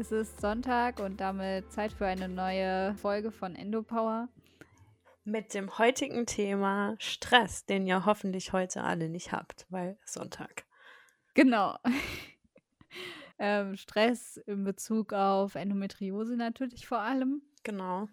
Es 0.00 0.12
ist 0.12 0.40
Sonntag 0.40 1.00
und 1.00 1.20
damit 1.20 1.72
Zeit 1.72 1.92
für 1.92 2.06
eine 2.06 2.28
neue 2.28 2.94
Folge 2.94 3.32
von 3.32 3.56
Endopower. 3.56 4.28
Mit 5.24 5.54
dem 5.54 5.76
heutigen 5.76 6.24
Thema 6.24 6.94
Stress, 7.00 7.66
den 7.66 7.84
ihr 7.84 8.06
hoffentlich 8.06 8.52
heute 8.52 8.84
alle 8.84 9.08
nicht 9.08 9.32
habt, 9.32 9.66
weil 9.70 9.98
Sonntag. 10.04 10.66
Genau. 11.34 11.76
ähm, 13.40 13.76
Stress 13.76 14.36
in 14.46 14.62
Bezug 14.62 15.12
auf 15.12 15.56
Endometriose 15.56 16.36
natürlich 16.36 16.86
vor 16.86 17.00
allem. 17.00 17.42
Genau. 17.64 18.08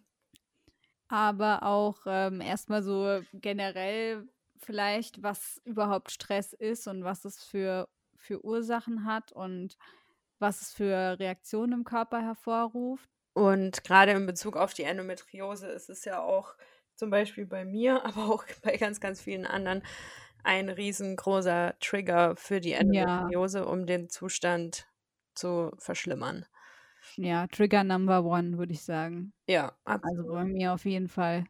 Aber 1.07 1.61
auch 1.61 1.99
ähm, 2.07 2.41
erstmal 2.41 2.81
so 2.81 3.21
generell 3.31 4.27
vielleicht, 4.57 5.21
was 5.21 5.61
überhaupt 5.65 6.09
Stress 6.09 6.53
ist 6.53 6.87
und 6.87 7.03
was 7.03 7.25
es 7.25 7.43
für, 7.43 7.87
für 8.17 8.43
Ursachen 8.43 9.05
hat 9.05 9.31
und 9.31 9.77
was 10.39 10.61
es 10.61 10.73
für 10.73 11.19
Reaktionen 11.19 11.73
im 11.73 11.83
Körper 11.83 12.21
hervorruft. 12.21 13.09
Und 13.33 13.83
gerade 13.83 14.13
in 14.13 14.25
Bezug 14.25 14.55
auf 14.55 14.73
die 14.73 14.83
Endometriose 14.83 15.67
ist 15.67 15.89
es 15.89 16.05
ja 16.05 16.21
auch 16.21 16.55
zum 16.95 17.09
Beispiel 17.09 17.45
bei 17.45 17.65
mir, 17.65 18.03
aber 18.05 18.29
auch 18.29 18.45
bei 18.63 18.77
ganz, 18.77 18.99
ganz 18.99 19.21
vielen 19.21 19.45
anderen 19.45 19.83
ein 20.43 20.69
riesengroßer 20.69 21.75
Trigger 21.79 22.35
für 22.35 22.61
die 22.61 22.73
Endometriose, 22.73 23.59
ja. 23.59 23.65
um 23.65 23.85
den 23.85 24.09
Zustand 24.09 24.87
zu 25.33 25.71
verschlimmern. 25.79 26.45
Ja, 27.17 27.47
Trigger 27.47 27.83
Number 27.83 28.23
One, 28.23 28.57
würde 28.57 28.73
ich 28.73 28.83
sagen. 28.83 29.33
Ja, 29.47 29.73
absolut. 29.83 30.19
Also 30.19 30.33
bei 30.33 30.45
mir 30.45 30.73
auf 30.73 30.85
jeden 30.85 31.07
Fall. 31.07 31.45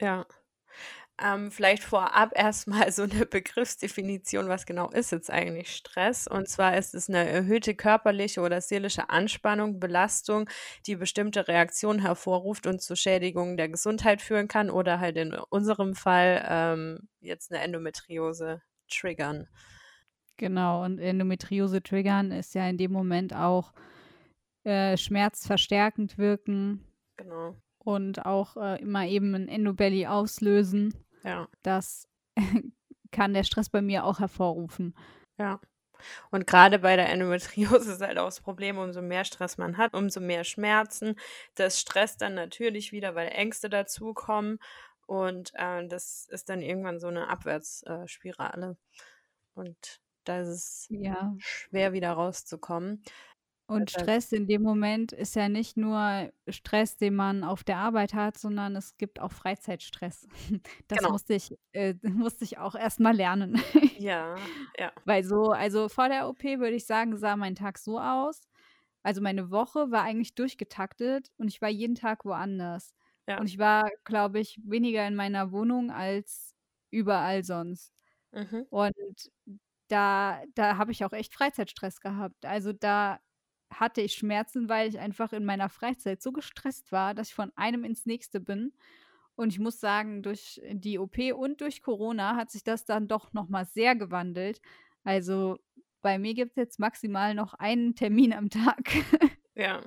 Ja. 0.00 0.26
Ähm, 1.22 1.50
vielleicht 1.50 1.82
vorab 1.82 2.32
erstmal 2.34 2.90
so 2.92 3.02
eine 3.02 3.26
Begriffsdefinition, 3.26 4.48
was 4.48 4.64
genau 4.64 4.88
ist 4.90 5.12
jetzt 5.12 5.30
eigentlich 5.30 5.74
Stress? 5.74 6.26
Und 6.26 6.48
zwar 6.48 6.78
ist 6.78 6.94
es 6.94 7.08
eine 7.08 7.28
erhöhte 7.28 7.74
körperliche 7.74 8.40
oder 8.40 8.60
seelische 8.60 9.10
Anspannung, 9.10 9.80
Belastung, 9.80 10.48
die 10.86 10.96
bestimmte 10.96 11.46
Reaktionen 11.46 12.00
hervorruft 12.00 12.66
und 12.66 12.80
zu 12.80 12.96
Schädigungen 12.96 13.58
der 13.58 13.68
Gesundheit 13.68 14.22
führen 14.22 14.48
kann 14.48 14.70
oder 14.70 14.98
halt 14.98 15.16
in 15.18 15.34
unserem 15.34 15.94
Fall 15.94 16.44
ähm, 16.48 17.08
jetzt 17.20 17.52
eine 17.52 17.62
Endometriose 17.62 18.62
triggern. 18.88 19.46
Genau, 20.38 20.84
und 20.84 20.98
Endometriose 20.98 21.82
triggern 21.82 22.32
ist 22.32 22.54
ja 22.54 22.66
in 22.66 22.78
dem 22.78 22.92
Moment 22.92 23.34
auch 23.34 23.74
äh, 24.64 24.96
schmerzverstärkend 24.96 26.16
wirken. 26.16 26.82
Genau. 27.18 27.56
Und 27.78 28.24
auch 28.24 28.56
äh, 28.56 28.80
immer 28.80 29.06
eben 29.06 29.34
ein 29.34 29.48
Endobelly 29.48 30.06
auslösen. 30.06 30.94
Ja. 31.22 31.48
Das 31.62 32.08
kann 33.12 33.34
der 33.34 33.44
Stress 33.44 33.68
bei 33.70 33.82
mir 33.82 34.04
auch 34.04 34.18
hervorrufen. 34.20 34.94
Ja. 35.38 35.60
Und 36.30 36.46
gerade 36.46 36.78
bei 36.78 36.96
der 36.96 37.10
Endometriose 37.10 37.92
ist 37.92 38.00
halt 38.00 38.18
auch 38.18 38.26
das 38.26 38.40
Problem, 38.40 38.78
umso 38.78 39.02
mehr 39.02 39.24
Stress 39.24 39.58
man 39.58 39.76
hat, 39.76 39.94
umso 39.94 40.20
mehr 40.20 40.44
Schmerzen. 40.44 41.16
Das 41.54 41.80
stresst 41.80 42.22
dann 42.22 42.34
natürlich 42.34 42.92
wieder, 42.92 43.14
weil 43.14 43.28
Ängste 43.28 43.68
dazukommen. 43.68 44.58
Und 45.06 45.52
äh, 45.54 45.86
das 45.88 46.26
ist 46.30 46.48
dann 46.48 46.62
irgendwann 46.62 47.00
so 47.00 47.08
eine 47.08 47.28
Abwärtsspirale. 47.28 48.76
Äh, 48.76 49.58
und 49.58 50.00
da 50.24 50.40
ist 50.40 50.48
es 50.48 50.86
ja. 50.90 51.34
schwer 51.38 51.92
wieder 51.92 52.12
rauszukommen. 52.12 53.02
Und 53.70 53.88
Stress 53.88 54.32
in 54.32 54.48
dem 54.48 54.62
Moment 54.62 55.12
ist 55.12 55.36
ja 55.36 55.48
nicht 55.48 55.76
nur 55.76 56.32
Stress, 56.48 56.96
den 56.96 57.14
man 57.14 57.44
auf 57.44 57.62
der 57.62 57.76
Arbeit 57.76 58.14
hat, 58.14 58.36
sondern 58.36 58.74
es 58.74 58.96
gibt 58.96 59.20
auch 59.20 59.30
Freizeitstress. 59.30 60.26
Das 60.88 60.98
genau. 60.98 61.12
musste 61.12 61.34
ich, 61.34 61.56
äh, 61.70 61.94
musste 62.02 62.42
ich 62.42 62.58
auch 62.58 62.74
erstmal 62.74 63.14
lernen. 63.14 63.62
Ja, 63.96 64.34
ja. 64.76 64.90
Weil 65.04 65.22
so, 65.22 65.52
also 65.52 65.88
vor 65.88 66.08
der 66.08 66.28
OP 66.28 66.42
würde 66.42 66.74
ich 66.74 66.84
sagen, 66.84 67.16
sah 67.16 67.36
mein 67.36 67.54
Tag 67.54 67.78
so 67.78 68.00
aus. 68.00 68.40
Also 69.04 69.20
meine 69.20 69.52
Woche 69.52 69.92
war 69.92 70.02
eigentlich 70.02 70.34
durchgetaktet 70.34 71.30
und 71.36 71.46
ich 71.46 71.62
war 71.62 71.68
jeden 71.68 71.94
Tag 71.94 72.24
woanders. 72.24 72.92
Ja. 73.28 73.38
Und 73.38 73.46
ich 73.46 73.58
war, 73.58 73.88
glaube 74.02 74.40
ich, 74.40 74.60
weniger 74.64 75.06
in 75.06 75.14
meiner 75.14 75.52
Wohnung 75.52 75.92
als 75.92 76.56
überall 76.90 77.44
sonst. 77.44 77.92
Mhm. 78.32 78.66
Und 78.68 79.30
da, 79.86 80.42
da 80.56 80.76
habe 80.76 80.90
ich 80.90 81.04
auch 81.04 81.12
echt 81.12 81.32
Freizeitstress 81.34 82.00
gehabt. 82.00 82.44
Also 82.44 82.72
da 82.72 83.20
hatte 83.72 84.00
ich 84.00 84.14
Schmerzen, 84.14 84.68
weil 84.68 84.88
ich 84.88 84.98
einfach 84.98 85.32
in 85.32 85.44
meiner 85.44 85.68
Freizeit 85.68 86.22
so 86.22 86.32
gestresst 86.32 86.92
war, 86.92 87.14
dass 87.14 87.28
ich 87.28 87.34
von 87.34 87.52
einem 87.56 87.84
ins 87.84 88.06
nächste 88.06 88.40
bin. 88.40 88.72
Und 89.36 89.52
ich 89.52 89.58
muss 89.58 89.80
sagen, 89.80 90.22
durch 90.22 90.60
die 90.70 90.98
OP 90.98 91.18
und 91.34 91.60
durch 91.60 91.82
Corona 91.82 92.36
hat 92.36 92.50
sich 92.50 92.62
das 92.62 92.84
dann 92.84 93.08
doch 93.08 93.32
nochmal 93.32 93.64
sehr 93.64 93.96
gewandelt. 93.96 94.60
Also 95.04 95.58
bei 96.02 96.18
mir 96.18 96.34
gibt 96.34 96.52
es 96.52 96.56
jetzt 96.56 96.78
maximal 96.78 97.34
noch 97.34 97.54
einen 97.54 97.94
Termin 97.94 98.32
am 98.32 98.50
Tag. 98.50 98.82
Ja. 99.56 99.82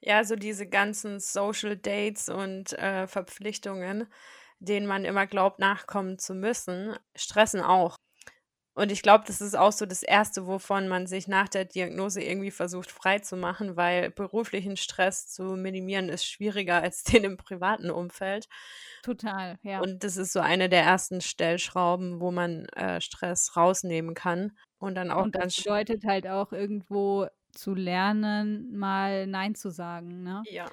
Ja, 0.00 0.22
so 0.22 0.36
diese 0.36 0.68
ganzen 0.68 1.18
Social 1.18 1.76
Dates 1.76 2.28
und 2.28 2.72
äh, 2.74 3.08
Verpflichtungen, 3.08 4.06
denen 4.60 4.86
man 4.86 5.04
immer 5.04 5.26
glaubt, 5.26 5.58
nachkommen 5.58 6.18
zu 6.18 6.34
müssen, 6.34 6.94
stressen 7.16 7.62
auch. 7.62 7.96
Und 8.74 8.90
ich 8.90 9.02
glaube, 9.02 9.24
das 9.26 9.40
ist 9.40 9.56
auch 9.56 9.70
so 9.70 9.86
das 9.86 10.02
Erste, 10.02 10.48
wovon 10.48 10.88
man 10.88 11.06
sich 11.06 11.28
nach 11.28 11.48
der 11.48 11.64
Diagnose 11.64 12.20
irgendwie 12.22 12.50
versucht 12.50 12.90
frei 12.90 13.20
zu 13.20 13.36
machen, 13.36 13.76
weil 13.76 14.10
beruflichen 14.10 14.76
Stress 14.76 15.28
zu 15.28 15.56
minimieren 15.56 16.08
ist 16.08 16.26
schwieriger 16.26 16.82
als 16.82 17.04
den 17.04 17.22
im 17.22 17.36
privaten 17.36 17.90
Umfeld. 17.90 18.48
Total, 19.02 19.58
ja. 19.62 19.80
Und 19.80 20.02
das 20.02 20.16
ist 20.16 20.32
so 20.32 20.40
eine 20.40 20.68
der 20.68 20.82
ersten 20.82 21.20
Stellschrauben, 21.20 22.20
wo 22.20 22.32
man 22.32 22.66
äh, 22.70 23.00
Stress 23.00 23.56
rausnehmen 23.56 24.14
kann. 24.14 24.52
Und 24.78 24.96
dann 24.96 25.10
auch 25.10 25.22
Und 25.22 25.36
das 25.36 25.56
bedeutet 25.56 26.04
halt 26.04 26.26
auch 26.26 26.52
irgendwo 26.52 27.28
zu 27.52 27.74
lernen, 27.74 28.76
mal 28.76 29.28
Nein 29.28 29.54
zu 29.54 29.70
sagen, 29.70 30.22
ne? 30.24 30.42
Ja. 30.46 30.66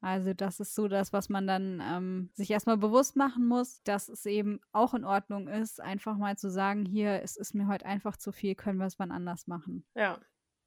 Also 0.00 0.32
das 0.32 0.60
ist 0.60 0.74
so 0.74 0.88
das, 0.88 1.12
was 1.12 1.28
man 1.28 1.46
dann 1.46 1.82
ähm, 1.84 2.30
sich 2.32 2.50
erstmal 2.50 2.78
bewusst 2.78 3.16
machen 3.16 3.46
muss, 3.46 3.82
dass 3.82 4.08
es 4.08 4.24
eben 4.24 4.60
auch 4.72 4.94
in 4.94 5.04
Ordnung 5.04 5.46
ist, 5.46 5.80
einfach 5.80 6.16
mal 6.16 6.36
zu 6.38 6.50
sagen, 6.50 6.86
hier, 6.86 7.22
es 7.22 7.36
ist 7.36 7.54
mir 7.54 7.68
heute 7.68 7.84
einfach 7.84 8.16
zu 8.16 8.32
viel, 8.32 8.54
können 8.54 8.78
wir 8.78 8.86
es 8.86 8.98
wann 8.98 9.12
anders 9.12 9.46
machen. 9.46 9.84
Ja. 9.94 10.18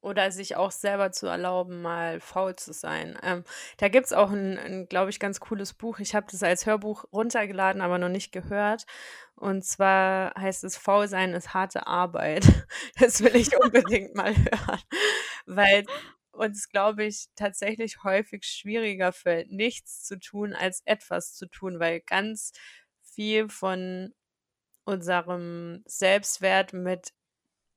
Oder 0.02 0.32
sich 0.32 0.58
auch 0.58 0.72
selber 0.72 1.14
zu 1.14 1.28
erlauben, 1.28 1.82
mal 1.82 2.20
faul 2.20 2.58
zu 2.58 2.74
sein. 2.74 3.18
Ähm, 3.24 3.46
da 3.78 3.88
gibt 3.88 4.08
es 4.08 4.14
auch 4.14 4.32
ein, 4.32 4.60
ein 4.60 4.86
glaube 4.88 5.10
ich, 5.10 5.20
ganz 5.20 5.40
cooles 5.40 5.74
Buch. 5.74 6.00
Ich 6.00 6.14
habe 6.14 6.28
das 6.30 6.44
als 6.44 6.66
Hörbuch 6.66 7.06
runtergeladen, 7.14 7.82
aber 7.82 7.98
noch 7.98 8.10
nicht 8.10 8.34
gehört. 8.34 8.86
Und 9.36 9.64
zwar 9.64 10.34
heißt 10.38 10.66
es, 10.66 10.76
faul 10.78 11.08
sein 11.08 11.34
ist 11.34 11.54
harte 11.54 11.88
Arbeit. 11.88 12.46
Das 13.00 13.24
will 13.24 13.36
ich 13.36 13.58
unbedingt 13.58 14.14
mal 14.14 14.36
hören. 14.36 14.82
Weil 15.46 15.86
uns, 16.34 16.70
glaube 16.70 17.06
ich, 17.06 17.28
tatsächlich 17.36 18.04
häufig 18.04 18.44
schwieriger 18.44 19.12
fällt, 19.12 19.52
nichts 19.52 20.04
zu 20.04 20.20
tun, 20.20 20.54
als 20.54 20.82
etwas 20.86 21.34
zu 21.34 21.48
tun, 21.48 21.80
weil 21.80 22.02
ganz 22.02 22.52
viel 23.02 23.50
von 23.50 24.14
unserem 24.86 25.84
Selbstwert 25.86 26.74
mit 26.74 27.14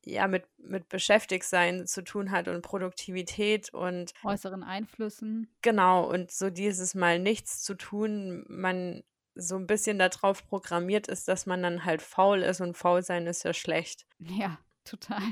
ja, 0.07 0.29
mit, 0.29 0.45
mit 0.57 0.89
Beschäftigtsein 0.89 1.87
zu 1.89 2.05
tun 2.05 2.31
hat 2.31 2.47
und 2.47 2.63
Produktivität 2.63 3.75
und 3.75 4.13
äußeren 4.23 4.63
Einflüssen. 4.63 5.53
Genau, 5.63 6.09
und 6.09 6.31
so 6.31 6.49
dieses 6.49 6.95
Mal 6.95 7.19
nichts 7.19 7.65
zu 7.65 7.75
tun, 7.75 8.45
man 8.49 9.03
so 9.35 9.57
ein 9.57 9.67
bisschen 9.67 9.99
darauf 9.99 10.47
programmiert 10.47 11.09
ist, 11.09 11.27
dass 11.27 11.45
man 11.45 11.61
dann 11.63 11.85
halt 11.85 12.03
faul 12.03 12.43
ist 12.43 12.61
und 12.61 12.77
faul 12.77 13.03
sein 13.03 13.27
ist 13.27 13.43
ja 13.43 13.53
schlecht. 13.53 14.07
Ja, 14.19 14.59
total. 14.85 15.23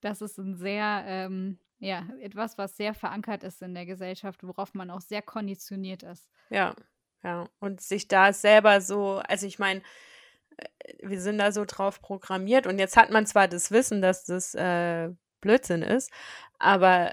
Das 0.00 0.20
ist 0.20 0.36
ein 0.36 0.56
sehr 0.56 1.04
ähm, 1.06 1.60
ja, 1.78 2.06
etwas, 2.20 2.58
was 2.58 2.76
sehr 2.76 2.94
verankert 2.94 3.44
ist 3.44 3.62
in 3.62 3.74
der 3.74 3.86
Gesellschaft, 3.86 4.42
worauf 4.42 4.74
man 4.74 4.90
auch 4.90 5.00
sehr 5.00 5.22
konditioniert 5.22 6.02
ist. 6.02 6.28
Ja, 6.50 6.74
ja. 7.22 7.48
Und 7.60 7.80
sich 7.80 8.08
da 8.08 8.32
selber 8.32 8.80
so, 8.80 9.22
also 9.26 9.46
ich 9.46 9.58
meine, 9.58 9.82
äh, 10.56 10.94
wir 11.02 11.20
sind 11.20 11.38
da 11.38 11.52
so 11.52 11.64
drauf 11.64 12.00
programmiert 12.00 12.66
und 12.66 12.78
jetzt 12.78 12.96
hat 12.96 13.10
man 13.10 13.26
zwar 13.26 13.48
das 13.48 13.70
Wissen, 13.70 14.02
dass 14.02 14.24
das 14.24 14.54
äh, 14.54 15.10
Blödsinn 15.40 15.82
ist, 15.82 16.10
aber 16.58 17.12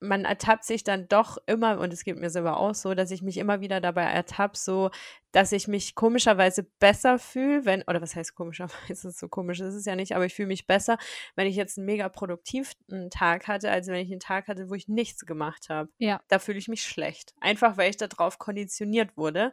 man 0.00 0.24
ertappt 0.24 0.64
sich 0.64 0.84
dann 0.84 1.08
doch 1.08 1.38
immer, 1.46 1.78
und 1.78 1.92
es 1.92 2.04
geht 2.04 2.18
mir 2.18 2.30
selber 2.30 2.58
auch 2.58 2.74
so, 2.74 2.94
dass 2.94 3.10
ich 3.10 3.22
mich 3.22 3.38
immer 3.38 3.60
wieder 3.60 3.80
dabei 3.80 4.04
ertappe, 4.04 4.56
so, 4.58 4.90
dass 5.32 5.52
ich 5.52 5.68
mich 5.68 5.94
komischerweise 5.94 6.64
besser 6.78 7.18
fühle, 7.18 7.64
wenn, 7.64 7.82
oder 7.82 8.00
was 8.00 8.14
heißt 8.14 8.34
komischerweise, 8.34 9.10
so 9.10 9.28
komisch 9.28 9.60
ist 9.60 9.74
es 9.74 9.84
ja 9.84 9.96
nicht, 9.96 10.14
aber 10.14 10.26
ich 10.26 10.34
fühle 10.34 10.48
mich 10.48 10.66
besser, 10.66 10.98
wenn 11.34 11.46
ich 11.46 11.56
jetzt 11.56 11.78
einen 11.78 11.86
mega 11.86 12.08
produktiven 12.08 13.10
Tag 13.10 13.48
hatte, 13.48 13.70
als 13.70 13.86
wenn 13.88 13.96
ich 13.96 14.10
einen 14.10 14.20
Tag 14.20 14.48
hatte, 14.48 14.68
wo 14.68 14.74
ich 14.74 14.88
nichts 14.88 15.24
gemacht 15.24 15.68
habe. 15.68 15.90
Ja. 15.98 16.20
Da 16.28 16.38
fühle 16.38 16.58
ich 16.58 16.68
mich 16.68 16.82
schlecht. 16.82 17.34
Einfach, 17.40 17.76
weil 17.76 17.90
ich 17.90 17.96
darauf 17.96 18.38
konditioniert 18.38 19.16
wurde, 19.16 19.52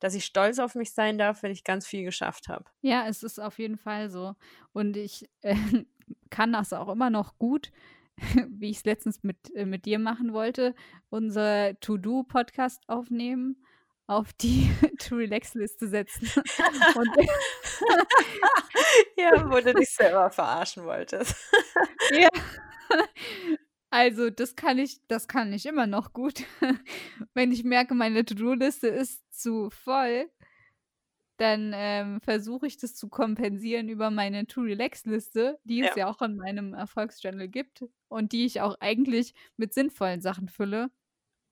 dass 0.00 0.14
ich 0.14 0.24
stolz 0.24 0.58
auf 0.58 0.74
mich 0.74 0.92
sein 0.94 1.18
darf, 1.18 1.42
wenn 1.42 1.52
ich 1.52 1.64
ganz 1.64 1.86
viel 1.86 2.04
geschafft 2.04 2.48
habe. 2.48 2.64
Ja, 2.80 3.06
es 3.08 3.22
ist 3.22 3.40
auf 3.40 3.58
jeden 3.58 3.78
Fall 3.78 4.10
so. 4.10 4.34
Und 4.72 4.96
ich 4.96 5.28
äh, 5.42 5.56
kann 6.30 6.52
das 6.52 6.72
auch 6.72 6.88
immer 6.88 7.10
noch 7.10 7.38
gut 7.38 7.72
wie 8.48 8.70
ich 8.70 8.78
es 8.78 8.84
letztens 8.84 9.22
mit, 9.22 9.54
äh, 9.54 9.66
mit 9.66 9.84
dir 9.84 9.98
machen 9.98 10.32
wollte, 10.32 10.74
unser 11.10 11.78
To-Do-Podcast 11.80 12.82
aufnehmen, 12.88 13.62
auf 14.06 14.32
die 14.34 14.70
To-Relax-Liste 14.98 15.88
setzen. 15.88 16.26
ja, 19.16 19.50
wo 19.50 19.60
du 19.60 19.74
dich 19.74 19.90
selber 19.90 20.30
verarschen 20.30 20.84
wolltest. 20.84 21.34
ja. 22.12 22.28
Also, 23.90 24.30
das 24.30 24.56
kann 24.56 24.78
ich, 24.78 25.00
das 25.08 25.28
kann 25.28 25.52
ich 25.52 25.66
immer 25.66 25.86
noch 25.86 26.12
gut. 26.12 26.44
Wenn 27.34 27.52
ich 27.52 27.64
merke, 27.64 27.94
meine 27.94 28.24
To-Do-Liste 28.24 28.88
ist 28.88 29.22
zu 29.32 29.70
voll, 29.70 30.30
dann 31.36 31.72
ähm, 31.74 32.20
versuche 32.20 32.66
ich 32.66 32.78
das 32.78 32.94
zu 32.94 33.08
kompensieren 33.08 33.88
über 33.88 34.10
meine 34.10 34.46
To-Relax-Liste, 34.46 35.58
die 35.64 35.80
es 35.80 35.94
ja. 35.96 36.06
ja 36.06 36.10
auch 36.10 36.22
in 36.22 36.36
meinem 36.36 36.74
Erfolgschannel 36.74 37.48
gibt 37.48 37.84
und 38.08 38.32
die 38.32 38.46
ich 38.46 38.60
auch 38.60 38.76
eigentlich 38.80 39.34
mit 39.56 39.74
sinnvollen 39.74 40.20
Sachen 40.20 40.48
fülle. 40.48 40.90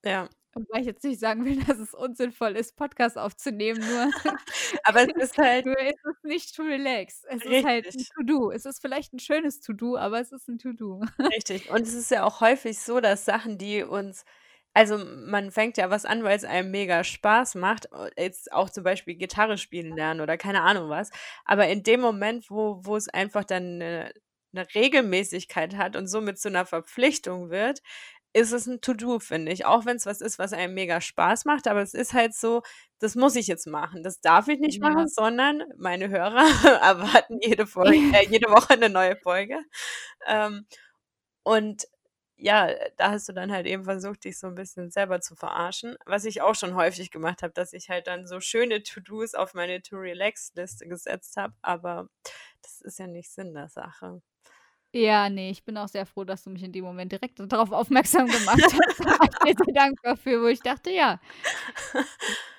Ja. 0.04 0.28
Wobei 0.54 0.80
ich 0.80 0.86
jetzt 0.86 1.02
nicht 1.02 1.18
sagen 1.18 1.44
will, 1.44 1.62
dass 1.64 1.78
es 1.78 1.94
unsinnvoll 1.94 2.56
ist, 2.56 2.76
Podcast 2.76 3.18
aufzunehmen, 3.18 3.80
nur, 3.80 4.10
Aber 4.84 5.02
es 5.02 5.30
ist 5.30 5.38
halt. 5.38 5.66
nur 5.66 5.80
ist 5.80 6.04
es 6.04 6.22
nicht 6.22 6.54
to 6.54 6.62
relax. 6.62 7.24
Es 7.28 7.44
ist 7.44 7.64
halt 7.64 7.86
ein 7.86 8.04
To-Do. 8.16 8.50
Es 8.50 8.64
ist 8.64 8.80
vielleicht 8.80 9.12
ein 9.12 9.18
schönes 9.18 9.60
To-Do, 9.60 9.96
aber 9.96 10.20
es 10.20 10.30
ist 10.30 10.48
ein 10.48 10.58
To-Do. 10.58 11.02
Richtig. 11.18 11.70
Und 11.70 11.82
es 11.82 11.94
ist 11.94 12.10
ja 12.10 12.24
auch 12.24 12.40
häufig 12.40 12.78
so, 12.78 13.00
dass 13.00 13.24
Sachen, 13.24 13.58
die 13.58 13.82
uns 13.82 14.24
also 14.74 14.98
man 14.98 15.52
fängt 15.52 15.76
ja 15.76 15.88
was 15.88 16.04
an, 16.04 16.24
weil 16.24 16.36
es 16.36 16.44
einem 16.44 16.72
mega 16.72 17.04
Spaß 17.04 17.54
macht. 17.54 17.88
Jetzt 18.18 18.52
auch 18.52 18.68
zum 18.68 18.82
Beispiel 18.82 19.14
Gitarre 19.14 19.56
spielen 19.56 19.96
lernen 19.96 20.20
oder 20.20 20.36
keine 20.36 20.62
Ahnung 20.62 20.90
was. 20.90 21.10
Aber 21.44 21.68
in 21.68 21.84
dem 21.84 22.00
Moment, 22.00 22.50
wo, 22.50 22.80
wo 22.84 22.96
es 22.96 23.08
einfach 23.08 23.44
dann 23.44 23.80
eine, 23.80 24.12
eine 24.52 24.66
Regelmäßigkeit 24.74 25.76
hat 25.76 25.94
und 25.94 26.08
somit 26.08 26.40
zu 26.40 26.48
einer 26.48 26.66
Verpflichtung 26.66 27.50
wird, 27.50 27.82
ist 28.32 28.50
es 28.50 28.66
ein 28.66 28.80
To-Do, 28.80 29.20
finde 29.20 29.52
ich. 29.52 29.64
Auch 29.64 29.86
wenn 29.86 29.96
es 29.96 30.06
was 30.06 30.20
ist, 30.20 30.40
was 30.40 30.52
einem 30.52 30.74
mega 30.74 31.00
Spaß 31.00 31.44
macht, 31.44 31.68
aber 31.68 31.80
es 31.80 31.94
ist 31.94 32.12
halt 32.12 32.34
so, 32.34 32.62
das 32.98 33.14
muss 33.14 33.36
ich 33.36 33.46
jetzt 33.46 33.68
machen. 33.68 34.02
Das 34.02 34.20
darf 34.20 34.48
ich 34.48 34.58
nicht 34.58 34.82
ja. 34.82 34.90
machen, 34.90 35.06
sondern 35.06 35.62
meine 35.76 36.08
Hörer 36.08 36.42
erwarten 36.82 37.38
jede 37.40 37.66
Folge, 37.68 37.96
äh, 38.12 38.26
jede 38.28 38.50
Woche 38.50 38.74
eine 38.74 38.90
neue 38.90 39.16
Folge. 39.16 39.58
Ähm, 40.26 40.66
und 41.44 41.86
ja, 42.36 42.70
da 42.96 43.12
hast 43.12 43.28
du 43.28 43.32
dann 43.32 43.52
halt 43.52 43.66
eben 43.66 43.84
versucht, 43.84 44.24
dich 44.24 44.38
so 44.38 44.46
ein 44.46 44.54
bisschen 44.54 44.90
selber 44.90 45.20
zu 45.20 45.36
verarschen. 45.36 45.96
Was 46.06 46.24
ich 46.24 46.42
auch 46.42 46.54
schon 46.54 46.74
häufig 46.74 47.10
gemacht 47.10 47.42
habe, 47.42 47.52
dass 47.52 47.72
ich 47.72 47.88
halt 47.88 48.06
dann 48.06 48.26
so 48.26 48.40
schöne 48.40 48.82
To-Dos 48.82 49.34
auf 49.34 49.54
meine 49.54 49.82
To-Relax-Liste 49.82 50.86
gesetzt 50.86 51.36
habe, 51.36 51.54
aber 51.62 52.08
das 52.62 52.80
ist 52.80 52.98
ja 52.98 53.06
nicht 53.06 53.30
Sinn 53.30 53.54
der 53.54 53.68
Sache. 53.68 54.20
Ja, 54.94 55.28
ne, 55.28 55.50
ich 55.50 55.64
bin 55.64 55.76
auch 55.76 55.88
sehr 55.88 56.06
froh, 56.06 56.22
dass 56.22 56.44
du 56.44 56.50
mich 56.50 56.62
in 56.62 56.70
dem 56.70 56.84
Moment 56.84 57.10
direkt 57.10 57.40
darauf 57.40 57.72
aufmerksam 57.72 58.28
gemacht 58.28 58.62
hast. 58.62 59.00
Ich 59.46 59.56
sehr 59.58 59.74
dankbar 59.74 60.16
für, 60.16 60.40
wo 60.40 60.46
ich 60.46 60.60
dachte, 60.60 60.90
ja, 60.90 61.20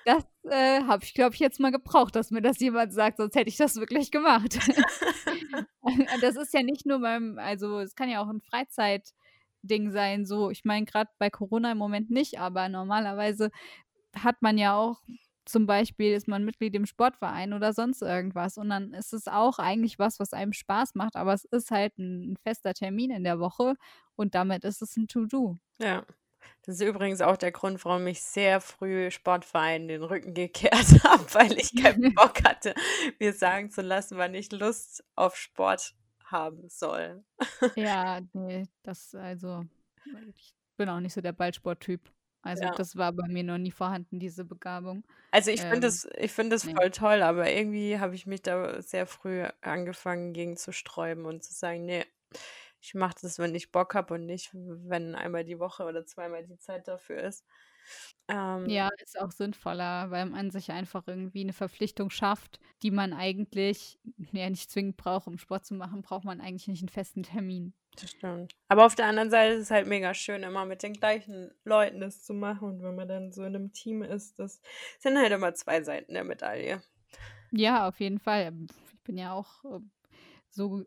das 0.03 0.23
äh, 0.43 0.83
habe 0.83 1.03
ich, 1.03 1.13
glaube 1.13 1.33
ich, 1.33 1.39
jetzt 1.39 1.59
mal 1.59 1.71
gebraucht, 1.71 2.15
dass 2.15 2.31
mir 2.31 2.41
das 2.41 2.59
jemand 2.59 2.93
sagt, 2.93 3.17
sonst 3.17 3.35
hätte 3.35 3.49
ich 3.49 3.55
das 3.57 3.77
wirklich 3.77 4.11
gemacht. 4.11 4.59
das 6.21 6.35
ist 6.35 6.53
ja 6.53 6.61
nicht 6.61 6.85
nur 6.85 6.99
beim, 6.99 7.39
also 7.39 7.79
es 7.79 7.95
kann 7.95 8.09
ja 8.09 8.21
auch 8.21 8.29
ein 8.29 8.41
Freizeitding 9.65 9.91
sein, 9.91 10.25
so, 10.25 10.49
ich 10.49 10.65
meine, 10.65 10.85
gerade 10.85 11.09
bei 11.19 11.29
Corona 11.29 11.71
im 11.71 11.77
Moment 11.77 12.09
nicht, 12.09 12.39
aber 12.39 12.69
normalerweise 12.69 13.51
hat 14.15 14.41
man 14.41 14.57
ja 14.57 14.75
auch 14.75 15.01
zum 15.45 15.67
Beispiel 15.67 16.13
ist 16.13 16.27
man 16.27 16.43
Mitglied 16.43 16.73
im 16.73 16.87
Sportverein 16.87 17.53
oder 17.53 17.71
sonst 17.71 18.01
irgendwas. 18.01 18.57
Und 18.57 18.69
dann 18.69 18.93
ist 18.95 19.13
es 19.13 19.27
auch 19.27 19.59
eigentlich 19.59 19.99
was, 19.99 20.19
was 20.19 20.33
einem 20.33 20.53
Spaß 20.53 20.95
macht, 20.95 21.15
aber 21.15 21.33
es 21.33 21.45
ist 21.45 21.69
halt 21.69 21.95
ein 21.99 22.35
fester 22.41 22.73
Termin 22.73 23.11
in 23.11 23.23
der 23.23 23.39
Woche 23.39 23.75
und 24.15 24.33
damit 24.33 24.63
ist 24.63 24.81
es 24.81 24.97
ein 24.97 25.07
To-Do. 25.07 25.57
Ja. 25.77 26.03
Das 26.63 26.75
ist 26.75 26.87
übrigens 26.87 27.21
auch 27.21 27.37
der 27.37 27.51
Grund, 27.51 27.83
warum 27.85 28.07
ich 28.07 28.23
sehr 28.23 28.59
früh 28.59 29.11
Sportverein 29.11 29.87
den 29.87 30.03
Rücken 30.03 30.33
gekehrt 30.33 30.73
habe, 31.03 31.23
weil 31.35 31.53
ich 31.59 31.75
keinen 31.75 32.13
Bock 32.15 32.43
hatte, 32.43 32.73
mir 33.19 33.33
sagen 33.33 33.69
zu 33.69 33.81
lassen, 33.81 34.17
wann 34.17 34.33
ich 34.33 34.51
Lust 34.51 35.03
auf 35.15 35.35
Sport 35.35 35.93
haben 36.25 36.69
soll. 36.69 37.23
Ja, 37.77 38.21
nee, 38.33 38.63
das 38.83 39.13
also, 39.15 39.65
ich 40.29 40.55
bin 40.77 40.87
auch 40.89 40.99
nicht 41.01 41.13
so 41.13 41.19
der 41.21 41.33
Ballsporttyp. 41.33 42.09
Also 42.41 42.69
Ja. 42.69 42.75
das 42.75 42.95
war 42.95 43.11
bei 43.11 43.27
mir 43.27 43.43
noch 43.43 43.57
nie 43.57 43.71
vorhanden, 43.71 44.19
diese 44.19 44.45
Begabung. 44.45 45.03
Also 45.33 45.51
ich 45.51 45.63
finde 45.69 45.87
Ähm, 45.87 45.87
es 45.87 46.07
ich 46.17 46.31
finde 46.31 46.55
es 46.55 46.63
ne. 46.63 46.79
voll 46.79 46.91
toll, 46.91 47.21
aber 47.21 47.49
irgendwie 47.51 47.99
habe 47.99 48.15
ich 48.15 48.25
mich 48.25 48.41
da 48.41 48.81
sehr 48.81 49.05
früh 49.05 49.43
angefangen, 49.61 50.33
gegen 50.33 50.55
zu 50.57 50.71
sträuben 50.71 51.25
und 51.25 51.43
zu 51.43 51.53
sagen: 51.53 51.85
„Ne, 51.85 52.05
ich 52.81 52.93
mache 52.95 53.15
das, 53.21 53.39
wenn 53.39 53.55
ich 53.55 53.71
Bock 53.71 53.95
habe 53.95 54.13
und 54.15 54.25
nicht, 54.25 54.51
wenn 54.53 55.15
einmal 55.15 55.43
die 55.45 55.59
Woche 55.59 55.83
oder 55.85 56.05
zweimal 56.05 56.45
die 56.45 56.57
Zeit 56.59 56.87
dafür 56.87 57.21
ist.“ 57.23 57.45
Ähm 58.27 58.65
Ja, 58.69 58.89
ist 59.03 59.19
auch 59.19 59.31
sinnvoller, 59.31 60.09
weil 60.11 60.25
man 60.25 60.49
sich 60.51 60.71
einfach 60.71 61.07
irgendwie 61.07 61.41
eine 61.41 61.53
Verpflichtung 61.53 62.09
schafft, 62.09 62.59
die 62.81 62.91
man 62.91 63.13
eigentlich 63.13 63.99
ja 64.31 64.49
nicht 64.49 64.71
zwingend 64.71 64.97
braucht. 64.97 65.27
Um 65.27 65.37
Sport 65.37 65.65
zu 65.65 65.75
machen, 65.75 66.01
braucht 66.01 66.25
man 66.25 66.41
eigentlich 66.41 66.67
nicht 66.67 66.81
einen 66.81 66.89
festen 66.89 67.23
Termin. 67.23 67.73
Das 67.97 68.11
stimmt. 68.11 68.53
Aber 68.67 68.85
auf 68.85 68.95
der 68.95 69.05
anderen 69.05 69.29
Seite 69.29 69.53
ist 69.55 69.63
es 69.63 69.71
halt 69.71 69.87
mega 69.87 70.13
schön, 70.13 70.43
immer 70.43 70.65
mit 70.65 70.83
den 70.83 70.93
gleichen 70.93 71.51
Leuten 71.63 71.99
das 72.01 72.23
zu 72.23 72.33
machen. 72.33 72.67
Und 72.69 72.83
wenn 72.83 72.95
man 72.95 73.07
dann 73.07 73.31
so 73.31 73.41
in 73.43 73.55
einem 73.55 73.71
Team 73.73 74.01
ist, 74.01 74.37
das 74.39 74.61
sind 74.99 75.17
halt 75.17 75.31
immer 75.31 75.53
zwei 75.53 75.81
Seiten 75.81 76.13
der 76.13 76.23
Medaille. 76.25 76.81
Ja, 77.51 77.87
auf 77.87 77.99
jeden 77.99 78.19
Fall. 78.19 78.53
Ich 78.93 79.03
bin 79.03 79.17
ja 79.17 79.33
auch 79.33 79.63
äh, 79.65 79.79
so 80.49 80.83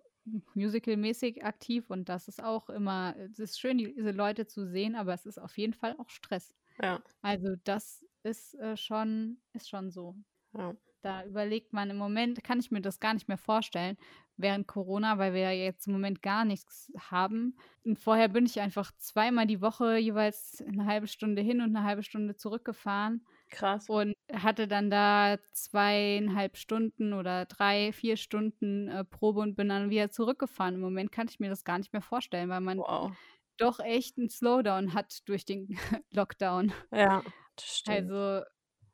musicalmäßig 0.54 1.44
aktiv 1.44 1.90
und 1.90 2.08
das 2.08 2.28
ist 2.28 2.42
auch 2.42 2.68
immer, 2.68 3.16
es 3.16 3.38
ist 3.38 3.58
schön, 3.60 3.78
diese 3.78 4.10
Leute 4.10 4.46
zu 4.46 4.66
sehen, 4.66 4.94
aber 4.94 5.14
es 5.14 5.24
ist 5.24 5.38
auf 5.38 5.56
jeden 5.56 5.72
Fall 5.72 5.96
auch 5.98 6.10
Stress. 6.10 6.54
Ja. 6.82 7.02
Also 7.22 7.56
das 7.64 8.04
ist 8.22 8.54
äh, 8.54 8.76
schon, 8.76 9.38
ist 9.52 9.69
schon 9.69 9.90
so. 9.90 10.14
Ja. 10.56 10.75
Da 11.02 11.25
überlegt 11.25 11.72
man 11.72 11.90
im 11.90 11.96
Moment, 11.96 12.42
kann 12.42 12.58
ich 12.58 12.70
mir 12.70 12.80
das 12.80 12.98
gar 12.98 13.14
nicht 13.14 13.28
mehr 13.28 13.38
vorstellen, 13.38 13.96
während 14.36 14.66
Corona, 14.66 15.19
weil 15.19 15.32
wir 15.32 15.40
ja 15.40 15.52
jetzt 15.52 15.86
im 15.86 15.92
Moment 15.92 16.22
gar 16.22 16.44
nichts 16.44 16.92
haben. 16.98 17.56
Und 17.84 17.98
vorher 17.98 18.28
bin 18.28 18.46
ich 18.46 18.60
einfach 18.60 18.90
zweimal 18.98 19.46
die 19.46 19.60
Woche 19.60 19.96
jeweils 19.96 20.62
eine 20.66 20.86
halbe 20.86 21.06
Stunde 21.06 21.40
hin 21.40 21.60
und 21.60 21.76
eine 21.76 21.84
halbe 21.84 22.02
Stunde 22.02 22.36
zurückgefahren. 22.36 23.24
Krass. 23.50 23.88
Und 23.88 24.14
hatte 24.32 24.66
dann 24.66 24.90
da 24.90 25.38
zweieinhalb 25.52 26.56
Stunden 26.56 27.12
oder 27.12 27.46
drei, 27.46 27.92
vier 27.92 28.16
Stunden 28.16 28.88
äh, 28.88 29.04
Probe 29.04 29.40
und 29.40 29.56
bin 29.56 29.69
dann 29.69 29.90
wieder 29.90 30.10
zurückgefahren. 30.10 30.74
Im 30.74 30.81
Moment 30.81 31.12
kann 31.12 31.28
ich 31.28 31.40
mir 31.40 31.48
das 31.48 31.64
gar 31.64 31.78
nicht 31.78 31.92
mehr 31.92 32.02
vorstellen, 32.02 32.48
weil 32.48 32.60
man 32.60 32.78
wow. 32.78 33.12
Doch 33.58 33.81
echt 33.81 34.19
einen 34.19 34.31
Slowdown 34.31 34.94
hat 34.94 35.20
durch 35.26 35.44
den 35.44 35.69
Lockdown. 36.10 36.72
Ja, 36.93 37.22
das 37.56 37.78
stimmt. 37.78 38.10
Also 38.10 38.44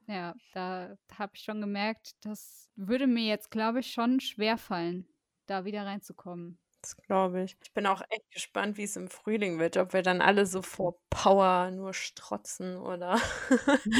ja, 0.06 0.34
da 0.52 0.96
habe 1.16 1.32
ich 1.34 1.42
schon 1.42 1.60
gemerkt, 1.60 2.12
das 2.22 2.68
würde 2.76 3.06
mir 3.06 3.24
jetzt, 3.24 3.50
glaube 3.50 3.80
ich, 3.80 3.90
schon 3.90 4.20
schwer 4.20 4.58
fallen, 4.58 5.06
da 5.46 5.64
wieder 5.64 5.86
reinzukommen. 5.86 6.58
Das 6.82 6.96
glaube 6.98 7.42
ich. 7.44 7.56
Ich 7.62 7.72
bin 7.72 7.86
auch 7.86 8.02
echt 8.10 8.30
gespannt, 8.30 8.76
wie 8.76 8.82
es 8.82 8.96
im 8.96 9.08
Frühling 9.08 9.58
wird, 9.58 9.78
ob 9.78 9.94
wir 9.94 10.02
dann 10.02 10.20
alle 10.20 10.44
so 10.44 10.60
vor 10.60 10.98
Power 11.08 11.70
nur 11.70 11.94
strotzen 11.94 12.76
oder 12.76 13.18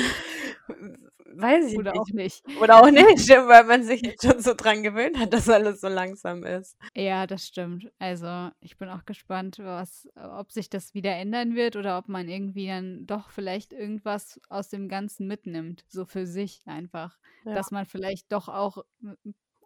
weiß 1.37 1.73
ich 1.73 1.79
oder 1.79 1.93
nicht. 1.93 2.01
auch 2.01 2.09
nicht. 2.09 2.45
Oder 2.61 2.81
auch 2.81 2.91
nicht, 2.91 3.29
weil 3.29 3.65
man 3.65 3.83
sich 3.83 4.03
jetzt 4.03 4.27
schon 4.27 4.41
so 4.41 4.55
dran 4.55 4.83
gewöhnt 4.83 5.19
hat, 5.19 5.33
dass 5.33 5.49
alles 5.49 5.81
so 5.81 5.89
langsam 5.89 6.45
ist. 6.45 6.77
Ja, 6.95 7.27
das 7.27 7.47
stimmt. 7.47 7.91
Also 7.99 8.51
ich 8.61 8.77
bin 8.77 8.89
auch 8.89 9.05
gespannt, 9.05 9.59
was, 9.59 10.09
ob 10.15 10.53
sich 10.53 10.71
das 10.71 10.95
wieder 10.95 11.15
ändern 11.15 11.55
wird 11.55 11.77
oder 11.77 11.99
ob 11.99 12.09
man 12.09 12.29
irgendwie 12.29 12.67
dann 12.67 13.07
doch 13.07 13.31
vielleicht 13.31 13.73
irgendwas 13.73 14.41
aus 14.49 14.69
dem 14.69 14.89
Ganzen 14.89 15.27
mitnimmt, 15.27 15.85
so 15.89 16.05
für 16.05 16.27
sich 16.27 16.63
einfach. 16.67 17.19
Ja. 17.45 17.55
Dass 17.55 17.71
man 17.71 17.87
vielleicht 17.87 18.33
doch 18.33 18.49
auch 18.49 18.85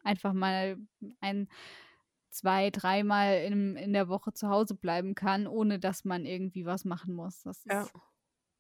einfach 0.03 0.33
mal 0.33 0.77
ein 1.21 1.49
zwei, 2.31 2.71
dreimal 2.71 3.39
in, 3.39 3.77
in 3.77 3.93
der 3.93 4.09
Woche 4.09 4.33
zu 4.33 4.49
Hause 4.49 4.75
bleiben 4.75 5.15
kann, 5.15 5.47
ohne 5.47 5.79
dass 5.79 6.05
man 6.05 6.25
irgendwie 6.25 6.67
was 6.67 6.85
machen 6.85 7.15
muss. 7.15 7.43
Das 7.43 7.59
ist 7.59 7.73
ja, 7.73 7.87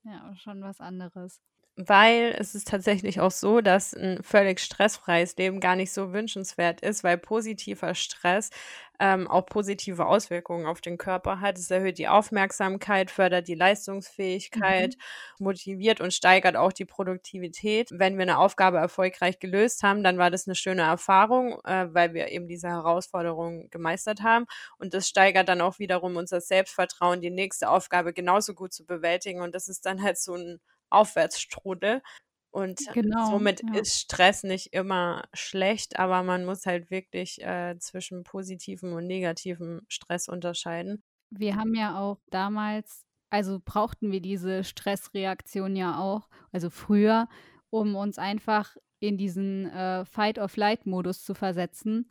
ja 0.04 0.36
schon 0.36 0.62
was 0.62 0.80
anderes 0.80 1.42
weil 1.78 2.34
es 2.36 2.56
ist 2.56 2.66
tatsächlich 2.66 3.20
auch 3.20 3.30
so, 3.30 3.60
dass 3.60 3.94
ein 3.94 4.20
völlig 4.24 4.58
stressfreies 4.58 5.36
Leben 5.36 5.60
gar 5.60 5.76
nicht 5.76 5.92
so 5.92 6.12
wünschenswert 6.12 6.80
ist, 6.80 7.04
weil 7.04 7.18
positiver 7.18 7.94
Stress 7.94 8.50
ähm, 8.98 9.28
auch 9.28 9.46
positive 9.46 10.06
Auswirkungen 10.06 10.66
auf 10.66 10.80
den 10.80 10.98
Körper 10.98 11.40
hat. 11.40 11.56
Es 11.56 11.70
erhöht 11.70 11.98
die 11.98 12.08
Aufmerksamkeit, 12.08 13.12
fördert 13.12 13.46
die 13.46 13.54
Leistungsfähigkeit, 13.54 14.96
mhm. 15.38 15.44
motiviert 15.44 16.00
und 16.00 16.12
steigert 16.12 16.56
auch 16.56 16.72
die 16.72 16.84
Produktivität. 16.84 17.90
Wenn 17.92 18.16
wir 18.18 18.22
eine 18.22 18.38
Aufgabe 18.38 18.78
erfolgreich 18.78 19.38
gelöst 19.38 19.84
haben, 19.84 20.02
dann 20.02 20.18
war 20.18 20.32
das 20.32 20.48
eine 20.48 20.56
schöne 20.56 20.82
Erfahrung, 20.82 21.60
äh, 21.64 21.86
weil 21.92 22.12
wir 22.12 22.32
eben 22.32 22.48
diese 22.48 22.66
Herausforderung 22.66 23.70
gemeistert 23.70 24.22
haben. 24.22 24.46
Und 24.78 24.94
das 24.94 25.06
steigert 25.06 25.48
dann 25.48 25.60
auch 25.60 25.78
wiederum 25.78 26.16
unser 26.16 26.40
Selbstvertrauen, 26.40 27.20
die 27.20 27.30
nächste 27.30 27.70
Aufgabe 27.70 28.12
genauso 28.12 28.54
gut 28.54 28.72
zu 28.72 28.84
bewältigen. 28.84 29.42
Und 29.42 29.54
das 29.54 29.68
ist 29.68 29.86
dann 29.86 30.02
halt 30.02 30.18
so 30.18 30.34
ein 30.34 30.58
Aufwärtsstrudel. 30.90 32.02
Und 32.50 32.80
genau, 32.94 33.30
somit 33.30 33.62
ja. 33.62 33.80
ist 33.80 34.00
Stress 34.00 34.42
nicht 34.42 34.72
immer 34.72 35.24
schlecht, 35.34 35.98
aber 35.98 36.22
man 36.22 36.44
muss 36.44 36.64
halt 36.64 36.90
wirklich 36.90 37.42
äh, 37.42 37.76
zwischen 37.78 38.24
positivem 38.24 38.94
und 38.94 39.06
negativem 39.06 39.82
Stress 39.88 40.28
unterscheiden. 40.28 41.02
Wir 41.30 41.56
haben 41.56 41.74
ja 41.74 41.98
auch 41.98 42.18
damals, 42.30 43.04
also 43.30 43.60
brauchten 43.62 44.10
wir 44.12 44.20
diese 44.20 44.64
Stressreaktion 44.64 45.76
ja 45.76 45.98
auch, 45.98 46.28
also 46.50 46.70
früher, 46.70 47.28
um 47.70 47.94
uns 47.96 48.18
einfach 48.18 48.76
in 49.00 49.18
diesen 49.18 49.66
äh, 49.70 50.04
Fight-of-Light-Modus 50.06 51.22
zu 51.24 51.34
versetzen, 51.34 52.08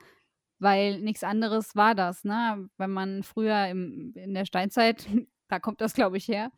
weil 0.60 1.02
nichts 1.02 1.24
anderes 1.24 1.76
war 1.76 1.96
das, 1.96 2.24
ne? 2.24 2.70
Wenn 2.78 2.92
man 2.92 3.24
früher 3.24 3.68
im, 3.68 4.14
in 4.16 4.34
der 4.34 4.46
Steinzeit 4.46 5.08
da 5.48 5.60
kommt 5.60 5.82
das, 5.82 5.94
glaube 5.94 6.18
ich, 6.18 6.28
her, 6.28 6.52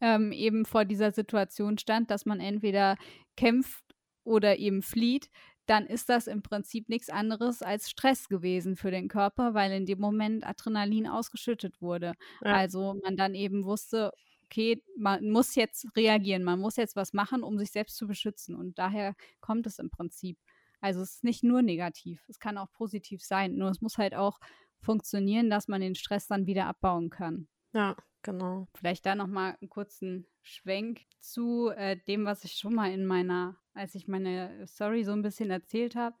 ähm, 0.00 0.32
eben 0.32 0.64
vor 0.64 0.84
dieser 0.84 1.12
Situation 1.12 1.78
stand, 1.78 2.10
dass 2.10 2.26
man 2.26 2.40
entweder 2.40 2.96
kämpft 3.36 3.84
oder 4.24 4.58
eben 4.58 4.82
flieht, 4.82 5.30
dann 5.66 5.86
ist 5.86 6.08
das 6.08 6.26
im 6.26 6.42
Prinzip 6.42 6.88
nichts 6.88 7.08
anderes 7.08 7.62
als 7.62 7.88
Stress 7.88 8.28
gewesen 8.28 8.76
für 8.76 8.90
den 8.90 9.08
Körper, 9.08 9.54
weil 9.54 9.72
in 9.72 9.86
dem 9.86 9.98
Moment 9.98 10.46
Adrenalin 10.46 11.06
ausgeschüttet 11.06 11.80
wurde. 11.80 12.14
Ja. 12.42 12.54
Also 12.54 12.94
man 13.02 13.16
dann 13.16 13.34
eben 13.34 13.64
wusste, 13.64 14.12
okay, 14.44 14.82
man 14.98 15.30
muss 15.30 15.54
jetzt 15.54 15.86
reagieren, 15.96 16.44
man 16.44 16.60
muss 16.60 16.76
jetzt 16.76 16.96
was 16.96 17.12
machen, 17.12 17.42
um 17.42 17.58
sich 17.58 17.70
selbst 17.70 17.96
zu 17.96 18.06
beschützen. 18.06 18.54
Und 18.54 18.78
daher 18.78 19.14
kommt 19.40 19.66
es 19.66 19.78
im 19.78 19.90
Prinzip. 19.90 20.38
Also 20.80 21.00
es 21.00 21.16
ist 21.16 21.24
nicht 21.24 21.42
nur 21.42 21.62
negativ, 21.62 22.22
es 22.28 22.38
kann 22.38 22.58
auch 22.58 22.70
positiv 22.72 23.22
sein, 23.22 23.54
nur 23.54 23.70
es 23.70 23.80
muss 23.80 23.96
halt 23.96 24.14
auch 24.14 24.38
funktionieren, 24.80 25.48
dass 25.48 25.66
man 25.66 25.80
den 25.80 25.94
Stress 25.94 26.26
dann 26.26 26.46
wieder 26.46 26.66
abbauen 26.66 27.08
kann. 27.08 27.48
Ja, 27.72 27.96
genau. 28.24 28.66
Vielleicht 28.74 29.06
da 29.06 29.14
nochmal 29.14 29.56
einen 29.60 29.70
kurzen 29.70 30.26
Schwenk 30.42 31.02
zu 31.20 31.68
äh, 31.68 31.96
dem, 32.08 32.24
was 32.24 32.42
ich 32.42 32.54
schon 32.54 32.74
mal 32.74 32.90
in 32.90 33.06
meiner, 33.06 33.56
als 33.74 33.94
ich 33.94 34.08
meine 34.08 34.66
Story 34.66 35.04
so 35.04 35.12
ein 35.12 35.22
bisschen 35.22 35.50
erzählt 35.50 35.94
habe, 35.94 36.16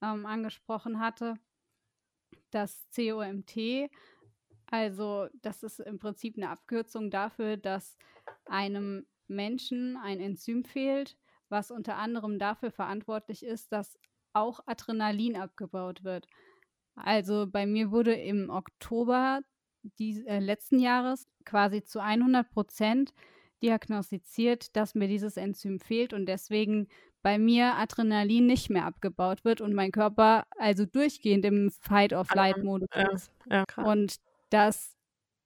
ähm, 0.00 0.26
angesprochen 0.26 1.00
hatte. 1.00 1.34
Das 2.50 2.86
COMT, 2.94 3.90
also 4.66 5.28
das 5.42 5.62
ist 5.62 5.80
im 5.80 5.98
Prinzip 5.98 6.36
eine 6.36 6.50
Abkürzung 6.50 7.10
dafür, 7.10 7.56
dass 7.56 7.96
einem 8.44 9.06
Menschen 9.26 9.96
ein 9.96 10.20
Enzym 10.20 10.64
fehlt, 10.64 11.18
was 11.48 11.70
unter 11.70 11.96
anderem 11.96 12.38
dafür 12.38 12.70
verantwortlich 12.70 13.44
ist, 13.44 13.72
dass 13.72 13.98
auch 14.32 14.60
Adrenalin 14.66 15.36
abgebaut 15.36 16.04
wird. 16.04 16.26
Also 16.94 17.46
bei 17.46 17.66
mir 17.66 17.90
wurde 17.90 18.14
im 18.14 18.50
Oktober 18.50 19.40
dies, 19.98 20.24
äh, 20.24 20.38
letzten 20.38 20.78
Jahres 20.78 21.26
quasi 21.44 21.82
zu 21.82 22.00
100 22.00 22.50
Prozent 22.50 23.12
diagnostiziert, 23.62 24.76
dass 24.76 24.94
mir 24.94 25.08
dieses 25.08 25.36
Enzym 25.36 25.80
fehlt 25.80 26.12
und 26.12 26.26
deswegen 26.26 26.88
bei 27.22 27.38
mir 27.38 27.74
Adrenalin 27.74 28.46
nicht 28.46 28.70
mehr 28.70 28.84
abgebaut 28.84 29.44
wird 29.44 29.60
und 29.60 29.74
mein 29.74 29.90
Körper 29.90 30.44
also 30.58 30.86
durchgehend 30.86 31.44
im 31.44 31.70
Fight-of-Flight-Modus 31.70 32.88
ist. 33.12 33.32
Ja, 33.50 33.64
ja, 33.76 33.84
und 33.84 34.16
das 34.50 34.98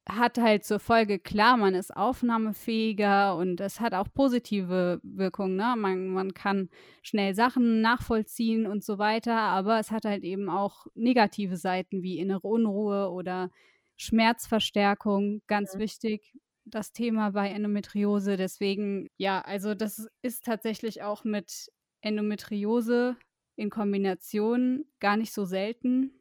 hat 0.08 0.38
halt 0.38 0.64
zur 0.64 0.80
Folge, 0.80 1.18
klar, 1.18 1.56
man 1.56 1.74
ist 1.74 1.96
aufnahmefähiger 1.96 3.36
und 3.36 3.60
es 3.60 3.80
hat 3.80 3.94
auch 3.94 4.08
positive 4.12 5.00
Wirkungen. 5.02 5.56
Ne? 5.56 5.74
Man, 5.76 6.08
man 6.08 6.34
kann 6.34 6.68
schnell 7.02 7.34
Sachen 7.34 7.80
nachvollziehen 7.80 8.66
und 8.66 8.82
so 8.84 8.98
weiter, 8.98 9.36
aber 9.36 9.78
es 9.78 9.90
hat 9.90 10.04
halt 10.04 10.24
eben 10.24 10.48
auch 10.48 10.86
negative 10.94 11.56
Seiten 11.56 12.02
wie 12.02 12.18
innere 12.18 12.48
Unruhe 12.48 13.10
oder 13.10 13.50
Schmerzverstärkung, 13.96 15.42
ganz 15.46 15.74
mhm. 15.74 15.80
wichtig, 15.80 16.32
das 16.64 16.92
Thema 16.92 17.30
bei 17.30 17.48
Endometriose. 17.48 18.36
Deswegen, 18.36 19.08
ja, 19.16 19.40
also 19.40 19.74
das 19.74 20.08
ist 20.22 20.44
tatsächlich 20.44 21.02
auch 21.02 21.24
mit 21.24 21.70
Endometriose 22.00 23.16
in 23.56 23.70
Kombination 23.70 24.84
gar 25.00 25.16
nicht 25.16 25.32
so 25.32 25.44
selten, 25.44 26.12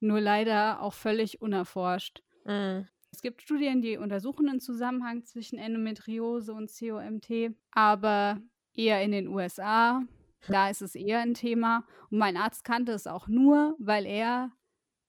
nur 0.00 0.20
leider 0.20 0.80
auch 0.80 0.94
völlig 0.94 1.40
unerforscht. 1.40 2.22
Mhm. 2.44 2.88
Es 3.12 3.22
gibt 3.22 3.42
Studien, 3.42 3.80
die 3.80 3.96
untersuchen 3.96 4.46
den 4.46 4.60
Zusammenhang 4.60 5.24
zwischen 5.24 5.56
Endometriose 5.56 6.52
und 6.52 6.68
COMT, 6.76 7.54
aber 7.70 8.40
eher 8.74 9.02
in 9.02 9.12
den 9.12 9.28
USA. 9.28 10.02
Da 10.48 10.68
ist 10.68 10.82
es 10.82 10.94
eher 10.96 11.20
ein 11.20 11.34
Thema. 11.34 11.86
Und 12.10 12.18
mein 12.18 12.36
Arzt 12.36 12.64
kannte 12.64 12.92
es 12.92 13.06
auch 13.06 13.28
nur, 13.28 13.76
weil 13.78 14.04
er 14.04 14.50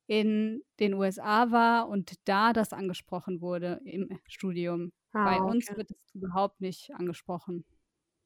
in 0.07 0.63
den 0.79 0.93
USA 0.93 1.51
war 1.51 1.87
und 1.87 2.13
da 2.25 2.53
das 2.53 2.73
angesprochen 2.73 3.41
wurde 3.41 3.81
im 3.85 4.19
Studium. 4.27 4.91
Ah, 5.13 5.25
Bei 5.25 5.37
uns 5.41 5.67
okay. 5.69 5.77
wird 5.77 5.91
es 5.91 6.15
überhaupt 6.15 6.61
nicht 6.61 6.91
angesprochen. 6.93 7.65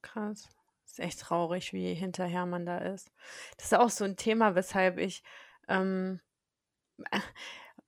Krass. 0.01 0.49
ist 0.85 0.99
echt 0.99 1.19
traurig, 1.19 1.71
wie 1.73 1.93
hinterher 1.93 2.45
man 2.45 2.65
da 2.65 2.79
ist. 2.79 3.11
Das 3.57 3.67
ist 3.67 3.75
auch 3.75 3.89
so 3.89 4.05
ein 4.05 4.17
Thema, 4.17 4.55
weshalb 4.55 4.97
ich, 4.97 5.23
ähm, 5.67 6.19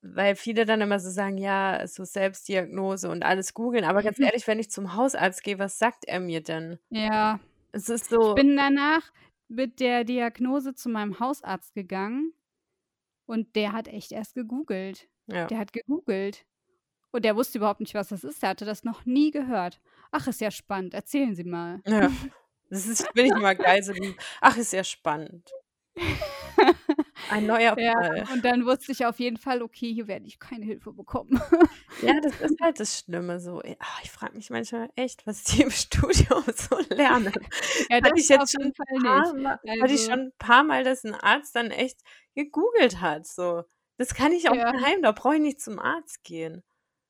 weil 0.01 0.35
viele 0.35 0.65
dann 0.65 0.81
immer 0.81 0.99
so 0.99 1.09
sagen, 1.09 1.37
ja, 1.37 1.85
so 1.87 2.05
Selbstdiagnose 2.05 3.09
und 3.09 3.23
alles 3.23 3.53
googeln. 3.53 3.83
Aber 3.85 4.03
ganz 4.03 4.19
ehrlich, 4.19 4.47
wenn 4.47 4.59
ich 4.59 4.71
zum 4.71 4.95
Hausarzt 4.95 5.43
gehe, 5.43 5.59
was 5.59 5.77
sagt 5.77 6.05
er 6.05 6.19
mir 6.19 6.41
denn? 6.41 6.79
Ja. 6.89 7.39
Es 7.73 7.89
ist 7.89 8.09
so. 8.09 8.29
Ich 8.29 8.35
bin 8.35 8.57
danach 8.57 9.11
mit 9.47 9.79
der 9.79 10.03
Diagnose 10.03 10.75
zu 10.75 10.89
meinem 10.89 11.19
Hausarzt 11.19 11.73
gegangen 11.73 12.33
und 13.31 13.55
der 13.55 13.71
hat 13.71 13.87
echt 13.87 14.11
erst 14.11 14.35
gegoogelt. 14.35 15.07
Ja. 15.27 15.47
Der 15.47 15.57
hat 15.57 15.71
gegoogelt. 15.71 16.45
Und 17.11 17.23
der 17.23 17.37
wusste 17.37 17.59
überhaupt 17.59 17.79
nicht, 17.79 17.93
was 17.93 18.09
das 18.09 18.25
ist. 18.25 18.41
Der 18.41 18.49
hatte 18.49 18.65
das 18.65 18.83
noch 18.83 19.05
nie 19.05 19.31
gehört. 19.31 19.79
Ach, 20.11 20.27
ist 20.27 20.41
ja 20.41 20.51
spannend. 20.51 20.93
Erzählen 20.93 21.33
Sie 21.33 21.45
mal. 21.45 21.81
Ja. 21.87 22.11
Das 22.73 22.87
ist, 22.87 23.13
bin 23.13 23.25
ich 23.25 23.33
immer 23.33 23.53
geil. 23.53 23.83
So 23.83 23.91
ach, 24.39 24.55
ist 24.55 24.71
ja 24.71 24.85
spannend. 24.85 25.51
Ein 27.31 27.45
neuer 27.45 27.77
ja, 27.79 27.93
Fall. 27.93 28.27
Und 28.33 28.43
dann 28.43 28.65
wusste 28.65 28.91
ich 28.91 29.05
auf 29.05 29.19
jeden 29.19 29.37
Fall, 29.37 29.61
okay, 29.61 29.93
hier 29.93 30.07
werde 30.07 30.27
ich 30.27 30.39
keine 30.39 30.65
Hilfe 30.65 30.91
bekommen. 30.91 31.41
Ja, 32.01 32.19
das 32.21 32.39
ist 32.41 32.59
halt 32.61 32.79
das 32.79 32.99
Schlimme 32.99 33.39
so. 33.39 33.61
Ach, 33.79 34.03
ich 34.03 34.11
frage 34.11 34.35
mich 34.35 34.49
manchmal 34.49 34.89
echt, 34.95 35.25
was 35.25 35.43
die 35.43 35.61
im 35.61 35.71
Studium 35.71 36.43
so 36.55 36.77
lernen. 36.89 37.33
Ja, 37.89 38.01
das 38.01 38.09
hatte 38.09 38.19
ich 38.19 38.29
jetzt 38.29 38.51
schon 38.51 38.65
ein 38.65 38.73
paar 38.73 38.99
Mal, 38.99 39.59
also, 39.63 39.81
hatte 39.83 39.93
ich 39.93 40.01
schon 40.01 40.19
ein 40.19 40.33
paar 40.37 40.63
Mal, 40.63 40.83
dass 40.83 41.03
ein 41.03 41.15
Arzt 41.15 41.55
dann 41.55 41.71
echt 41.71 42.01
gegoogelt 42.35 43.01
hat. 43.01 43.25
So. 43.25 43.63
Das 43.97 44.13
kann 44.13 44.31
ich 44.31 44.49
auch 44.49 44.55
ja. 44.55 44.71
daheim, 44.71 45.01
da 45.01 45.11
brauche 45.11 45.35
ich 45.35 45.41
nicht 45.41 45.61
zum 45.61 45.79
Arzt 45.79 46.23
gehen. 46.23 46.63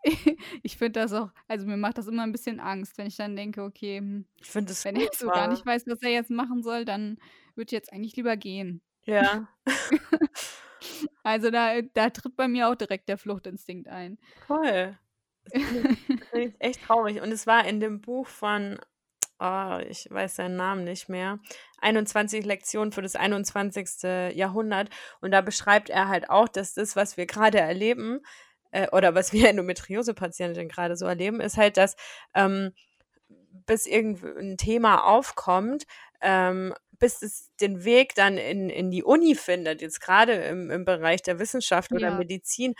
ich 0.64 0.78
finde 0.78 1.00
das 1.00 1.14
auch, 1.14 1.30
also 1.48 1.66
mir 1.66 1.78
macht 1.78 1.98
das 1.98 2.08
immer 2.08 2.24
ein 2.24 2.32
bisschen 2.32 2.60
Angst, 2.60 2.98
wenn 2.98 3.08
ich 3.08 3.18
dann 3.18 3.36
denke, 3.36 3.64
okay, 3.64 3.98
hm, 4.00 4.26
ich 4.40 4.54
wenn 4.54 4.96
er 4.96 5.04
jetzt 5.04 5.20
so 5.20 5.28
gar 5.28 5.48
nicht 5.48 5.66
weiß, 5.66 5.86
was 5.88 6.02
er 6.02 6.10
jetzt 6.10 6.32
machen 6.32 6.64
soll, 6.64 6.86
dann 6.86 7.18
würde 7.56 7.68
ich 7.68 7.72
jetzt 7.72 7.94
eigentlich 7.94 8.16
lieber 8.16 8.36
gehen. 8.38 8.82
Ja. 9.06 9.48
also 11.24 11.52
da, 11.52 11.82
da 11.82 12.10
tritt 12.10 12.36
bei 12.36 12.48
mir 12.48 12.70
auch 12.70 12.76
direkt 12.76 13.10
der 13.10 13.18
Fluchtinstinkt 13.18 13.88
ein. 13.88 14.18
Voll. 14.48 14.98
Das 15.46 15.62
ist 16.34 16.56
echt 16.60 16.84
traurig. 16.84 17.22
Und 17.22 17.32
es 17.32 17.48
war 17.48 17.66
in 17.66 17.80
dem 17.80 18.02
Buch 18.02 18.28
von, 18.28 18.80
oh, 19.40 19.80
ich 19.90 20.08
weiß 20.10 20.36
seinen 20.36 20.56
Namen 20.56 20.84
nicht 20.84 21.10
mehr, 21.10 21.40
21 21.80 22.46
Lektionen 22.46 22.92
für 22.92 23.02
das 23.02 23.16
21. 23.16 24.36
Jahrhundert. 24.36 24.90
Und 25.20 25.32
da 25.32 25.42
beschreibt 25.42 25.90
er 25.90 26.08
halt 26.08 26.30
auch, 26.30 26.48
dass 26.48 26.74
das, 26.74 26.96
was 26.96 27.18
wir 27.18 27.26
gerade 27.26 27.60
erleben, 27.60 28.22
äh, 28.72 28.88
oder 28.92 29.16
was 29.16 29.34
wir 29.34 29.50
Endometriose-Patientinnen 29.50 30.70
gerade 30.70 30.96
so 30.96 31.06
erleben, 31.06 31.42
ist 31.42 31.58
halt, 31.58 31.78
dass 31.78 31.96
ähm, 32.34 32.74
bis 33.66 33.86
irgendein 33.86 34.58
Thema 34.58 35.04
aufkommt, 35.04 35.86
ähm, 36.22 36.74
bis 37.02 37.22
es 37.22 37.50
den 37.60 37.84
Weg 37.84 38.16
dann 38.16 38.38
in, 38.38 38.70
in 38.70 38.92
die 38.92 39.04
Uni 39.04 39.36
findet, 39.36 39.82
jetzt 39.82 40.00
gerade 40.00 40.34
im, 40.34 40.70
im 40.70 40.86
Bereich 40.86 41.22
der 41.24 41.40
Wissenschaft 41.40 41.92
oder 41.92 42.10
ja. 42.10 42.18
Medizin, 42.18 42.76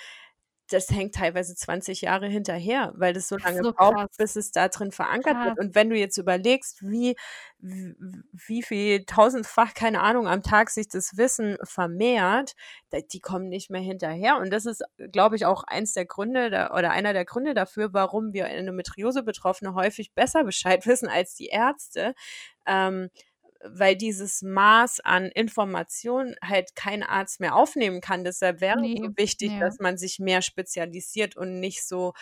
das 0.72 0.90
hängt 0.90 1.16
teilweise 1.16 1.56
20 1.56 2.02
Jahre 2.02 2.28
hinterher, 2.28 2.94
weil 2.96 3.14
das 3.14 3.28
so 3.28 3.36
lange 3.36 3.64
so 3.64 3.74
braucht, 3.74 4.16
bis 4.18 4.36
es 4.36 4.52
da 4.52 4.70
drin 4.70 4.92
verankert 4.92 5.34
krass. 5.34 5.46
wird. 5.48 5.60
Und 5.60 5.76
wenn 5.76 5.90
du 5.90 5.98
jetzt 5.98 6.18
überlegst, 6.18 6.82
wie, 6.84 7.16
wie, 7.58 7.96
wie 8.32 8.64
viel 8.64 9.04
tausendfach, 9.06 9.74
keine 9.74 10.02
Ahnung, 10.02 10.28
am 10.28 10.44
Tag 10.44 10.70
sich 10.70 10.88
das 10.88 11.18
Wissen 11.18 11.58
vermehrt, 11.64 12.54
die 13.12 13.20
kommen 13.20 13.50
nicht 13.50 13.70
mehr 13.70 13.82
hinterher. 13.82 14.38
Und 14.38 14.52
das 14.52 14.66
ist, 14.66 14.84
glaube 15.12 15.36
ich, 15.36 15.46
auch 15.46 15.64
eins 15.64 15.94
der 15.94 16.06
Gründe 16.06 16.50
da, 16.50 16.72
oder 16.78 16.92
einer 16.92 17.14
der 17.14 17.26
Gründe 17.26 17.54
dafür, 17.54 17.90
warum 17.92 18.32
wir 18.32 18.46
Endometriose-Betroffene 18.46 19.74
häufig 19.74 20.14
besser 20.14 20.44
Bescheid 20.46 20.86
wissen 20.86 21.10
als 21.10 21.36
die 21.36 21.48
Ärzte. 21.48 22.14
Ähm, 22.66 23.10
weil 23.64 23.96
dieses 23.96 24.42
Maß 24.42 25.02
an 25.02 25.26
Information 25.26 26.36
halt 26.44 26.76
kein 26.76 27.04
Arzt 27.04 27.40
mehr 27.40 27.56
aufnehmen 27.56 28.02
kann. 28.02 28.24
Deshalb 28.24 28.62
wäre 28.62 28.80
nee, 28.80 28.96
es 29.02 29.18
wichtig, 29.18 29.52
ja. 29.54 29.60
dass 29.60 29.80
man 29.80 29.98
sich 29.98 30.20
mehr 30.20 30.42
spezialisiert 30.42 31.36
und 31.38 31.60
nicht 31.60 31.86
so, 31.86 32.14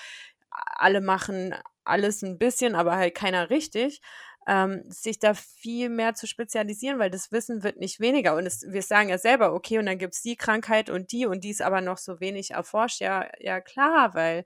alle 0.50 1.02
machen 1.02 1.56
alles 1.84 2.22
ein 2.22 2.38
bisschen, 2.38 2.76
aber 2.76 2.96
halt 2.96 3.16
keiner 3.16 3.50
richtig. 3.50 4.02
Ähm, 4.48 4.84
sich 4.88 5.20
da 5.20 5.34
viel 5.34 5.90
mehr 5.90 6.16
zu 6.16 6.26
spezialisieren, 6.26 6.98
weil 6.98 7.12
das 7.12 7.32
Wissen 7.32 7.64
wird 7.64 7.78
nicht 7.78 8.00
weniger. 8.00 8.36
Und 8.36 8.48
es, 8.48 8.64
wir 8.68 8.82
sagen 8.82 9.10
ja 9.10 9.18
selber, 9.18 9.54
okay, 9.54 9.78
und 9.78 9.86
dann 9.86 10.00
gibt 10.00 10.16
es 10.16 10.22
die 10.22 10.38
Krankheit 10.38 10.90
und 10.90 11.12
die 11.12 11.26
und 11.26 11.44
die 11.44 11.52
ist 11.52 11.62
aber 11.62 11.82
noch 11.82 11.98
so 11.98 12.20
wenig 12.20 12.52
erforscht. 12.52 13.00
Ja, 13.02 13.30
ja 13.40 13.62
klar, 13.62 14.16
weil, 14.16 14.46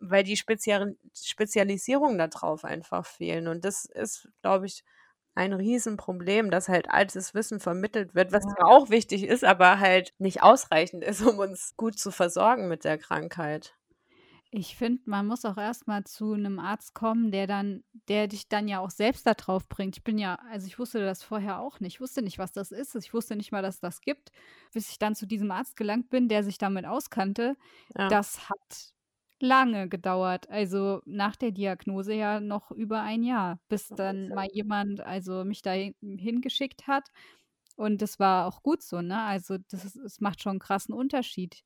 weil 0.00 0.24
die 0.24 0.36
Spezial 0.36 0.96
Spezialisierung 1.14 2.18
darauf 2.18 2.64
einfach 2.64 3.06
fehlen. 3.06 3.46
Und 3.46 3.64
das 3.64 3.84
ist, 3.84 4.28
glaube 4.42 4.66
ich, 4.66 4.82
ein 5.34 5.52
Riesenproblem, 5.52 6.50
dass 6.50 6.68
halt 6.68 6.90
altes 6.90 7.34
Wissen 7.34 7.60
vermittelt 7.60 8.14
wird, 8.14 8.32
was 8.32 8.44
ja 8.44 8.64
auch 8.64 8.90
wichtig 8.90 9.24
ist, 9.24 9.44
aber 9.44 9.80
halt 9.80 10.14
nicht 10.18 10.42
ausreichend 10.42 11.04
ist, 11.04 11.22
um 11.22 11.38
uns 11.38 11.74
gut 11.76 11.98
zu 11.98 12.10
versorgen 12.10 12.68
mit 12.68 12.84
der 12.84 12.98
Krankheit. 12.98 13.74
Ich 14.56 14.76
finde, 14.76 15.02
man 15.06 15.26
muss 15.26 15.44
auch 15.44 15.56
erstmal 15.56 16.04
zu 16.04 16.34
einem 16.34 16.60
Arzt 16.60 16.94
kommen, 16.94 17.32
der 17.32 17.48
dann, 17.48 17.82
der 18.06 18.28
dich 18.28 18.48
dann 18.48 18.68
ja 18.68 18.78
auch 18.78 18.90
selbst 18.90 19.26
da 19.26 19.34
drauf 19.34 19.68
bringt. 19.68 19.96
Ich 19.96 20.04
bin 20.04 20.16
ja, 20.16 20.38
also 20.48 20.68
ich 20.68 20.78
wusste 20.78 21.00
das 21.00 21.24
vorher 21.24 21.58
auch 21.58 21.80
nicht. 21.80 21.94
Ich 21.94 22.00
wusste 22.00 22.22
nicht, 22.22 22.38
was 22.38 22.52
das 22.52 22.70
ist. 22.70 22.94
Ich 22.94 23.12
wusste 23.12 23.34
nicht 23.34 23.50
mal, 23.50 23.62
dass 23.62 23.80
das 23.80 24.00
gibt, 24.00 24.30
bis 24.72 24.90
ich 24.90 25.00
dann 25.00 25.16
zu 25.16 25.26
diesem 25.26 25.50
Arzt 25.50 25.74
gelangt 25.74 26.08
bin, 26.08 26.28
der 26.28 26.44
sich 26.44 26.56
damit 26.56 26.86
auskannte. 26.86 27.56
Ja. 27.98 28.06
Das 28.06 28.48
hat 28.48 28.94
lange 29.40 29.88
gedauert. 29.88 30.48
Also 30.48 31.00
nach 31.04 31.36
der 31.36 31.50
Diagnose 31.50 32.14
ja 32.14 32.40
noch 32.40 32.70
über 32.70 33.02
ein 33.02 33.22
Jahr, 33.22 33.58
bis 33.68 33.88
dann 33.88 34.28
mal 34.28 34.48
jemand 34.52 35.00
also 35.00 35.44
mich 35.44 35.62
da 35.62 35.72
hingeschickt 35.72 36.86
hat. 36.86 37.08
Und 37.76 38.02
das 38.02 38.18
war 38.18 38.46
auch 38.46 38.62
gut 38.62 38.82
so, 38.82 39.02
ne? 39.02 39.20
Also 39.20 39.58
das 39.70 39.84
ist, 39.84 39.96
es 39.96 40.20
macht 40.20 40.42
schon 40.42 40.50
einen 40.50 40.58
krassen 40.60 40.94
Unterschied. 40.94 41.62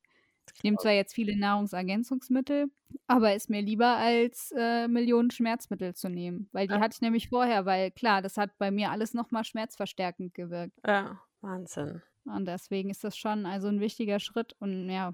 Ich 0.55 0.63
nehme 0.63 0.77
zwar 0.77 0.93
jetzt 0.93 1.13
viele 1.13 1.37
Nahrungsergänzungsmittel, 1.37 2.71
aber 3.05 3.35
ist 3.35 3.51
mir 3.51 3.61
lieber 3.61 3.97
als 3.97 4.51
äh, 4.57 4.87
Millionen 4.87 5.29
Schmerzmittel 5.29 5.93
zu 5.93 6.09
nehmen, 6.09 6.49
weil 6.51 6.67
die 6.67 6.73
ja. 6.73 6.79
hatte 6.79 6.95
ich 6.95 7.01
nämlich 7.01 7.29
vorher, 7.29 7.65
weil 7.65 7.91
klar, 7.91 8.23
das 8.23 8.37
hat 8.37 8.57
bei 8.57 8.71
mir 8.71 8.89
alles 8.89 9.13
nochmal 9.13 9.43
schmerzverstärkend 9.43 10.33
gewirkt. 10.33 10.73
Ja, 10.85 11.19
Wahnsinn. 11.41 12.01
Und 12.25 12.45
deswegen 12.45 12.89
ist 12.89 13.03
das 13.03 13.17
schon 13.17 13.45
also 13.45 13.67
ein 13.67 13.79
wichtiger 13.79 14.19
Schritt 14.19 14.55
und 14.59 14.89
ja, 14.89 15.13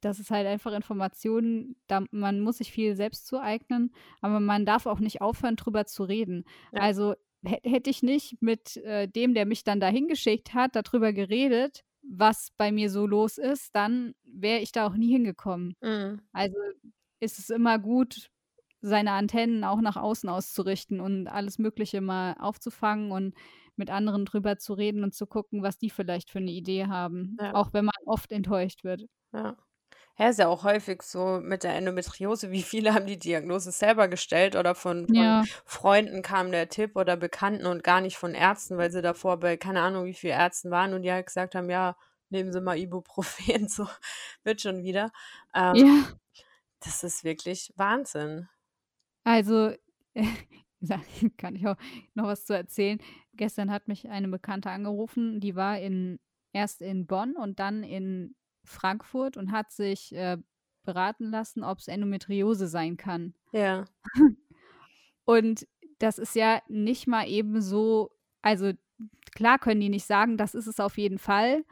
das 0.00 0.18
ist 0.18 0.30
halt 0.30 0.46
einfach 0.46 0.72
Informationen, 0.72 1.76
da, 1.86 2.04
man 2.10 2.40
muss 2.40 2.58
sich 2.58 2.72
viel 2.72 2.96
selbst 2.96 3.26
zueignen, 3.26 3.92
aber 4.20 4.40
man 4.40 4.64
darf 4.64 4.86
auch 4.86 5.00
nicht 5.00 5.20
aufhören, 5.20 5.56
drüber 5.56 5.86
zu 5.86 6.04
reden. 6.04 6.44
Ja. 6.72 6.82
Also 6.82 7.14
hätte 7.42 7.90
ich 7.90 8.02
nicht 8.02 8.40
mit 8.40 8.76
äh, 8.78 9.08
dem, 9.08 9.34
der 9.34 9.46
mich 9.46 9.64
dann 9.64 9.80
dahin 9.80 10.08
geschickt 10.08 10.54
hat, 10.54 10.74
darüber 10.74 11.12
geredet, 11.12 11.84
was 12.02 12.50
bei 12.56 12.72
mir 12.72 12.90
so 12.90 13.06
los 13.06 13.38
ist, 13.38 13.74
dann 13.74 14.14
wäre 14.24 14.60
ich 14.60 14.72
da 14.72 14.86
auch 14.86 14.94
nie 14.94 15.10
hingekommen. 15.10 15.74
Mhm. 15.80 16.20
Also 16.32 16.56
ist 17.20 17.38
es 17.38 17.50
immer 17.50 17.78
gut, 17.78 18.30
seine 18.80 19.12
Antennen 19.12 19.64
auch 19.64 19.80
nach 19.80 19.96
außen 19.96 20.28
auszurichten 20.28 21.00
und 21.00 21.26
alles 21.26 21.58
Mögliche 21.58 22.00
mal 22.00 22.34
aufzufangen 22.38 23.10
und 23.10 23.34
mit 23.76 23.90
anderen 23.90 24.24
drüber 24.24 24.58
zu 24.58 24.74
reden 24.74 25.04
und 25.04 25.14
zu 25.14 25.26
gucken, 25.26 25.62
was 25.62 25.78
die 25.78 25.90
vielleicht 25.90 26.30
für 26.30 26.38
eine 26.38 26.50
Idee 26.50 26.86
haben, 26.86 27.36
ja. 27.40 27.54
auch 27.54 27.72
wenn 27.72 27.84
man 27.84 27.94
oft 28.06 28.32
enttäuscht 28.32 28.84
wird. 28.84 29.04
Ja. 29.32 29.56
Ja, 30.18 30.28
ist 30.28 30.38
ja 30.38 30.48
auch 30.48 30.64
häufig 30.64 31.02
so 31.02 31.40
mit 31.40 31.62
der 31.62 31.74
Endometriose, 31.76 32.50
wie 32.50 32.62
viele 32.62 32.92
haben 32.94 33.06
die 33.06 33.18
Diagnose 33.18 33.70
selber 33.70 34.08
gestellt 34.08 34.56
oder 34.56 34.74
von, 34.74 35.06
von 35.08 35.36
Ja. 35.36 35.46
Freunden 35.64 36.22
kam 36.22 36.50
der 36.50 36.68
Tipp 36.68 36.96
oder 36.96 37.16
Bekannten 37.16 37.66
und 37.66 37.84
gar 37.84 38.00
nicht 38.00 38.16
von 38.18 38.34
Ärzten, 38.34 38.78
weil 38.78 38.90
sie 38.90 39.00
davor 39.02 39.38
bei 39.38 39.56
keine 39.56 39.80
Ahnung 39.82 40.04
wie 40.06 40.14
viele 40.14 40.32
Ärzten 40.34 40.70
waren 40.72 40.92
und 40.94 41.02
die 41.02 41.12
halt 41.12 41.26
gesagt 41.26 41.54
haben, 41.54 41.70
ja, 41.70 41.96
nehmen 42.30 42.52
Sie 42.52 42.60
mal 42.60 42.76
Ibuprofen, 42.78 43.68
so 43.68 43.88
wird 44.42 44.60
schon 44.60 44.82
wieder. 44.82 45.12
Ähm, 45.54 45.76
Ja. 45.76 46.18
das 46.80 47.04
ist 47.04 47.24
wirklich 47.24 47.72
Wahnsinn. 47.76 48.48
Also, 49.24 49.74
da 50.80 51.00
kann 51.36 51.56
ich 51.56 51.66
auch 51.66 51.76
noch 52.14 52.24
was 52.24 52.44
zu 52.46 52.54
erzählen. 52.54 52.98
Gestern 53.34 53.70
hat 53.70 53.88
mich 53.88 54.08
eine 54.08 54.28
Bekannte 54.28 54.70
angerufen, 54.70 55.40
die 55.40 55.54
war 55.56 55.78
in 55.78 56.18
erst 56.52 56.80
in 56.82 57.06
Bonn 57.06 57.36
und 57.36 57.58
dann 57.60 57.82
in 57.82 58.34
Frankfurt 58.68 59.36
und 59.36 59.52
hat 59.52 59.72
sich 59.72 60.14
äh, 60.14 60.38
beraten 60.84 61.30
lassen, 61.30 61.64
ob 61.64 61.78
es 61.78 61.88
Endometriose 61.88 62.66
sein 62.66 62.96
kann. 62.96 63.34
Ja. 63.52 63.84
und 65.24 65.66
das 65.98 66.18
ist 66.18 66.34
ja 66.34 66.60
nicht 66.68 67.06
mal 67.06 67.28
eben 67.28 67.60
so, 67.60 68.10
also 68.42 68.72
klar 69.34 69.58
können 69.58 69.80
die 69.80 69.88
nicht 69.88 70.06
sagen, 70.06 70.36
das 70.36 70.54
ist 70.54 70.66
es 70.66 70.80
auf 70.80 70.96
jeden 70.96 71.18
Fall 71.18 71.64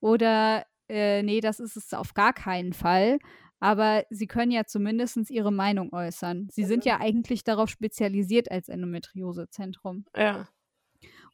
oder 0.00 0.66
äh, 0.88 1.22
nee, 1.22 1.40
das 1.40 1.60
ist 1.60 1.76
es 1.76 1.94
auf 1.94 2.14
gar 2.14 2.32
keinen 2.32 2.72
Fall. 2.72 3.18
Aber 3.60 4.04
sie 4.08 4.26
können 4.26 4.50
ja 4.50 4.64
zumindest 4.64 5.30
ihre 5.30 5.52
Meinung 5.52 5.92
äußern. 5.92 6.48
Sie 6.50 6.64
sind 6.64 6.86
ja 6.86 6.98
eigentlich 6.98 7.44
darauf 7.44 7.68
spezialisiert 7.68 8.50
als 8.50 8.70
Endometriosezentrum. 8.70 10.06
Ja. 10.16 10.48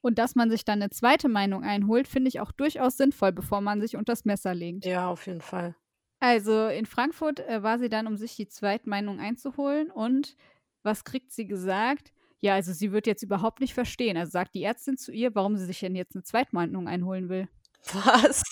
Und 0.00 0.18
dass 0.18 0.34
man 0.34 0.50
sich 0.50 0.64
dann 0.64 0.80
eine 0.80 0.90
zweite 0.90 1.28
Meinung 1.28 1.64
einholt, 1.64 2.08
finde 2.08 2.28
ich 2.28 2.40
auch 2.40 2.52
durchaus 2.52 2.96
sinnvoll, 2.96 3.32
bevor 3.32 3.60
man 3.60 3.80
sich 3.80 3.96
unters 3.96 4.24
Messer 4.24 4.54
legt. 4.54 4.84
Ja, 4.84 5.08
auf 5.08 5.26
jeden 5.26 5.40
Fall. 5.40 5.74
Also 6.20 6.68
in 6.68 6.86
Frankfurt 6.86 7.40
äh, 7.40 7.62
war 7.62 7.78
sie 7.78 7.88
dann, 7.88 8.06
um 8.06 8.16
sich 8.16 8.36
die 8.36 8.48
Zweitmeinung 8.48 9.20
einzuholen. 9.20 9.90
Und 9.90 10.36
was 10.82 11.04
kriegt 11.04 11.32
sie 11.32 11.46
gesagt? 11.46 12.12
Ja, 12.40 12.54
also 12.54 12.72
sie 12.72 12.92
wird 12.92 13.06
jetzt 13.06 13.22
überhaupt 13.22 13.60
nicht 13.60 13.74
verstehen. 13.74 14.16
Also 14.16 14.30
sagt 14.30 14.54
die 14.54 14.62
Ärztin 14.62 14.96
zu 14.96 15.12
ihr, 15.12 15.34
warum 15.34 15.56
sie 15.56 15.66
sich 15.66 15.80
denn 15.80 15.96
jetzt 15.96 16.14
eine 16.14 16.22
Zweitmeinung 16.22 16.88
einholen 16.88 17.28
will. 17.28 17.48
Was? 17.92 18.42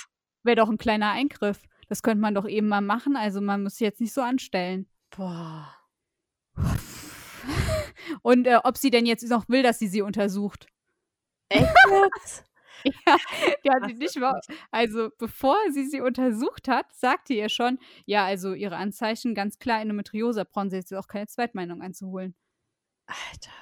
Wäre 0.43 0.57
doch 0.57 0.69
ein 0.69 0.79
kleiner 0.79 1.11
Eingriff. 1.13 1.63
Das 1.89 2.03
könnte 2.03 2.21
man 2.21 2.35
doch 2.35 2.49
eben 2.49 2.69
mal 2.69 2.81
machen. 2.81 3.17
Also 3.17 3.41
man 3.41 3.63
muss 3.63 3.77
sich 3.77 3.85
jetzt 3.85 4.01
nicht 4.01 4.13
so 4.13 4.21
anstellen. 4.21 4.87
Boah. 5.11 5.75
Und 8.23 8.47
äh, 8.47 8.59
ob 8.63 8.77
sie 8.77 8.91
denn 8.91 9.07
jetzt 9.07 9.29
noch 9.29 9.49
will, 9.49 9.63
dass 9.63 9.79
sie 9.79 9.89
sie 9.89 10.03
untersucht. 10.03 10.67
Echt 11.49 11.75
jetzt? 11.91 12.45
Ja, 12.85 13.17
die 13.65 13.71
hat 13.71 13.87
sie 13.87 13.95
nicht 13.95 14.19
mal. 14.19 14.39
Also, 14.71 15.09
bevor 15.19 15.57
sie 15.71 15.87
sie 15.87 16.03
untersucht 16.03 16.69
hat, 16.69 16.93
sagte 16.93 17.33
ihr 17.33 17.49
schon, 17.49 17.79
ja, 18.05 18.27
also 18.27 18.53
ihre 18.53 18.77
Anzeichen 18.77 19.35
ganz 19.35 19.59
klar 19.59 19.81
Endometriose, 19.81 20.45
brauchen 20.45 20.69
sie 20.69 20.77
jetzt 20.77 20.93
auch 20.93 21.09
keine 21.09 21.27
Zweitmeinung 21.27 21.81
einzuholen. 21.81 22.35
Alter. 23.07 23.53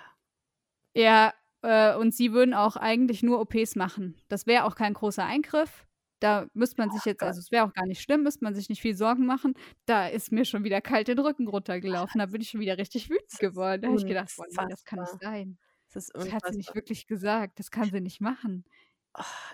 Ja, 0.94 1.32
äh, 1.62 1.94
und 1.96 2.14
sie 2.14 2.32
würden 2.32 2.54
auch 2.54 2.76
eigentlich 2.76 3.22
nur 3.22 3.40
OPs 3.40 3.76
machen. 3.76 4.20
Das 4.28 4.46
wäre 4.46 4.64
auch 4.64 4.74
kein 4.74 4.94
großer 4.94 5.24
Eingriff. 5.24 5.86
Da 6.20 6.46
müsste 6.54 6.80
man 6.80 6.90
sich 6.90 7.04
jetzt, 7.04 7.22
also 7.22 7.40
es 7.40 7.50
wäre 7.50 7.64
auch 7.64 7.72
gar 7.72 7.86
nicht 7.86 8.00
schlimm, 8.00 8.22
müsste 8.22 8.44
man 8.44 8.54
sich 8.54 8.68
nicht 8.68 8.80
viel 8.80 8.94
Sorgen 8.94 9.26
machen. 9.26 9.54
Da 9.86 10.06
ist 10.06 10.30
mir 10.30 10.44
schon 10.44 10.62
wieder 10.62 10.80
kalt 10.80 11.08
den 11.08 11.18
Rücken 11.18 11.48
runtergelaufen. 11.48 12.20
Da 12.20 12.26
bin 12.26 12.40
ich 12.40 12.50
schon 12.50 12.60
wieder 12.60 12.78
richtig 12.78 13.10
wütend 13.10 13.38
geworden. 13.40 13.82
Da 13.82 13.88
habe 13.88 13.98
ich 13.98 14.06
gedacht, 14.06 14.30
boah, 14.36 14.46
nee, 14.48 14.66
das 14.70 14.84
kann 14.84 15.00
nicht 15.00 15.20
sein. 15.20 15.58
Das, 15.92 16.08
das 16.08 16.32
hat 16.32 16.46
sie 16.50 16.56
nicht 16.56 16.74
wirklich 16.74 17.06
gesagt. 17.06 17.58
Das 17.58 17.70
kann 17.70 17.90
sie 17.90 18.00
nicht 18.00 18.20
machen. 18.20 18.64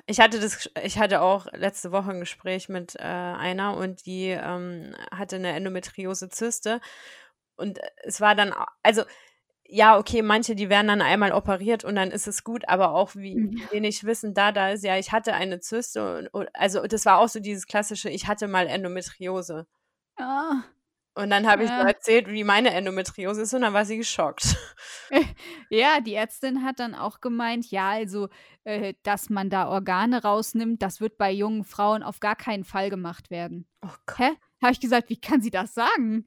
Ich 0.07 0.21
hatte 0.21 0.39
das, 0.39 0.71
ich 0.85 0.99
hatte 0.99 1.21
auch 1.21 1.47
letzte 1.53 1.91
Woche 1.91 2.11
ein 2.11 2.21
Gespräch 2.21 2.69
mit 2.69 2.95
äh, 2.95 3.03
einer 3.03 3.77
und 3.77 4.07
die 4.07 4.29
ähm, 4.29 4.95
hatte 5.11 5.37
eine 5.37 5.53
Endometriose-Zyste. 5.53 6.81
Und 7.57 7.81
es 8.05 8.21
war 8.21 8.37
dann, 8.37 8.55
also 8.85 9.03
ja, 9.71 9.99
okay, 9.99 10.23
manche, 10.23 10.55
die 10.55 10.71
werden 10.71 10.87
dann 10.87 11.03
einmal 11.03 11.33
operiert 11.33 11.85
und 11.85 11.95
dann 11.97 12.11
ist 12.11 12.27
es 12.27 12.43
gut, 12.43 12.67
aber 12.69 12.95
auch 12.95 13.15
wie 13.15 13.37
mhm. 13.37 13.63
wenig 13.71 14.05
Wissen 14.05 14.33
da 14.33 14.51
da 14.51 14.71
ist, 14.71 14.83
ja, 14.83 14.97
ich 14.97 15.13
hatte 15.13 15.35
eine 15.35 15.61
Zyste, 15.61 16.31
und, 16.33 16.49
also 16.55 16.87
das 16.87 17.05
war 17.05 17.19
auch 17.19 17.29
so 17.29 17.39
dieses 17.39 17.67
klassische, 17.67 18.09
ich 18.09 18.27
hatte 18.27 18.49
mal 18.49 18.67
Endometriose. 18.67 19.67
Ah. 20.17 20.63
Und 21.19 21.31
dann 21.31 21.49
habe 21.49 21.65
ich 21.65 21.69
ja. 21.69 21.81
so 21.81 21.87
erzählt, 21.89 22.29
wie 22.29 22.45
meine 22.45 22.71
Endometriose 22.71 23.43
ist 23.43 23.53
und 23.53 23.63
dann 23.63 23.73
war 23.73 23.85
sie 23.85 23.97
geschockt. 23.97 24.57
Ja, 25.71 26.01
die 26.01 26.15
Ärztin 26.15 26.65
hat 26.65 26.81
dann 26.81 26.95
auch 26.95 27.21
gemeint, 27.23 27.71
ja, 27.71 27.91
also, 27.91 28.29
äh, 28.65 28.93
dass 29.03 29.31
man 29.31 29.49
da 29.49 29.69
Organe 29.69 30.23
rausnimmt, 30.23 30.83
das 30.83 31.01
wird 31.01 31.17
bei 31.17 31.33
jungen 31.33 31.65
Frauen 31.65 32.03
auf 32.03 32.21
gar 32.21 32.37
keinen 32.37 32.65
Fall 32.65 32.91
gemacht 32.91 33.31
werden. 33.31 33.67
Oh 33.83 33.95
Gott. 34.05 34.19
Hä? 34.19 34.31
Habe 34.63 34.73
ich 34.73 34.81
gesagt, 34.81 35.09
wie 35.09 35.21
kann 35.21 35.41
sie 35.41 35.51
das 35.51 35.73
sagen? 35.73 36.27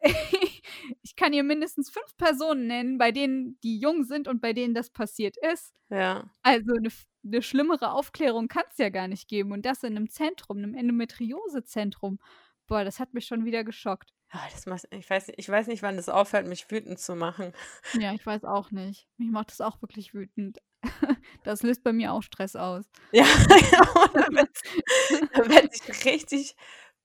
ich 1.02 1.14
kann 1.14 1.34
ihr 1.34 1.42
mindestens 1.42 1.90
fünf 1.90 2.16
Personen 2.16 2.66
nennen, 2.66 2.98
bei 2.98 3.12
denen 3.12 3.58
die 3.62 3.78
jung 3.78 4.04
sind 4.04 4.28
und 4.28 4.40
bei 4.40 4.54
denen 4.54 4.74
das 4.74 4.90
passiert 4.90 5.36
ist. 5.52 5.74
Ja. 5.90 6.30
Also 6.42 6.72
eine, 6.74 6.88
eine 7.24 7.42
schlimmere 7.42 7.92
Aufklärung 7.92 8.48
kann 8.48 8.64
es 8.70 8.78
ja 8.78 8.88
gar 8.88 9.08
nicht 9.08 9.28
geben. 9.28 9.52
Und 9.52 9.66
das 9.66 9.82
in 9.82 9.94
einem 9.94 10.08
Zentrum, 10.08 10.58
einem 10.58 10.74
Endometriosezentrum. 10.74 12.18
Boah, 12.66 12.82
das 12.82 12.98
hat 12.98 13.14
mich 13.14 13.26
schon 13.26 13.44
wieder 13.44 13.62
geschockt. 13.62 14.15
Ja, 14.32 14.40
das 14.52 14.66
macht, 14.66 14.88
ich, 14.90 15.08
weiß, 15.08 15.32
ich 15.36 15.48
weiß 15.48 15.68
nicht, 15.68 15.82
wann 15.82 15.96
das 15.96 16.08
aufhört, 16.08 16.46
mich 16.46 16.70
wütend 16.70 16.98
zu 16.98 17.14
machen. 17.14 17.52
Ja, 17.94 18.12
ich 18.12 18.26
weiß 18.26 18.44
auch 18.44 18.70
nicht. 18.70 19.06
Mich 19.16 19.30
macht 19.30 19.50
das 19.50 19.60
auch 19.60 19.80
wirklich 19.82 20.14
wütend. 20.14 20.58
Das 21.42 21.62
löst 21.62 21.84
bei 21.84 21.92
mir 21.92 22.12
auch 22.12 22.22
Stress 22.22 22.56
aus. 22.56 22.84
Ja, 23.12 23.24
genau. 23.48 24.06
Dann 24.14 25.50
wird 25.50 25.74
sich 25.74 26.04
richtig 26.04 26.56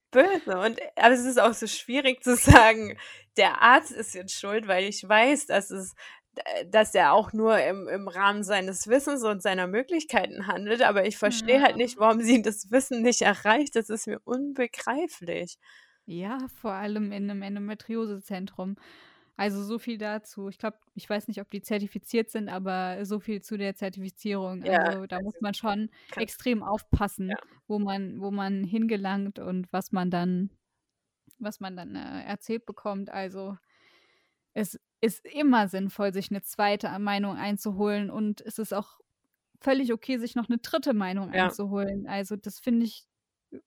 böse. 0.10 0.60
Und, 0.60 0.80
aber 0.96 1.14
es 1.14 1.26
ist 1.26 1.40
auch 1.40 1.54
so 1.54 1.68
schwierig 1.68 2.24
zu 2.24 2.36
sagen, 2.36 2.98
der 3.38 3.62
Arzt 3.62 3.92
ist 3.92 4.14
jetzt 4.14 4.34
schuld, 4.34 4.68
weil 4.68 4.86
ich 4.86 5.08
weiß, 5.08 5.46
dass 5.46 5.70
es 5.70 5.94
dass 6.68 6.96
er 6.96 7.12
auch 7.14 7.34
nur 7.34 7.60
im, 7.60 7.88
im 7.90 8.08
Rahmen 8.08 8.44
seines 8.44 8.88
Wissens 8.88 9.24
und 9.24 9.44
seiner 9.44 9.68
Möglichkeiten 9.68 10.48
handelt, 10.48 10.82
aber 10.82 11.06
ich 11.06 11.18
verstehe 11.18 11.58
ja. 11.58 11.62
halt 11.62 11.76
nicht, 11.76 11.98
warum 11.98 12.22
sie 12.22 12.42
das 12.42 12.72
Wissen 12.72 13.02
nicht 13.02 13.22
erreicht. 13.22 13.76
Das 13.76 13.90
ist 13.90 14.08
mir 14.08 14.20
unbegreiflich. 14.24 15.58
Ja, 16.06 16.40
vor 16.56 16.72
allem 16.72 17.12
in 17.12 17.30
einem 17.30 17.42
Endometriosezentrum. 17.42 18.76
Also 19.38 19.64
so 19.64 19.80
viel 19.80 19.98
dazu. 19.98 20.50
Ich 20.50 20.58
glaube, 20.58 20.78
ich 20.94 21.10
weiß 21.10 21.28
nicht, 21.28 21.42
ob 21.42 21.50
die 21.50 21.62
zertifiziert 21.62 22.30
sind, 22.30 22.50
aber 22.50 23.06
so 23.06 23.20
viel 23.20 23.42
zu 23.42 23.58
der 23.58 23.76
Zertifizierung. 23.76 24.64
Ja, 24.64 24.84
also 24.84 25.08
da 25.08 25.22
muss 25.22 25.40
man 25.42 25.54
schon 25.54 25.90
extrem 26.16 26.62
aufpassen, 26.62 27.30
ja. 27.30 27.38
wo 27.68 27.80
man, 27.80 28.22
wo 28.22 28.30
man 28.30 28.64
hingelangt 28.64 29.40
und 29.40 29.72
was 29.74 29.92
man 29.92 30.12
dann, 30.12 30.52
was 31.40 31.60
man 31.60 31.76
dann 31.76 31.96
äh, 31.96 32.24
erzählt 32.24 32.66
bekommt. 32.66 33.10
Also 33.10 33.58
es 34.54 34.80
ist 35.00 35.26
immer 35.26 35.68
sinnvoll, 35.68 36.14
sich 36.14 36.30
eine 36.30 36.44
zweite 36.44 36.88
Meinung 37.00 37.36
einzuholen 37.36 38.12
und 38.12 38.42
es 38.42 38.60
ist 38.60 38.74
auch 38.74 39.00
völlig 39.60 39.94
okay, 39.94 40.18
sich 40.18 40.36
noch 40.36 40.50
eine 40.50 40.58
dritte 40.58 40.94
Meinung 40.94 41.34
ja. 41.34 41.46
einzuholen. 41.46 42.06
Also 42.08 42.36
das 42.36 42.60
finde 42.60 42.86
ich, 42.86 43.08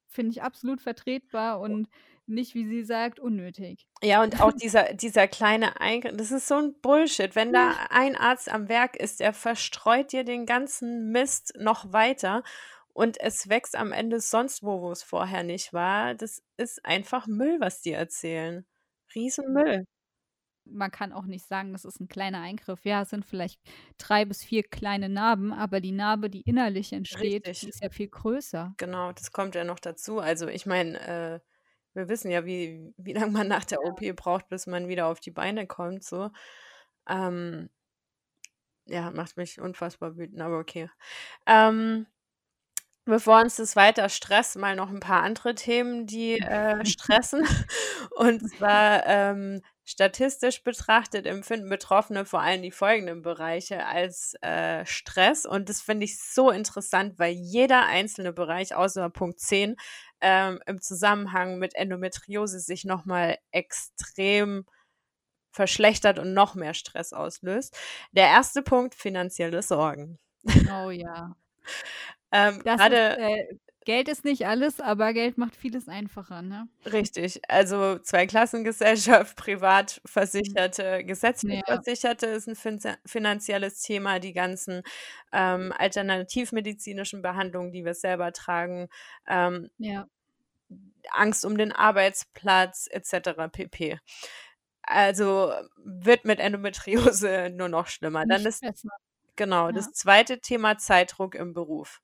finde 0.07 0.33
ich 0.33 0.43
absolut 0.43 0.81
vertretbar 0.81 1.61
und 1.61 1.89
nicht, 2.27 2.55
wie 2.55 2.67
sie 2.67 2.85
sagt, 2.85 3.21
unnötig. 3.21 3.87
Ja, 4.03 4.23
und 4.23 4.41
auch 4.41 4.53
dieser, 4.63 4.95
dieser 4.95 5.29
kleine 5.29 5.81
Eingriff, 5.81 6.17
das 6.17 6.31
ist 6.31 6.49
so 6.49 6.57
ein 6.57 6.75
Bullshit. 6.81 7.35
Wenn 7.37 7.53
da 7.53 7.75
ein 7.91 8.17
Arzt 8.17 8.51
am 8.51 8.69
Werk 8.69 8.97
ist, 8.97 9.21
der 9.21 9.33
verstreut 9.33 10.13
dir 10.13 10.25
den 10.25 10.47
ganzen 10.47 11.11
Mist 11.11 11.55
noch 11.59 11.93
weiter. 11.93 12.43
und 12.93 13.21
es 13.21 13.49
wächst 13.49 13.77
am 13.77 13.93
Ende 13.93 14.21
sonst 14.21 14.63
wo, 14.63 14.81
wo 14.81 14.93
es 14.93 15.03
vorher 15.03 15.43
nicht 15.43 15.73
war. 15.73 16.15
Das 16.15 16.43
ist 16.57 16.85
einfach 16.85 17.27
Müll, 17.27 17.59
was 17.61 17.81
die 17.83 17.93
erzählen. 17.93 18.65
Riesenmüll. 19.15 19.85
Man 20.67 20.91
kann 20.91 21.13
auch 21.13 21.27
nicht 21.27 21.47
sagen, 21.47 21.73
das 21.73 21.85
ist 21.85 22.01
ein 22.01 22.09
kleiner 22.09 22.41
Eingriff. 22.41 22.85
Ja, 22.85 23.03
es 23.03 23.11
sind 23.11 23.27
vielleicht 23.27 23.61
drei 23.99 24.25
bis 24.25 24.43
vier 24.43 24.63
kleine 24.63 25.11
Narben, 25.11 25.53
aber 25.53 25.81
die 25.81 25.93
Narbe, 25.93 26.31
die 26.31 26.41
innerlich 26.43 26.93
entsteht, 26.93 27.47
die 27.47 27.69
ist 27.69 27.83
ja 27.83 27.91
viel 27.91 28.09
größer. 28.09 28.73
Genau, 28.79 29.13
das 29.13 29.31
kommt 29.33 29.55
ja 29.57 29.65
noch 29.65 29.79
dazu. 29.79 30.21
Also 30.21 30.49
ich 30.49 30.65
meine, 30.65 31.01
äh, 31.01 31.41
wir 31.95 32.09
wissen 32.09 32.31
ja, 32.31 32.45
wie, 32.45 32.93
wie 32.97 33.13
lange 33.13 33.33
man 33.33 33.49
nach 33.49 33.65
der 33.65 33.83
OP 33.83 34.01
braucht, 34.17 34.49
bis 34.49 34.67
man 34.67 34.89
wieder 34.89 35.07
auf 35.07 35.21
die 35.21 35.31
Beine 35.31 35.67
kommt. 35.67 36.05
So. 36.05 36.31
Ähm, 37.09 37.71
ja, 38.87 39.11
macht 39.11 39.37
mich 39.37 39.61
unfassbar 39.61 40.17
wütend, 40.17 40.41
aber 40.41 40.59
okay. 40.59 40.91
Ähm, 41.47 42.07
Bevor 43.07 43.43
uns 43.43 43.57
das 43.57 43.77
weiter 43.77 44.09
stresst, 44.09 44.57
mal 44.57 44.77
noch 44.77 44.89
ein 44.89 45.01
paar 45.01 45.23
andere 45.23 45.55
Themen, 45.55 46.07
die 46.07 46.39
äh, 46.39 46.85
stressen. 46.87 47.47
Und 48.13 48.49
zwar 48.49 49.05
ähm, 49.07 49.61
statistisch 49.85 50.63
betrachtet 50.63 51.27
empfinden 51.27 51.69
Betroffene 51.69 52.25
vor 52.25 52.41
allem 52.41 52.63
die 52.63 52.71
folgenden 52.71 53.21
Bereiche 53.21 53.85
als 53.85 54.35
äh, 54.41 54.87
Stress. 54.87 55.45
Und 55.45 55.69
das 55.69 55.83
finde 55.83 56.05
ich 56.05 56.19
so 56.19 56.51
interessant, 56.51 57.19
weil 57.19 57.35
jeder 57.35 57.85
einzelne 57.85 58.33
Bereich 58.33 58.75
außer 58.75 59.11
Punkt 59.11 59.39
10 59.39 59.77
ähm, 60.25 60.61
im 60.67 60.81
Zusammenhang 60.83 61.59
mit 61.61 61.77
Endometriose 61.77 62.59
sich 62.61 62.85
nochmal 62.87 63.39
extrem 63.53 64.67
verschlechtert 65.53 66.19
und 66.19 66.35
noch 66.35 66.55
mehr 66.57 66.75
Stress 66.75 67.13
auslöst. 67.13 67.77
Der 68.13 68.27
erste 68.29 68.63
Punkt, 68.63 68.95
finanzielle 68.97 69.63
Sorgen. 69.63 70.19
Oh 70.69 70.91
ja. 70.91 71.37
Ähm, 72.33 72.63
ist, 72.65 72.91
äh, 73.19 73.57
Geld 73.85 74.09
ist 74.09 74.25
nicht 74.25 74.47
alles, 74.47 74.81
aber 74.81 75.13
Geld 75.13 75.39
macht 75.39 75.55
vieles 75.55 75.89
einfacher, 75.89 76.43
ne? 76.43 76.69
richtig. 76.87 77.41
Also 77.49 77.99
Zweiklassengesellschaft, 77.99 79.37
Privatversicherte, 79.37 81.05
gesetzlich 81.05 81.63
Ja. 81.67 81.67
Versicherte 81.67 82.27
ist 82.27 82.49
ein 82.49 82.57
finanzielles 83.07 83.83
Thema. 83.83 84.19
Die 84.21 84.33
ganzen 84.33 84.83
ähm, 85.33 85.73
alternativmedizinischen 85.79 87.23
Behandlungen, 87.23 87.73
die 87.73 87.85
wir 87.85 87.95
selber 87.95 88.33
tragen, 88.33 88.89
ähm, 89.29 89.71
Ja. 89.79 90.07
Angst 91.11 91.45
um 91.45 91.57
den 91.59 91.73
Arbeitsplatz 91.73 92.89
etc. 92.91 93.49
pp. 93.53 93.99
Also 94.83 95.53
wird 95.77 96.25
mit 96.25 96.41
Endometriose 96.41 97.51
nur 97.55 97.69
noch 97.69 97.87
schlimmer. 97.89 98.25
Dann 98.27 98.45
ist 98.45 98.63
genau 99.37 99.67
Ja. 99.69 99.73
das 99.73 99.93
zweite 99.93 100.41
Thema 100.41 100.79
Zeitdruck 100.79 101.35
im 101.35 101.55
Beruf. 101.55 102.01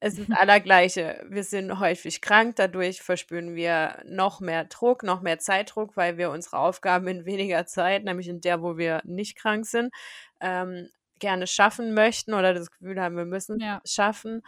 Es 0.00 0.18
ist 0.18 0.30
allergleiche. 0.38 1.24
Wir 1.28 1.44
sind 1.44 1.78
häufig 1.80 2.20
krank, 2.20 2.56
dadurch 2.56 3.00
verspüren 3.02 3.54
wir 3.54 4.02
noch 4.04 4.40
mehr 4.40 4.64
Druck, 4.66 5.02
noch 5.02 5.22
mehr 5.22 5.38
Zeitdruck, 5.38 5.96
weil 5.96 6.18
wir 6.18 6.30
unsere 6.30 6.58
Aufgaben 6.58 7.06
in 7.08 7.24
weniger 7.24 7.64
Zeit, 7.66 8.04
nämlich 8.04 8.28
in 8.28 8.40
der, 8.40 8.60
wo 8.62 8.76
wir 8.76 9.00
nicht 9.04 9.36
krank 9.36 9.64
sind, 9.66 9.92
ähm, 10.40 10.90
gerne 11.20 11.46
schaffen 11.46 11.94
möchten 11.94 12.34
oder 12.34 12.52
das 12.54 12.70
Gefühl 12.70 13.00
haben, 13.00 13.16
wir 13.16 13.24
müssen 13.24 13.58
Ja. 13.60 13.80
es 13.82 13.94
schaffen. 13.94 14.42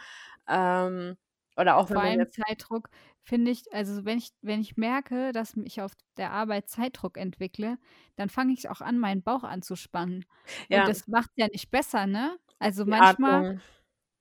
Ähm, 0.47 1.17
oder 1.57 1.77
auch 1.77 1.89
Vor 1.89 2.01
allem 2.01 2.19
jetzt 2.19 2.31
Zeitdruck 2.31 2.89
finde 3.23 3.51
ich, 3.51 3.71
also 3.73 4.05
wenn 4.05 4.17
ich, 4.17 4.31
wenn 4.41 4.61
ich 4.61 4.77
merke, 4.77 5.31
dass 5.31 5.55
ich 5.57 5.81
auf 5.81 5.93
der 6.17 6.31
Arbeit 6.31 6.69
Zeitdruck 6.69 7.17
entwickle, 7.17 7.77
dann 8.15 8.29
fange 8.29 8.53
ich 8.53 8.69
auch 8.69 8.81
an, 8.81 8.99
meinen 8.99 9.23
Bauch 9.23 9.43
anzuspannen. 9.43 10.25
Und 10.69 10.87
ja, 10.87 10.87
das 10.87 11.07
macht 11.07 11.31
ja 11.35 11.47
nicht 11.47 11.71
besser, 11.71 12.07
ne? 12.07 12.37
Also 12.59 12.85
die 12.85 12.95
manchmal, 12.95 13.45
Atmung. 13.51 13.61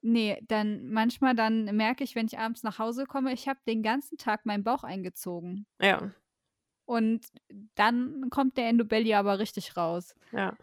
nee, 0.02 0.40
dann 0.48 0.88
manchmal 0.90 1.34
dann 1.36 1.64
merke 1.76 2.04
ich, 2.04 2.14
wenn 2.16 2.26
ich 2.26 2.38
abends 2.38 2.62
nach 2.64 2.78
Hause 2.80 3.06
komme, 3.06 3.32
ich 3.32 3.48
habe 3.48 3.60
den 3.68 3.82
ganzen 3.82 4.18
Tag 4.18 4.46
meinen 4.46 4.64
Bauch 4.64 4.84
eingezogen. 4.84 5.66
Ja, 5.78 6.12
Und 6.84 7.26
dann 7.74 8.28
kommt 8.30 8.56
der 8.56 8.68
Endobelly 8.68 9.14
aber 9.14 9.38
richtig 9.38 9.76
raus. 9.76 10.14
ja. 10.32 10.56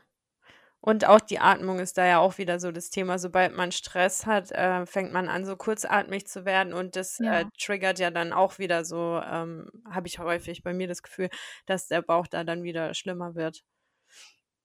Und 0.85 1.05
auch 1.07 1.21
die 1.21 1.39
Atmung 1.39 1.79
ist 1.79 1.97
da 1.97 2.05
ja 2.05 2.19
auch 2.19 2.37
wieder 2.37 2.59
so 2.59 2.73
das 2.73 2.89
Thema. 2.89 3.17
Sobald 3.17 3.55
man 3.55 3.71
Stress 3.71 4.25
hat, 4.25 4.51
äh, 4.51 4.85
fängt 4.85 5.13
man 5.13 5.29
an, 5.29 5.45
so 5.45 5.55
kurzatmig 5.55 6.27
zu 6.27 6.43
werden 6.43 6.73
und 6.73 6.97
das 6.97 7.21
äh, 7.21 7.45
Ja. 7.45 7.49
triggert 7.57 7.99
ja 7.99 8.11
dann 8.11 8.33
auch 8.33 8.59
wieder 8.59 8.83
so, 8.83 9.21
ähm, 9.25 9.69
habe 9.89 10.07
ich 10.07 10.19
häufig 10.19 10.61
bei 10.61 10.73
mir 10.73 10.89
das 10.89 11.01
Gefühl, 11.01 11.29
dass 11.67 11.87
der 11.87 12.01
Bauch 12.01 12.27
da 12.27 12.43
dann 12.43 12.63
wieder 12.63 12.93
schlimmer 12.95 13.33
wird. 13.35 13.63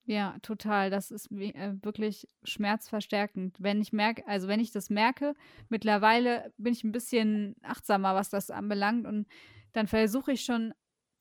Ja, 0.06 0.38
total. 0.42 0.88
Das 0.90 1.10
ist 1.10 1.30
äh, 1.30 1.74
wirklich 1.82 2.26
schmerzverstärkend. 2.42 3.56
Wenn 3.60 3.80
ich 3.82 3.92
merke, 3.92 4.26
also 4.26 4.48
wenn 4.48 4.60
ich 4.60 4.72
das 4.72 4.88
merke, 4.88 5.34
mittlerweile 5.68 6.52
bin 6.56 6.72
ich 6.72 6.82
ein 6.82 6.92
bisschen 6.92 7.56
achtsamer, 7.62 8.14
was 8.14 8.30
das 8.30 8.50
anbelangt. 8.50 9.06
Und 9.06 9.28
dann 9.74 9.86
versuche 9.86 10.32
ich 10.32 10.44
schon 10.44 10.72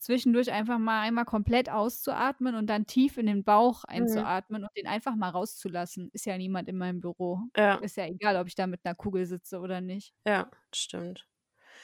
zwischendurch 0.08 0.52
einfach 0.52 0.80
mal 0.80 1.02
einmal 1.02 1.26
komplett 1.26 1.70
auszuatmen 1.70 2.56
und 2.56 2.68
dann 2.68 2.88
tief 2.88 3.18
in 3.18 3.26
den 3.28 3.44
Bauch 3.44 3.84
Mhm. 3.84 3.90
einzuatmen 3.96 4.64
und 4.64 4.70
den 4.78 4.88
einfach 4.88 5.16
mal 5.16 5.30
rauszulassen. 5.30 6.10
Ist 6.14 6.26
ja 6.26 6.38
niemand 6.38 6.68
in 6.70 6.78
meinem 6.78 7.02
Büro. 7.02 7.42
Ja, 7.56 7.76
Ist 7.76 7.98
ja 7.98 8.06
egal, 8.08 8.38
ob 8.38 8.48
ich 8.48 8.56
da 8.56 8.66
mit 8.68 8.82
einer 8.86 8.96
Kugel 8.96 9.26
sitze 9.26 9.60
oder 9.60 9.82
nicht. 9.82 10.14
ja, 10.26 10.50
stimmt. 10.74 11.28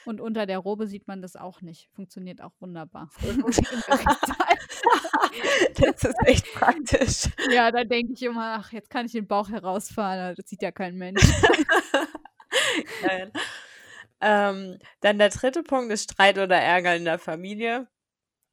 Und 0.06 0.20
unter 0.20 0.44
der 0.44 0.58
Robe 0.58 0.86
sieht 0.86 1.06
man 1.06 1.22
das 1.22 1.34
auch 1.36 1.62
nicht. 1.62 1.88
Funktioniert 1.94 2.42
auch 2.42 2.52
wunderbar. 2.60 3.10
Das 5.76 6.04
ist 6.04 6.16
echt 6.26 6.52
praktisch. 6.54 7.24
Ja, 7.50 7.70
da 7.72 7.84
denke 7.84 8.12
ich 8.12 8.22
immer, 8.22 8.58
ach, 8.60 8.72
jetzt 8.72 8.90
kann 8.90 9.06
ich 9.06 9.12
den 9.12 9.26
Bauch 9.26 9.48
herausfahren, 9.50 10.34
das 10.36 10.48
sieht 10.48 10.62
ja 10.62 10.70
kein 10.72 10.96
Mensch. 10.96 11.22
Geil. 13.02 13.32
Ähm, 14.20 14.78
dann 15.00 15.18
der 15.18 15.30
dritte 15.30 15.62
Punkt 15.62 15.92
ist 15.92 16.10
Streit 16.12 16.38
oder 16.38 16.56
Ärger 16.56 16.96
in 16.96 17.04
der 17.04 17.18
Familie. 17.18 17.88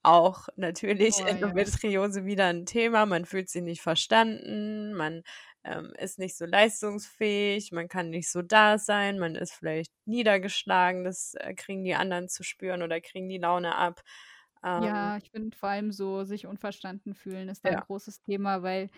Auch 0.04 0.48
natürlich 0.56 1.20
Oh 1.20 1.34
ja. 1.36 1.54
Endometriose 1.56 2.26
wieder 2.26 2.48
ein 2.48 2.66
Thema. 2.66 3.06
Man 3.06 3.26
fühlt 3.26 3.50
sich 3.50 3.62
nicht 3.62 3.82
verstanden, 3.82 4.94
man 4.94 5.24
ähm, 5.64 5.94
ist 6.00 6.18
nicht 6.20 6.36
so 6.38 6.46
leistungsfähig, 6.46 7.72
man 7.72 7.88
kann 7.88 8.10
nicht 8.10 8.30
so 8.32 8.42
da 8.42 8.80
sein, 8.80 9.20
man 9.20 9.36
ist 9.36 9.54
vielleicht 9.54 9.94
niedergeschlagen, 10.06 11.04
das 11.04 11.36
äh, 11.36 11.54
kriegen 11.54 11.84
die 11.84 11.94
anderen 11.96 12.30
zu 12.30 12.44
spüren 12.44 12.82
oder 12.82 13.00
kriegen 13.02 13.30
die 13.30 13.38
Laune 13.38 13.76
ab. 13.76 14.02
Ähm, 14.64 14.78
Ja, 14.78 15.18
ich 15.18 15.30
finde 15.32 15.56
vor 15.58 15.70
allem 15.70 15.92
so, 15.92 16.24
sich 16.24 16.48
unverstanden 16.48 17.14
fühlen 17.14 17.50
ist 17.50 17.66
da 17.66 17.70
ein 17.70 17.78
ja, 17.78 17.82
großes 17.82 18.22
Thema, 18.22 18.64
weil 18.64 18.90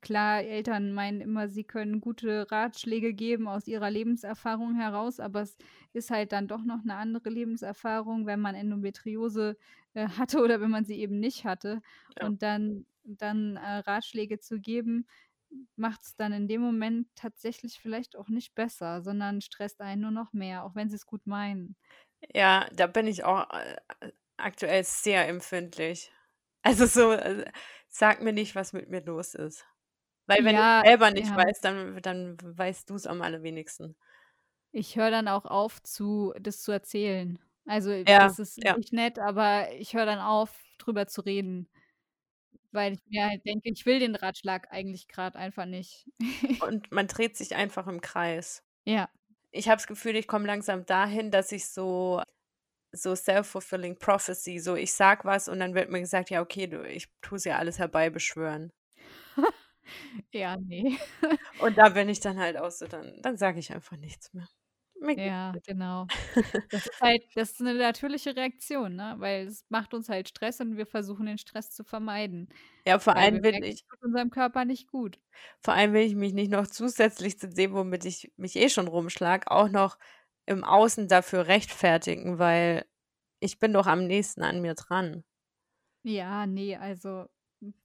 klar, 0.00 0.42
Eltern 0.42 0.92
meinen 0.92 1.20
immer, 1.20 1.48
sie 1.48 1.64
können 1.64 2.00
gute 2.00 2.50
Ratschläge 2.50 3.14
geben 3.14 3.48
aus 3.48 3.66
ihrer 3.68 3.90
Lebenserfahrung 3.90 4.74
heraus, 4.74 5.20
aber 5.20 5.42
es 5.42 5.56
ist 5.92 6.10
halt 6.10 6.32
dann 6.32 6.48
doch 6.48 6.64
noch 6.64 6.82
eine 6.82 6.96
andere 6.96 7.30
Lebenserfahrung, 7.30 8.26
wenn 8.26 8.40
man 8.40 8.54
Endometriose 8.56 9.56
äh, 9.94 10.08
hatte 10.18 10.42
oder 10.42 10.60
wenn 10.60 10.70
man 10.70 10.84
sie 10.84 10.98
eben 10.98 11.18
nicht 11.20 11.44
hatte. 11.44 11.80
ja. 12.20 12.28
Und 12.28 12.42
dann, 12.42 12.86
dann 13.04 13.56
äh, 13.56 13.78
Ratschläge 13.78 14.40
zu 14.40 14.60
geben, 14.60 15.06
macht 15.76 16.02
es 16.04 16.16
dann 16.16 16.32
in 16.32 16.48
dem 16.48 16.60
Moment 16.60 17.08
tatsächlich 17.14 17.78
vielleicht 17.80 18.16
auch 18.16 18.28
nicht 18.28 18.54
besser, 18.54 19.02
sondern 19.02 19.40
stresst 19.40 19.80
einen 19.80 20.02
nur 20.02 20.10
noch 20.10 20.32
mehr, 20.32 20.64
auch 20.64 20.74
wenn 20.74 20.90
sie 20.90 20.96
es 20.96 21.06
gut 21.06 21.26
meinen. 21.26 21.76
Ja, 22.34 22.68
da 22.72 22.86
bin 22.86 23.06
ich 23.06 23.24
auch 23.24 23.50
äh, 23.50 23.76
aktuell 24.36 24.84
sehr 24.84 25.28
empfindlich. 25.28 26.12
Also 26.64 26.86
so, 26.86 27.12
äh, 27.12 27.44
sag 27.88 28.22
mir 28.22 28.32
nicht, 28.32 28.54
was 28.54 28.72
mit 28.72 28.88
mir 28.88 29.02
los 29.02 29.34
ist. 29.34 29.66
Weil 30.26 30.44
wenn 30.44 30.56
Ja, 30.56 30.82
selber 30.84 31.10
nicht 31.10 31.28
ja. 31.28 31.36
weiß, 31.36 31.60
dann, 31.60 32.00
dann 32.02 32.38
weißt 32.42 32.88
du 32.90 32.94
es 32.94 33.06
am 33.06 33.20
allerwenigsten. 33.22 33.96
Ich 34.72 34.96
höre 34.96 35.10
dann 35.10 35.28
auch 35.28 35.44
auf, 35.44 35.82
zu 35.82 36.32
das 36.40 36.62
zu 36.62 36.72
erzählen. 36.72 37.38
Also, 37.66 37.90
Ja, 37.92 38.18
das 38.24 38.38
ist 38.38 38.62
ja. 38.62 38.76
nicht 38.76 38.92
nett, 38.92 39.18
aber 39.18 39.72
ich 39.72 39.94
höre 39.94 40.06
dann 40.06 40.18
auf, 40.18 40.62
drüber 40.78 41.06
zu 41.06 41.20
reden. 41.20 41.68
Weil 42.72 42.94
ich 42.94 43.00
mir 43.06 43.26
halt 43.26 43.44
denke, 43.46 43.70
ich 43.70 43.86
will 43.86 44.00
den 44.00 44.16
Ratschlag 44.16 44.70
eigentlich 44.72 45.06
grad 45.08 45.36
einfach 45.36 45.64
nicht. 45.66 46.06
Und 46.62 46.90
man 46.92 47.06
dreht 47.06 47.36
sich 47.36 47.54
einfach 47.54 47.86
im 47.86 48.00
Kreis. 48.00 48.62
Ja. 48.86 49.08
Ich 49.52 49.68
habe 49.68 49.76
das 49.76 49.86
Gefühl, 49.86 50.16
ich 50.16 50.26
komme 50.26 50.46
langsam 50.46 50.84
dahin, 50.86 51.30
dass 51.30 51.52
ich 51.52 51.68
so 51.68 52.20
so 52.94 53.14
self-fulfilling 53.14 53.96
prophecy, 53.98 54.58
so 54.58 54.74
ich 54.76 54.92
sag 54.94 55.24
was 55.24 55.48
und 55.48 55.60
dann 55.60 55.74
wird 55.74 55.90
mir 55.90 56.00
gesagt, 56.00 56.30
ja, 56.30 56.40
okay, 56.42 56.66
du, 56.66 56.82
ich 56.88 57.08
tue 57.22 57.36
es 57.38 57.44
ja 57.44 57.58
alles 57.58 57.78
herbeibeschwören. 57.78 58.72
Ja, 60.32 60.56
ne. 60.56 60.98
Und 61.56 61.78
da 61.78 61.88
bin 61.90 62.08
ich 62.08 62.20
dann 62.20 62.38
halt 62.38 62.56
auch 62.56 62.70
so, 62.70 62.86
dann, 62.86 63.20
dann 63.22 63.36
sage 63.36 63.58
ich 63.58 63.72
einfach 63.72 63.96
nichts 63.96 64.32
mehr. 64.34 64.48
Ja, 65.16 65.58
genau. 65.66 66.08
Das 66.70 66.86
ist 66.86 67.00
halt 67.00 67.22
das 67.34 67.52
ist 67.52 67.60
'ne 67.60 67.74
natürliche 67.74 68.34
Reaktion, 68.36 68.96
ne? 68.96 69.14
Weil 69.18 69.46
es 69.46 69.64
macht 69.70 69.94
uns 69.94 70.08
halt 70.08 70.28
Stress 70.28 70.60
und 70.60 70.76
wir 70.76 70.86
versuchen, 70.86 71.26
den 71.26 71.38
Stress 71.38 71.70
zu 71.70 71.84
vermeiden. 71.84 72.48
Ja, 72.86 72.98
vor 72.98 73.16
allem 73.16 73.42
will 73.42 73.54
merken, 73.54 73.64
ich 73.64 73.84
unserem 74.00 74.30
Körper 74.30 74.64
nicht 74.64 74.88
gut. 74.88 75.20
vor 75.62 75.74
allem 75.74 75.92
will 75.92 76.02
ich 76.02 76.14
mich 76.14 76.32
nicht 76.34 76.50
noch 76.50 76.66
zusätzlich 76.66 77.38
zu 77.38 77.48
dem, 77.48 77.72
womit 77.74 78.04
ich 78.04 78.32
mich 78.36 78.56
eh 78.56 78.68
schon 78.68 78.88
rumschlage, 78.88 79.50
auch 79.50 79.68
noch 79.68 79.98
im 80.46 80.64
Außen 80.64 81.08
dafür 81.08 81.46
rechtfertigen, 81.46 82.38
weil 82.38 82.84
ich 83.40 83.58
bin 83.58 83.72
doch 83.72 83.86
am 83.86 84.06
nächsten 84.06 84.42
an 84.42 84.60
mir 84.60 84.74
dran. 84.74 85.24
Ja, 86.02 86.46
ne, 86.46 86.76
also, 86.76 87.26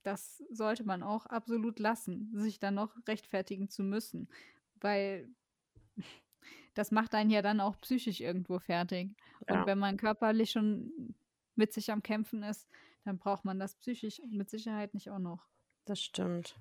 das 0.04 0.44
sollte 0.52 0.84
man 0.84 1.04
auch 1.04 1.26
absolut 1.26 1.80
lassen, 1.80 2.32
sich 2.34 2.60
dann 2.60 2.76
noch 2.76 2.96
rechtfertigen 3.08 3.70
zu 3.70 3.84
müssen, 3.84 4.30
weil 4.82 5.30
das 6.74 6.92
macht 6.92 7.16
einen 7.16 7.30
ja 7.30 7.42
dann 7.42 7.62
auch 7.62 7.80
psychisch 7.82 8.20
irgendwo 8.20 8.60
fertig. 8.60 9.16
Ja. 9.48 9.62
Und 9.62 9.68
wenn 9.68 9.80
man 9.80 9.98
körperlich 9.98 10.52
schon 10.52 11.16
mit 11.56 11.74
sich 11.74 11.92
am 11.92 12.04
Kämpfen 12.04 12.44
ist, 12.44 12.68
dann 13.06 13.18
braucht 13.18 13.46
man 13.46 13.60
das 13.60 13.76
psychisch 13.76 14.22
mit 14.30 14.50
Sicherheit 14.50 14.94
nicht 14.94 15.10
auch 15.10 15.20
noch. 15.20 15.48
Das 15.86 16.02
stimmt. 16.02 16.60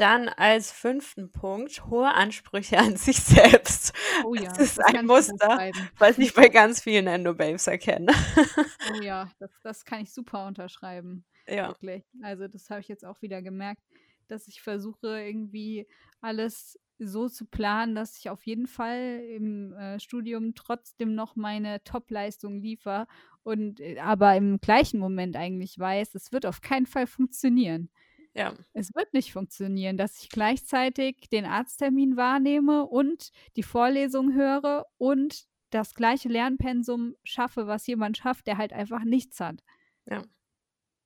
Dann 0.00 0.28
als 0.30 0.72
fünften 0.72 1.30
Punkt 1.30 1.84
hohe 1.86 2.14
Ansprüche 2.14 2.78
an 2.78 2.96
sich 2.96 3.16
selbst. 3.20 3.92
Oh 4.24 4.34
ja, 4.34 4.44
das 4.44 4.58
ist 4.58 4.78
das 4.78 4.94
ein 4.94 5.06
Muster, 5.06 5.70
was 5.98 6.18
ich 6.18 6.32
bei 6.32 6.48
ganz 6.48 6.82
vielen 6.82 7.06
Endo-Babes 7.06 7.66
erkenne. 7.66 8.12
Oh 8.92 9.02
ja, 9.02 9.30
das, 9.38 9.50
das 9.62 9.84
kann 9.84 10.00
ich 10.00 10.12
super 10.12 10.46
unterschreiben. 10.46 11.24
Ja. 11.46 11.68
Wirklich. 11.68 12.04
Also 12.22 12.48
das 12.48 12.68
habe 12.70 12.80
ich 12.80 12.88
jetzt 12.88 13.04
auch 13.04 13.20
wieder 13.22 13.42
gemerkt, 13.42 13.82
dass 14.28 14.48
ich 14.48 14.62
versuche 14.62 15.20
irgendwie 15.20 15.86
alles 16.20 16.78
so 16.98 17.28
zu 17.28 17.46
planen, 17.46 17.94
dass 17.94 18.18
ich 18.18 18.30
auf 18.30 18.44
jeden 18.44 18.66
Fall 18.66 19.22
im 19.28 19.72
äh, 19.74 20.00
Studium 20.00 20.54
trotzdem 20.54 21.14
noch 21.14 21.36
meine 21.36 21.82
Top-Leistung 21.84 22.60
liefere 22.60 23.06
und 23.42 23.80
äh, 23.80 23.98
aber 24.00 24.36
im 24.36 24.60
gleichen 24.60 24.98
Moment 24.98 25.36
eigentlich 25.36 25.78
weiß, 25.78 26.14
es 26.14 26.32
wird 26.32 26.46
auf 26.46 26.60
keinen 26.60 26.86
Fall 26.86 27.06
funktionieren. 27.06 27.90
Ja. 28.34 28.54
Es 28.72 28.94
wird 28.94 29.12
nicht 29.12 29.32
funktionieren, 29.32 29.96
dass 29.96 30.22
ich 30.22 30.28
gleichzeitig 30.28 31.28
den 31.30 31.44
Arzttermin 31.44 32.16
wahrnehme 32.16 32.86
und 32.86 33.30
die 33.56 33.62
Vorlesung 33.62 34.34
höre 34.34 34.86
und 34.98 35.46
das 35.70 35.94
gleiche 35.94 36.28
Lernpensum 36.28 37.14
schaffe, 37.24 37.66
was 37.66 37.86
jemand 37.86 38.18
schafft, 38.18 38.46
der 38.46 38.58
halt 38.58 38.72
einfach 38.72 39.04
nichts 39.04 39.40
hat. 39.40 39.62
Ja. 40.06 40.22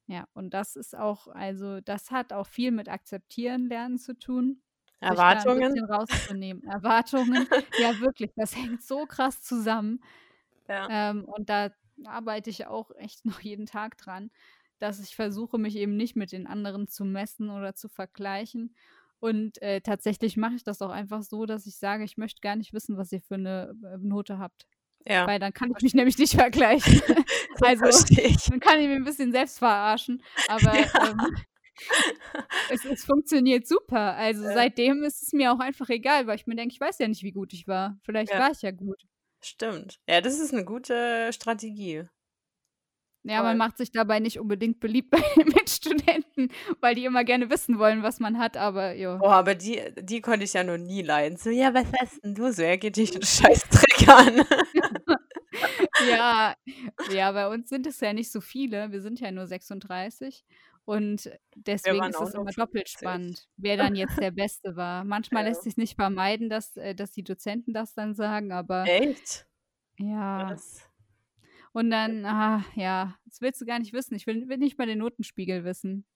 Ja, 0.06 0.28
und 0.34 0.52
das 0.52 0.76
ist 0.76 0.94
auch, 0.94 1.28
also 1.28 1.80
das 1.80 2.10
hat 2.10 2.32
auch 2.34 2.46
viel 2.46 2.72
mit 2.72 2.90
Akzeptieren 2.90 3.68
lernen 3.68 3.98
zu 3.98 4.18
tun. 4.18 4.62
Erwartungen. 5.00 5.72
rauszunehmen. 5.88 6.62
Erwartungen, 6.64 7.46
ja 7.78 7.98
wirklich, 8.00 8.30
das 8.36 8.54
hängt 8.54 8.82
so 8.82 9.06
krass 9.06 9.42
zusammen. 9.42 10.02
Ja. 10.68 11.10
Ähm, 11.10 11.24
und 11.24 11.48
da 11.48 11.70
arbeite 12.04 12.50
ich 12.50 12.66
auch 12.66 12.90
echt 12.96 13.24
noch 13.24 13.40
jeden 13.40 13.66
Tag 13.66 13.96
dran, 13.96 14.30
dass 14.84 15.00
ich 15.00 15.16
versuche, 15.16 15.58
mich 15.58 15.76
eben 15.76 15.96
nicht 15.96 16.14
mit 16.14 16.32
den 16.32 16.46
anderen 16.46 16.88
zu 16.88 17.04
messen 17.04 17.48
oder 17.48 17.74
zu 17.74 17.88
vergleichen. 17.88 18.74
Und 19.18 19.60
äh, 19.62 19.80
tatsächlich 19.80 20.36
mache 20.36 20.56
ich 20.56 20.64
das 20.64 20.82
auch 20.82 20.90
einfach 20.90 21.22
so, 21.22 21.46
dass 21.46 21.66
ich 21.66 21.78
sage, 21.78 22.04
ich 22.04 22.18
möchte 22.18 22.42
gar 22.42 22.56
nicht 22.56 22.74
wissen, 22.74 22.98
was 22.98 23.10
ihr 23.10 23.22
für 23.22 23.36
eine 23.36 23.74
äh, 23.82 23.96
Note 23.98 24.38
habt. 24.38 24.66
Ja. 25.06 25.26
Weil 25.26 25.38
dann 25.38 25.54
kann 25.54 25.72
ich 25.74 25.82
mich 25.82 25.94
nämlich 25.94 26.18
nicht 26.18 26.34
vergleichen. 26.34 27.00
also 27.62 27.84
dann 28.50 28.60
kann 28.60 28.80
ich 28.80 28.88
mich 28.88 28.96
ein 28.96 29.04
bisschen 29.04 29.32
selbst 29.32 29.58
verarschen. 29.58 30.22
Aber 30.48 30.74
ja. 30.78 31.08
ähm, 31.08 31.36
es, 32.70 32.84
es, 32.84 33.04
funktioniert 33.06 33.66
super. 33.66 34.14
Also 34.16 34.44
ja. 34.44 34.52
seitdem 34.52 35.02
ist 35.02 35.22
es 35.22 35.32
mir 35.32 35.52
auch 35.52 35.60
einfach 35.60 35.88
egal, 35.88 36.26
weil 36.26 36.36
ich 36.36 36.46
mir 36.46 36.56
denke, 36.56 36.74
ich 36.74 36.80
weiß 36.80 36.98
ja 36.98 37.08
nicht, 37.08 37.22
wie 37.22 37.32
gut 37.32 37.54
ich 37.54 37.66
war. 37.66 37.98
Vielleicht 38.04 38.32
ja. 38.32 38.38
war 38.38 38.50
ich 38.50 38.60
ja 38.60 38.70
gut. 38.70 39.02
Stimmt. 39.42 40.00
Ja, 40.06 40.20
das 40.20 40.38
ist 40.38 40.52
eine 40.52 40.66
gute 40.66 41.32
Strategie. 41.32 42.04
Ja, 43.26 43.42
man 43.42 43.56
macht 43.56 43.78
sich 43.78 43.90
dabei 43.90 44.20
nicht 44.20 44.38
unbedingt 44.38 44.80
beliebt 44.80 45.10
bei 45.10 45.22
den 45.36 45.48
Mitstudenten, 45.48 46.50
weil 46.80 46.94
die 46.94 47.06
immer 47.06 47.24
gerne 47.24 47.48
wissen 47.48 47.78
wollen, 47.78 48.02
was 48.02 48.20
man 48.20 48.38
hat, 48.38 48.56
aber 48.56 48.92
ja. 48.92 49.18
Oh, 49.20 49.28
aber 49.28 49.54
die, 49.54 49.80
die 50.00 50.20
konnte 50.20 50.44
ich 50.44 50.52
ja 50.52 50.62
noch 50.62 50.76
nie 50.76 51.02
leiden. 51.02 51.38
So, 51.38 51.50
ja, 51.50 51.72
was 51.72 51.86
hast 52.00 52.22
denn 52.22 52.34
du 52.34 52.52
so? 52.52 52.62
Er 52.62 52.76
geht 52.76 52.96
dich 52.96 53.14
einen 53.14 53.22
Scheißdreck 53.22 54.08
an. 54.08 54.42
ja, 56.08 56.54
ja, 57.12 57.32
bei 57.32 57.48
uns 57.48 57.68
sind 57.68 57.86
es 57.86 58.00
ja 58.00 58.12
nicht 58.12 58.30
so 58.30 58.40
viele. 58.40 58.92
Wir 58.92 59.00
sind 59.00 59.20
ja 59.20 59.30
nur 59.30 59.46
36. 59.46 60.44
Und 60.86 61.30
deswegen 61.56 62.04
ist 62.04 62.20
es 62.20 62.34
immer 62.34 62.52
doppelt 62.52 62.90
spannend, 62.90 63.48
wer 63.56 63.78
dann 63.78 63.94
jetzt 63.94 64.20
der 64.20 64.30
Beste 64.30 64.76
war. 64.76 65.02
Manchmal 65.04 65.44
ja. 65.44 65.48
lässt 65.48 65.62
sich 65.62 65.78
nicht 65.78 65.94
vermeiden, 65.94 66.50
dass, 66.50 66.76
äh, 66.76 66.94
dass 66.94 67.10
die 67.10 67.24
Dozenten 67.24 67.72
das 67.72 67.94
dann 67.94 68.14
sagen, 68.14 68.52
aber. 68.52 68.84
Echt? 68.86 69.46
Ja. 69.96 70.50
Was? 70.50 70.86
Und 71.74 71.90
dann, 71.90 72.24
ah, 72.24 72.64
ja, 72.76 73.18
das 73.26 73.40
willst 73.40 73.60
du 73.60 73.64
gar 73.64 73.80
nicht 73.80 73.92
wissen. 73.92 74.14
Ich 74.14 74.28
will, 74.28 74.48
will 74.48 74.58
nicht 74.58 74.78
mal 74.78 74.86
den 74.86 74.98
Notenspiegel 74.98 75.64
wissen. 75.64 76.06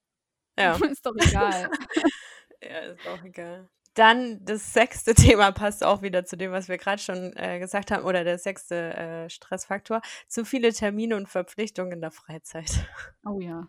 Ja. 0.56 0.76
ist 0.90 1.04
doch 1.04 1.16
egal. 1.16 1.68
ja, 2.62 2.78
ist 2.78 3.06
auch 3.08 3.24
egal. 3.24 3.68
Dann 3.94 4.38
das 4.44 4.72
sechste 4.72 5.14
Thema 5.16 5.50
passt 5.50 5.82
auch 5.82 6.00
wieder 6.00 6.24
zu 6.24 6.36
dem, 6.36 6.52
was 6.52 6.68
wir 6.68 6.78
gerade 6.78 7.02
schon 7.02 7.32
äh, 7.36 7.58
gesagt 7.58 7.90
haben, 7.90 8.04
oder 8.04 8.22
der 8.22 8.38
sechste 8.38 8.94
äh, 8.94 9.28
Stressfaktor. 9.28 10.00
Zu 10.28 10.44
viele 10.44 10.72
Termine 10.72 11.16
und 11.16 11.28
Verpflichtungen 11.28 11.94
in 11.94 12.00
der 12.02 12.12
Freizeit. 12.12 12.86
Oh 13.26 13.40
ja. 13.40 13.66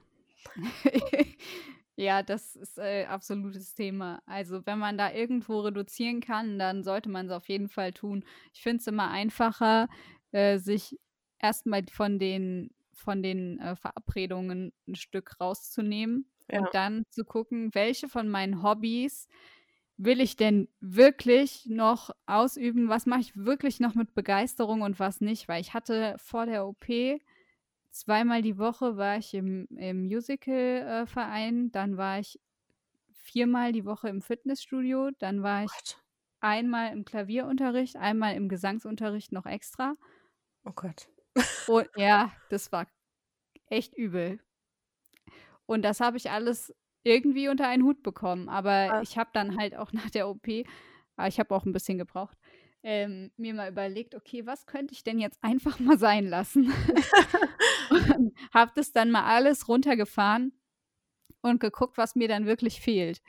ja, 1.96 2.22
das 2.22 2.56
ist 2.56 2.78
äh, 2.78 3.06
absolutes 3.06 3.74
Thema. 3.74 4.22
Also 4.28 4.64
wenn 4.68 4.78
man 4.78 5.00
da 5.00 5.12
irgendwo 5.12 5.62
reduzieren 5.62 6.22
kann, 6.22 6.60
dann 6.60 6.84
sollte 6.84 7.10
man 7.10 7.26
es 7.26 7.32
auf 7.32 7.50
jeden 7.50 7.68
Fall 7.68 7.94
tun. 7.94 8.24
Ich 8.54 8.62
finde 8.62 8.78
es 8.78 8.86
immer 8.86 9.10
einfacher, 9.10 9.88
äh, 10.32 10.60
sich 10.60 10.96
erstmal 11.40 11.84
von 11.92 12.20
den, 12.20 12.72
von 12.94 13.24
den 13.24 13.60
äh, 13.60 13.76
Verabredungen 13.76 14.74
ein 14.88 14.96
Stück 14.96 15.40
rauszunehmen 15.40 16.26
ja. 16.52 16.60
und 16.60 16.70
dann 16.74 17.04
zu 17.10 17.24
gucken, 17.24 17.74
welche 17.74 18.08
von 18.10 18.30
meinen 18.30 18.64
Hobbys 18.64 19.28
will 19.98 20.22
ich 20.22 20.38
denn 20.38 20.70
wirklich 20.80 21.66
noch 21.66 22.12
ausüben? 22.26 22.88
Was 22.88 23.06
mache 23.06 23.20
ich 23.20 23.36
wirklich 23.36 23.80
noch 23.80 23.96
mit 23.96 24.14
Begeisterung 24.14 24.82
und 24.82 25.00
was 25.00 25.20
nicht? 25.20 25.48
Weil 25.48 25.62
ich 25.62 25.74
hatte 25.74 26.16
vor 26.18 26.46
der 26.46 26.66
OP 26.66 26.88
zweimal 27.92 28.42
die 28.42 28.58
Woche 28.58 28.98
war 28.98 29.18
ich 29.18 29.34
im, 29.34 29.68
im 29.78 30.04
Musical-Verein, 30.04 31.68
äh, 31.68 31.70
dann 31.72 31.98
war 31.98 32.20
ich 32.20 32.40
viermal 33.12 33.72
die 33.72 33.86
Woche 33.86 34.10
im 34.10 34.22
Fitnessstudio, 34.22 35.12
dann 35.20 35.44
war 35.44 35.64
ich 35.64 35.72
Gott. 35.72 36.02
einmal 36.40 36.94
im 36.94 37.06
Klavierunterricht, 37.06 37.98
einmal 37.98 38.36
im 38.36 38.50
Gesangsunterricht 38.50 39.32
noch 39.32 39.46
extra. 39.46 39.96
Oh 40.66 40.72
Gott. 40.74 41.10
Und 41.68 41.88
ja, 41.96 42.32
das 42.50 42.72
war 42.72 42.88
echt 43.68 43.94
übel. 43.96 44.40
Und 45.66 45.84
das 45.84 46.00
habe 46.00 46.18
ich 46.18 46.32
alles 46.32 46.74
irgendwie 47.04 47.48
unter 47.48 47.68
einen 47.68 47.84
Hut 47.84 48.04
bekommen. 48.04 48.50
Aber 48.50 48.72
ah. 48.72 49.02
ich 49.02 49.18
habe 49.18 49.30
dann 49.34 49.58
halt 49.58 49.76
auch 49.76 49.92
nach 49.94 50.10
der 50.10 50.30
OP, 50.30 50.48
aber 51.16 51.28
ich 51.28 51.40
habe 51.40 51.56
auch 51.56 51.66
ein 51.66 51.74
bisschen 51.74 51.98
gebraucht, 51.98 52.38
ähm, 52.82 53.32
mir 53.36 53.54
mal 53.54 53.70
überlegt, 53.70 54.16
okay, 54.16 54.46
was 54.46 54.66
könnte 54.66 54.94
ich 54.94 55.04
denn 55.04 55.20
jetzt 55.20 55.44
einfach 55.44 55.80
mal 55.80 56.00
sein 56.00 56.26
lassen? 56.26 56.74
und 57.90 58.34
habe 58.54 58.72
das 58.76 58.92
dann 58.92 59.12
mal 59.12 59.24
alles 59.24 59.68
runtergefahren 59.68 60.54
und 61.42 61.60
geguckt, 61.60 61.98
was 61.98 62.16
mir 62.16 62.28
dann 62.28 62.46
wirklich 62.46 62.82
fehlt. 62.82 63.22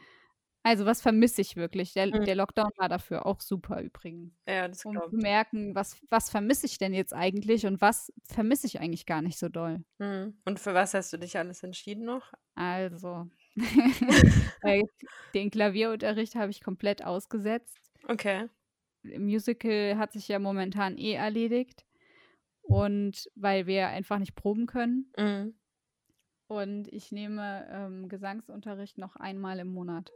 Also, 0.63 0.85
was 0.85 1.01
vermisse 1.01 1.41
ich 1.41 1.57
wirklich? 1.57 1.95
Der, 1.95 2.07
mhm. 2.07 2.25
der 2.25 2.35
Lockdown 2.35 2.71
war 2.77 2.89
dafür 2.89 3.25
auch 3.25 3.41
super 3.41 3.81
übrigens. 3.81 4.35
Ja, 4.47 4.69
das 4.69 4.85
Um 4.85 4.95
zu 4.95 5.17
merken, 5.17 5.75
was, 5.75 5.97
was 6.11 6.29
vermisse 6.29 6.67
ich 6.67 6.77
denn 6.77 6.93
jetzt 6.93 7.15
eigentlich 7.15 7.65
und 7.67 7.81
was 7.81 8.13
vermisse 8.25 8.67
ich 8.67 8.79
eigentlich 8.79 9.07
gar 9.07 9.23
nicht 9.23 9.39
so 9.39 9.49
doll. 9.49 9.83
Mhm. 9.99 10.39
Und 10.45 10.61
für 10.61 10.75
was 10.75 10.93
hast 10.93 11.13
du 11.13 11.19
dich 11.19 11.39
alles 11.39 11.63
entschieden 11.63 12.05
noch? 12.05 12.33
Also, 12.57 13.27
den 15.35 15.51
Klavierunterricht 15.51 16.35
habe 16.35 16.51
ich 16.51 16.63
komplett 16.63 17.05
ausgesetzt. 17.05 17.79
Okay. 18.07 18.49
Musical 19.03 19.97
hat 19.97 20.13
sich 20.13 20.29
ja 20.29 20.39
momentan 20.39 20.99
eh 20.99 21.15
erledigt. 21.15 21.87
Und 22.63 23.29
weil 23.35 23.67
wir 23.67 23.89
einfach 23.89 24.19
nicht 24.19 24.37
proben 24.37 24.67
können. 24.67 25.13
Mhm. 25.17 25.55
Und 26.47 26.89
ich 26.89 27.11
nehme 27.13 27.67
ähm, 27.71 28.09
Gesangsunterricht 28.09 28.99
noch 28.99 29.17
einmal 29.17 29.59
im 29.59 29.73
Monat. 29.73 30.13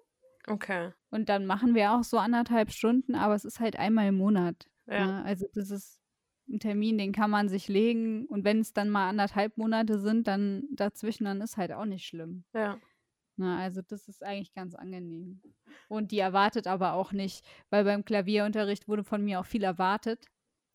Okay. 0.46 0.92
Und 1.10 1.28
dann 1.28 1.46
machen 1.46 1.74
wir 1.74 1.92
auch 1.92 2.04
so 2.04 2.18
anderthalb 2.18 2.70
Stunden, 2.70 3.14
aber 3.14 3.34
es 3.34 3.44
ist 3.44 3.60
halt 3.60 3.76
einmal 3.76 4.08
im 4.08 4.16
Monat. 4.16 4.66
Ja. 4.86 5.06
Ne? 5.06 5.24
Also 5.24 5.46
das 5.54 5.70
ist 5.70 6.00
ein 6.48 6.60
Termin, 6.60 6.98
den 6.98 7.12
kann 7.12 7.30
man 7.30 7.48
sich 7.48 7.68
legen. 7.68 8.26
Und 8.26 8.44
wenn 8.44 8.60
es 8.60 8.72
dann 8.72 8.90
mal 8.90 9.08
anderthalb 9.08 9.56
Monate 9.56 9.98
sind, 9.98 10.26
dann 10.26 10.64
dazwischen, 10.72 11.24
dann 11.24 11.40
ist 11.40 11.56
halt 11.56 11.72
auch 11.72 11.86
nicht 11.86 12.06
schlimm. 12.06 12.44
Ja. 12.52 12.78
Na, 13.36 13.56
ne? 13.56 13.62
also 13.62 13.82
das 13.82 14.08
ist 14.08 14.22
eigentlich 14.22 14.52
ganz 14.52 14.74
angenehm. 14.74 15.40
Und 15.88 16.12
die 16.12 16.18
erwartet 16.18 16.66
aber 16.66 16.92
auch 16.92 17.12
nicht, 17.12 17.44
weil 17.70 17.84
beim 17.84 18.04
Klavierunterricht 18.04 18.86
wurde 18.86 19.04
von 19.04 19.24
mir 19.24 19.40
auch 19.40 19.46
viel 19.46 19.64
erwartet. 19.64 20.26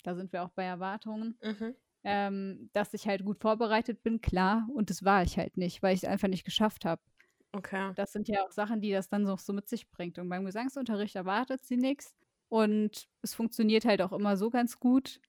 Da 0.04 0.16
sind 0.16 0.34
wir 0.34 0.44
auch 0.44 0.50
bei 0.50 0.64
Erwartungen. 0.64 1.38
Mhm. 1.42 1.76
Ähm, 2.04 2.70
dass 2.74 2.94
ich 2.94 3.08
halt 3.08 3.26
gut 3.26 3.40
vorbereitet 3.40 4.04
bin, 4.04 4.22
klar. 4.22 4.68
Und 4.74 4.90
das 4.90 5.04
war 5.04 5.24
ich 5.24 5.38
halt 5.38 5.58
nicht, 5.58 5.84
weil 5.84 5.94
ich 5.94 6.04
es 6.04 6.10
einfach 6.10 6.30
nicht 6.30 6.46
geschafft 6.46 6.86
habe. 6.86 7.02
Okay. 7.52 7.94
Das 7.96 8.12
sind 8.12 8.28
ja 8.28 8.44
auch 8.44 8.52
Sachen, 8.52 8.82
die 8.82 8.92
das 8.92 9.10
dann 9.10 9.26
so, 9.26 9.36
so 9.38 9.54
mit 9.54 9.68
sich 9.68 9.90
bringt. 9.90 10.20
Und 10.20 10.30
beim 10.30 10.46
Gesangsunterricht 10.46 11.16
erwartet 11.16 11.66
sie 11.66 11.78
nichts. 11.78 12.14
Und 12.48 13.08
es 13.22 13.34
funktioniert 13.34 13.86
halt 13.86 14.02
auch 14.02 14.12
immer 14.12 14.38
so 14.38 14.50
ganz 14.50 14.80
gut. 14.80 15.20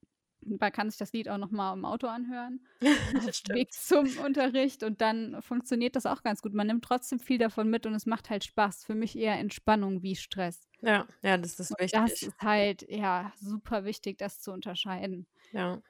Man 0.43 0.73
kann 0.73 0.89
sich 0.89 0.99
das 0.99 1.13
Lied 1.13 1.29
auch 1.29 1.37
noch 1.37 1.51
mal 1.51 1.75
im 1.75 1.85
Auto 1.85 2.07
anhören. 2.07 2.67
Weg 2.81 3.73
zum 3.75 4.07
Unterricht 4.25 4.83
und 4.83 5.03
dann 5.03 5.41
funktioniert 5.43 5.97
das 5.97 6.07
auch 6.07 6.23
ganz 6.23 6.41
gut. 6.41 6.55
Man 6.55 6.67
nimmt 6.67 6.83
trotzdem 6.83 7.19
viel 7.19 7.37
davon 7.37 7.69
mit 7.69 7.85
und 7.85 7.95
es 7.95 8.07
macht 8.07 8.31
halt 8.31 8.45
Spaß. 8.45 8.85
Für 8.85 8.95
mich 8.95 9.19
eher 9.19 9.39
Entspannung 9.39 10.03
wie 10.03 10.17
Stress. 10.17 10.67
Ja, 10.81 11.07
ja, 11.23 11.37
das 11.37 11.61
ist 11.61 11.71
und 11.73 11.81
wichtig. 11.81 12.01
Das 12.01 12.23
ist 12.23 12.39
halt 12.41 12.87
ja 12.89 13.33
super 13.37 13.85
wichtig, 13.85 14.17
das 14.17 14.41
zu 14.41 14.53
unterscheiden. 14.53 15.27
Ja. 15.53 15.83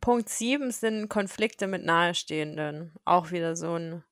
Punkt 0.00 0.30
7 0.30 0.70
sind 0.70 1.08
Konflikte 1.08 1.66
mit 1.66 1.84
Nahestehenden. 1.84 2.94
Auch 3.04 3.32
wieder 3.32 3.54
so 3.54 3.74
ein 3.74 4.02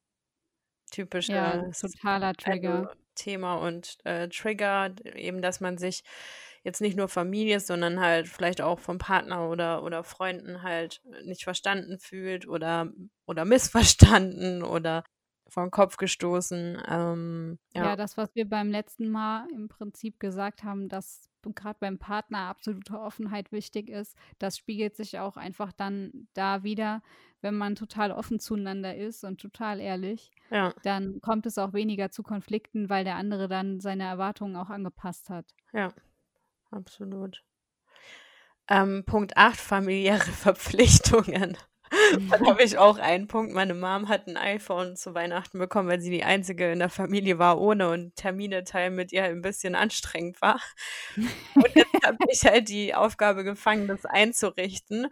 typischer 0.91 1.65
ja, 1.67 1.71
totaler 1.71 2.35
Trigger. 2.35 2.93
Thema 3.15 3.55
und 3.57 3.99
äh, 4.05 4.29
Trigger, 4.29 4.95
eben, 5.15 5.43
dass 5.43 5.61
man 5.61 5.77
sich 5.77 6.05
jetzt 6.63 6.81
nicht 6.81 6.97
nur 6.97 7.09
Familie, 7.09 7.61
sondern 7.61 8.01
halt 8.01 8.29
vielleicht 8.29 8.61
auch 8.61 8.79
vom 8.79 8.99
Partner 8.99 9.49
oder, 9.49 9.83
oder 9.83 10.05
Freunden 10.05 10.63
halt 10.63 11.01
nicht 11.25 11.45
verstanden 11.45 11.99
fühlt 11.99 12.47
oder, 12.47 12.93
oder 13.27 13.45
missverstanden 13.45 14.63
oder 14.63 15.05
vom 15.49 15.71
Kopf 15.71 15.97
gestoßen. 15.97 16.83
Ähm, 16.89 17.59
ja. 17.75 17.87
ja, 17.87 17.97
das, 17.97 18.17
was 18.17 18.35
wir 18.35 18.49
beim 18.49 18.71
letzten 18.71 19.09
Mal 19.09 19.49
im 19.53 19.69
Prinzip 19.69 20.21
gesagt 20.21 20.65
haben, 20.65 20.89
dass 20.89 21.29
gerade 21.55 21.79
beim 21.81 21.99
Partner 21.99 22.41
absolute 22.41 22.99
Offenheit 22.99 23.53
wichtig 23.53 23.89
ist, 23.89 24.17
das 24.39 24.59
spiegelt 24.59 24.97
sich 24.97 25.19
auch 25.19 25.37
einfach 25.37 25.73
dann 25.73 26.29
da 26.35 26.63
wieder, 26.63 27.03
wenn 27.41 27.55
man 27.55 27.75
total 27.75 28.13
offen 28.13 28.41
zueinander 28.41 28.97
ist 28.97 29.25
und 29.25 29.41
total 29.41 29.81
ehrlich, 29.81 30.31
ja. 30.51 30.75
dann 30.83 31.21
kommt 31.21 31.47
es 31.47 31.57
auch 31.57 31.73
weniger 31.73 32.11
zu 32.11 32.23
Konflikten, 32.23 32.91
weil 32.91 33.05
der 33.05 33.17
andere 33.17 33.49
dann 33.49 33.81
seine 33.81 34.05
Erwartungen 34.05 34.57
auch 34.57 34.71
angepasst 34.71 35.31
hat. 35.31 35.47
Ja, 35.73 35.93
absolut. 36.71 37.43
Ähm, 38.69 39.05
Punkt 39.07 39.37
8, 39.37 39.59
familiäre 39.59 40.21
Verpflichtungen. 40.21 41.57
Dann 42.31 42.47
habe 42.47 42.63
ich 42.63 42.79
auch 42.79 42.99
einen 42.99 43.27
Punkt. 43.27 43.53
Meine 43.53 43.75
Mom 43.75 44.09
hat 44.09 44.27
ein 44.27 44.37
iPhone 44.37 44.97
zu 44.97 45.15
Weihnachten 45.15 45.59
bekommen, 45.59 45.89
weil 45.89 46.01
sie 46.01 46.11
die 46.11 46.25
einzige 46.25 46.71
in 46.73 46.79
der 46.79 46.91
Familie 46.91 47.39
war 47.39 47.61
ohne 47.61 47.91
und 47.91 48.17
Termine 48.17 48.65
teilen 48.65 48.95
mit 48.95 49.13
ihr 49.13 49.25
ein 49.25 49.43
bisschen 49.43 49.75
anstrengend 49.75 50.41
war. 50.41 50.61
Und 51.17 51.75
jetzt 51.75 51.89
habe 52.05 52.19
ich 52.29 52.43
halt 52.45 52.69
die 52.69 52.95
Aufgabe 52.95 53.45
gefangen, 53.45 53.89
das 53.89 54.05
einzurichten. 54.05 55.09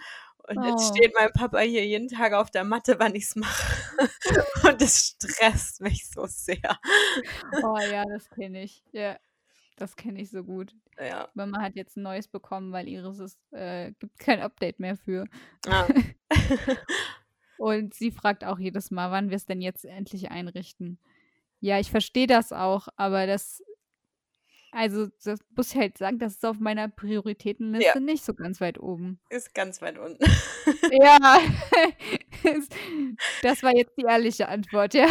Und 0.48 0.64
jetzt 0.64 0.90
oh. 0.90 0.94
steht 0.94 1.12
mein 1.14 1.32
Papa 1.32 1.58
hier 1.58 1.84
jeden 1.84 2.08
Tag 2.08 2.32
auf 2.32 2.50
der 2.50 2.62
Matte, 2.62 3.00
wann 3.00 3.14
ich 3.16 3.24
es 3.24 3.36
mache. 3.36 3.64
Und 4.68 4.80
es 4.80 5.16
stresst 5.16 5.80
mich 5.80 6.08
so 6.08 6.26
sehr. 6.26 6.78
Oh 7.64 7.78
ja, 7.78 8.04
das 8.04 8.30
kenne 8.30 8.62
ich. 8.62 8.84
Ja. 8.92 9.16
Das 9.76 9.96
kenne 9.96 10.20
ich 10.20 10.30
so 10.30 10.42
gut. 10.42 10.74
Ja. 10.98 11.28
Mama 11.34 11.60
hat 11.60 11.76
jetzt 11.76 11.96
ein 11.96 12.02
neues 12.02 12.28
bekommen, 12.28 12.72
weil 12.72 12.88
ihres 12.88 13.18
ist, 13.18 13.38
äh, 13.52 13.92
gibt 13.98 14.18
kein 14.18 14.40
Update 14.40 14.80
mehr 14.80 14.96
für. 14.96 15.26
Ja. 15.66 15.86
Und 17.58 17.94
sie 17.94 18.10
fragt 18.10 18.44
auch 18.44 18.58
jedes 18.58 18.90
Mal, 18.90 19.10
wann 19.10 19.30
wir 19.30 19.36
es 19.36 19.46
denn 19.46 19.60
jetzt 19.60 19.84
endlich 19.84 20.30
einrichten. 20.30 20.98
Ja, 21.60 21.78
ich 21.78 21.90
verstehe 21.90 22.26
das 22.26 22.52
auch, 22.52 22.88
aber 22.96 23.26
das 23.26 23.62
also, 24.72 25.06
das 25.24 25.40
muss 25.56 25.70
ich 25.70 25.76
halt 25.80 25.96
sagen, 25.96 26.18
das 26.18 26.34
ist 26.34 26.44
auf 26.44 26.58
meiner 26.58 26.86
Prioritätenliste 26.88 27.92
Ja. 27.94 28.00
nicht 28.00 28.22
so 28.22 28.34
ganz 28.34 28.60
weit 28.60 28.78
oben. 28.78 29.18
Ist 29.30 29.54
ganz 29.54 29.80
weit 29.80 29.96
unten. 29.96 30.22
Ja, 30.90 31.38
das 33.42 33.62
war 33.62 33.74
jetzt 33.76 33.96
die 33.98 34.02
ehrliche 34.02 34.48
Antwort, 34.48 34.94
ja. 34.94 35.06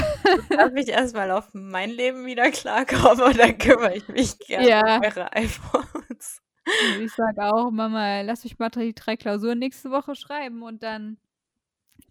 Darf 0.49 0.71
ich 0.75 0.89
erstmal 0.89 1.31
auf 1.31 1.49
mein 1.53 1.89
Leben 1.89 2.25
wieder 2.25 2.51
klarkommen 2.51 3.21
und 3.23 3.39
dann 3.39 3.57
kümmere 3.57 3.95
ich 3.97 4.07
mich 4.07 4.37
gerne 4.39 4.69
Ja. 4.69 4.97
um 4.97 5.03
eure 5.03 5.33
iPhones. 5.33 6.41
Und 6.81 6.99
ich 6.99 7.13
sage 7.13 7.41
auch: 7.43 7.71
„Mama, 7.71 8.21
lass 8.21 8.43
mich 8.43 8.57
mal 8.57 8.69
die 8.69 8.93
drei 8.95 9.15
Klausuren 9.15 9.59
nächste 9.59 9.91
Woche 9.91 10.15
schreiben 10.15 10.63
und 10.63 10.83
dann 10.83 11.17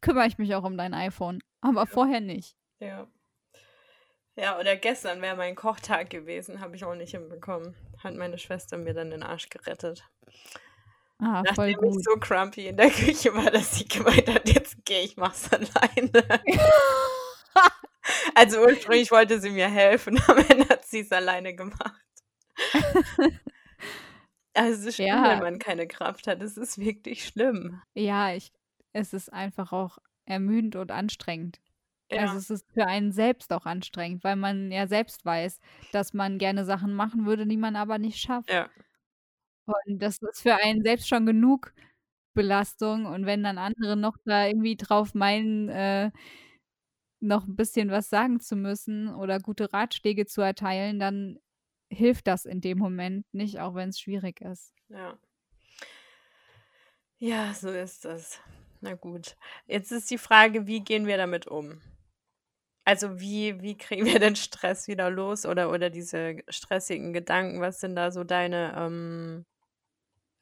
kümmere 0.00 0.26
ich 0.26 0.38
mich 0.38 0.54
auch 0.54 0.64
um 0.64 0.76
dein 0.76 0.94
iPhone, 0.94 1.40
aber 1.60 1.80
Ja. 1.80 1.86
vorher 1.86 2.20
nicht.“ 2.20 2.56
Ja. 2.80 3.06
Ja, 4.36 4.58
oder 4.58 4.74
gestern 4.76 5.22
wäre 5.22 5.36
mein 5.36 5.54
Kochtag 5.54 6.10
gewesen, 6.10 6.60
habe 6.60 6.74
ich 6.74 6.84
auch 6.84 6.96
nicht 6.96 7.12
hinbekommen. 7.12 7.76
Hat 8.02 8.14
meine 8.16 8.36
Schwester 8.38 8.76
mir 8.76 8.92
dann 8.92 9.10
den 9.10 9.22
Arsch 9.22 9.48
gerettet. 9.48 10.04
Ah, 11.24 11.42
voll 11.54 11.72
Nachdem 11.72 11.98
ich 11.98 12.04
so 12.04 12.16
crumpy 12.20 12.66
in 12.66 12.76
der 12.76 12.90
Küche 12.90 13.34
war, 13.34 13.50
dass 13.50 13.76
sie 13.76 13.88
gemeint 13.88 14.28
hat, 14.28 14.46
jetzt 14.48 14.84
gehe 14.84 15.00
ich, 15.02 15.16
mach's 15.16 15.48
alleine. 15.52 16.10
Also 18.34 18.60
ursprünglich 18.60 19.10
wollte 19.10 19.40
sie 19.40 19.48
mir 19.48 19.68
helfen, 19.68 20.20
am 20.28 20.36
Ende 20.36 20.68
hat 20.68 20.84
sie 20.84 21.00
es 21.00 21.10
alleine 21.10 21.54
gemacht. 21.54 22.04
Also 24.52 24.80
es 24.80 24.86
ist 24.86 24.96
schlimm, 24.96 25.22
wenn 25.22 25.38
man 25.38 25.58
keine 25.58 25.86
Kraft 25.86 26.26
hat. 26.26 26.42
Es 26.42 26.58
ist 26.58 26.76
wirklich 26.78 27.24
schlimm. 27.24 27.80
Ja, 27.94 28.34
ich 28.34 28.52
es 28.92 29.12
ist 29.12 29.32
einfach 29.32 29.72
auch 29.72 29.98
ermüdend 30.26 30.76
und 30.76 30.90
anstrengend. 30.90 31.60
Also 32.10 32.36
es 32.36 32.50
ist 32.50 32.66
für 32.72 32.86
einen 32.86 33.12
selbst 33.12 33.52
auch 33.52 33.66
anstrengend, 33.66 34.22
weil 34.22 34.36
man 34.36 34.70
ja 34.70 34.86
selbst 34.86 35.24
weiß, 35.24 35.58
dass 35.92 36.12
man 36.12 36.38
gerne 36.38 36.64
Sachen 36.64 36.94
machen 36.94 37.26
würde, 37.26 37.46
die 37.46 37.56
man 37.56 37.74
aber 37.74 37.98
nicht 37.98 38.18
schafft. 38.18 38.50
Ja. 38.50 38.68
Und 39.66 39.98
das 40.02 40.18
ist 40.18 40.42
für 40.42 40.54
einen 40.56 40.82
selbst 40.82 41.08
schon 41.08 41.26
genug 41.26 41.72
Belastung. 42.34 43.06
Und 43.06 43.26
wenn 43.26 43.42
dann 43.42 43.58
andere 43.58 43.96
noch 43.96 44.16
da 44.24 44.46
irgendwie 44.46 44.76
drauf 44.76 45.14
meinen, 45.14 45.68
äh, 45.68 46.10
noch 47.20 47.46
ein 47.46 47.56
bisschen 47.56 47.90
was 47.90 48.08
sagen 48.10 48.40
zu 48.40 48.56
müssen 48.56 49.14
oder 49.14 49.40
gute 49.40 49.72
Ratschläge 49.72 50.26
zu 50.26 50.42
erteilen, 50.42 50.98
dann 50.98 51.38
hilft 51.90 52.26
das 52.26 52.44
in 52.44 52.60
dem 52.60 52.78
Moment 52.78 53.26
nicht, 53.32 53.60
auch 53.60 53.74
wenn 53.74 53.88
es 53.90 54.00
schwierig 54.00 54.40
ist. 54.40 54.72
Ja. 54.88 55.18
Ja, 57.18 57.54
so 57.54 57.70
ist 57.70 58.04
das. 58.04 58.40
Na 58.80 58.94
gut. 58.94 59.36
Jetzt 59.66 59.92
ist 59.92 60.10
die 60.10 60.18
Frage, 60.18 60.66
wie 60.66 60.80
gehen 60.80 61.06
wir 61.06 61.16
damit 61.16 61.46
um? 61.46 61.80
Also 62.86 63.18
wie 63.18 63.60
wie 63.62 63.76
kriegen 63.78 64.04
wir 64.04 64.18
den 64.20 64.36
Stress 64.36 64.88
wieder 64.88 65.10
los 65.10 65.46
oder 65.46 65.70
oder 65.70 65.88
diese 65.90 66.36
stressigen 66.48 67.12
Gedanken? 67.14 67.60
Was 67.60 67.80
sind 67.80 67.96
da 67.96 68.10
so 68.10 68.24
deine, 68.24 68.74
ähm 68.76 69.46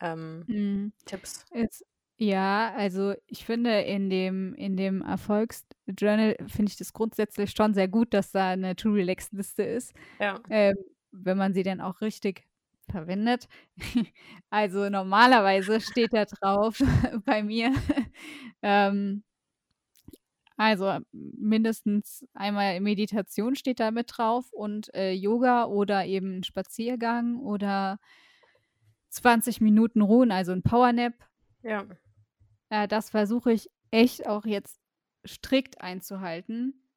ähm, 0.03 0.49
Mhm. 0.49 0.93
Tipps? 1.07 1.47
Es 1.51 1.85
ja, 2.19 2.73
also 2.77 3.15
ich 3.27 3.45
finde 3.47 3.81
in 3.83 4.11
dem 4.11 4.55
in 4.55 4.77
dem 4.77 5.03
Erfolgsjournal 5.03 6.37
finde 6.49 6.71
ich 6.73 6.77
das 6.79 6.93
grundsätzlich 6.95 7.53
schon 7.53 7.75
sehr 7.75 7.88
gut, 7.88 8.15
dass 8.15 8.33
da 8.33 8.51
eine 8.51 8.77
To-Relax-Liste 8.77 9.65
ist, 9.65 9.95
Ja. 10.21 10.43
ähm, 10.51 10.77
wenn 11.12 11.38
man 11.38 11.55
sie 11.55 11.62
dann 11.65 11.81
auch 11.83 12.01
richtig 12.03 12.47
verwendet. 12.91 13.49
Also 14.51 14.91
normalerweise 14.91 15.81
steht 15.81 16.15
da 16.15 16.27
drauf 16.27 16.79
bei 17.27 17.43
mir, 17.45 17.73
ähm 18.62 19.25
also 20.59 20.99
mindestens 21.12 22.25
einmal 22.35 22.81
Meditation 22.81 23.55
steht 23.57 23.81
da 23.81 23.91
mit 23.91 24.12
drauf 24.17 24.53
und 24.53 24.95
äh, 24.95 25.12
Yoga 25.12 25.65
oder 25.67 26.05
eben 26.07 26.43
Spaziergang 26.45 27.38
oder 27.41 27.99
20 29.12 29.61
Minuten 29.61 30.01
Ruhen, 30.01 30.33
also 30.33 30.53
ein 30.53 30.62
Powernap. 30.62 31.14
Ja. 31.62 31.85
Äh, 32.70 32.88
das 32.88 33.11
versuche 33.11 33.53
ich 33.53 33.70
echt 33.90 34.27
auch 34.27 34.46
jetzt 34.46 34.81
strikt 35.27 35.81
einzuhalten. 35.81 36.88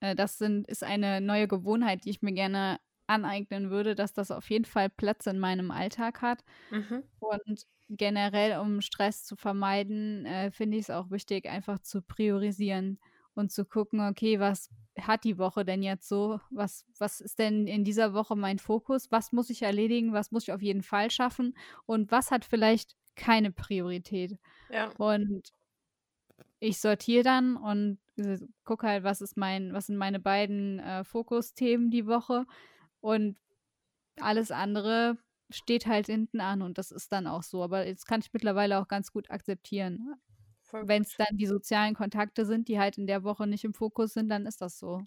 Äh, 0.00 0.14
das 0.14 0.38
sind, 0.38 0.66
ist 0.66 0.82
eine 0.82 1.20
neue 1.20 1.48
Gewohnheit, 1.48 2.04
die 2.04 2.10
ich 2.10 2.22
mir 2.22 2.32
gerne 2.32 2.78
aneignen 3.06 3.70
würde, 3.70 3.94
dass 3.94 4.12
das 4.12 4.30
auf 4.30 4.50
jeden 4.50 4.64
Fall 4.64 4.90
Platz 4.90 5.26
in 5.26 5.38
meinem 5.38 5.70
Alltag 5.70 6.20
hat. 6.20 6.44
Mhm. 6.70 7.04
Und 7.20 7.66
generell, 7.88 8.58
um 8.58 8.80
Stress 8.80 9.24
zu 9.24 9.36
vermeiden, 9.36 10.26
äh, 10.26 10.50
finde 10.50 10.78
ich 10.78 10.84
es 10.84 10.90
auch 10.90 11.10
wichtig, 11.10 11.48
einfach 11.48 11.78
zu 11.78 12.02
priorisieren 12.02 12.98
und 13.34 13.50
zu 13.52 13.64
gucken, 13.64 14.00
okay, 14.00 14.38
was 14.40 14.70
hat 15.00 15.24
die 15.24 15.38
Woche 15.38 15.64
denn 15.64 15.82
jetzt 15.82 16.08
so? 16.08 16.40
Was, 16.50 16.84
was 16.98 17.20
ist 17.20 17.38
denn 17.38 17.66
in 17.66 17.84
dieser 17.84 18.12
Woche 18.12 18.36
mein 18.36 18.58
Fokus? 18.58 19.10
Was 19.10 19.32
muss 19.32 19.50
ich 19.50 19.62
erledigen? 19.62 20.12
Was 20.12 20.30
muss 20.32 20.44
ich 20.44 20.52
auf 20.52 20.62
jeden 20.62 20.82
Fall 20.82 21.10
schaffen? 21.10 21.56
Und 21.86 22.10
was 22.10 22.30
hat 22.30 22.44
vielleicht 22.44 22.94
keine 23.16 23.52
Priorität? 23.52 24.38
Ja. 24.70 24.90
Und 24.98 25.52
ich 26.60 26.78
sortiere 26.78 27.24
dann 27.24 27.56
und 27.56 27.98
gucke 28.64 28.86
halt, 28.86 29.04
was 29.04 29.20
ist 29.20 29.36
mein, 29.36 29.72
was 29.72 29.86
sind 29.86 29.96
meine 29.96 30.20
beiden 30.20 30.78
äh, 30.78 31.04
Fokusthemen 31.04 31.90
die 31.90 32.06
Woche 32.06 32.46
und 33.00 33.38
alles 34.20 34.50
andere 34.50 35.16
steht 35.50 35.86
halt 35.86 36.06
hinten 36.06 36.40
an 36.40 36.62
und 36.62 36.78
das 36.78 36.90
ist 36.90 37.12
dann 37.12 37.26
auch 37.26 37.42
so. 37.42 37.62
Aber 37.62 37.86
jetzt 37.86 38.06
kann 38.06 38.20
ich 38.20 38.32
mittlerweile 38.32 38.78
auch 38.78 38.88
ganz 38.88 39.12
gut 39.12 39.30
akzeptieren. 39.30 40.14
Wenn 40.72 41.02
es 41.02 41.16
dann 41.16 41.36
die 41.36 41.46
sozialen 41.46 41.94
Kontakte 41.94 42.46
sind, 42.46 42.68
die 42.68 42.78
halt 42.78 42.98
in 42.98 43.06
der 43.06 43.24
Woche 43.24 43.46
nicht 43.46 43.64
im 43.64 43.74
Fokus 43.74 44.14
sind, 44.14 44.28
dann 44.28 44.46
ist 44.46 44.60
das 44.60 44.78
so. 44.78 45.02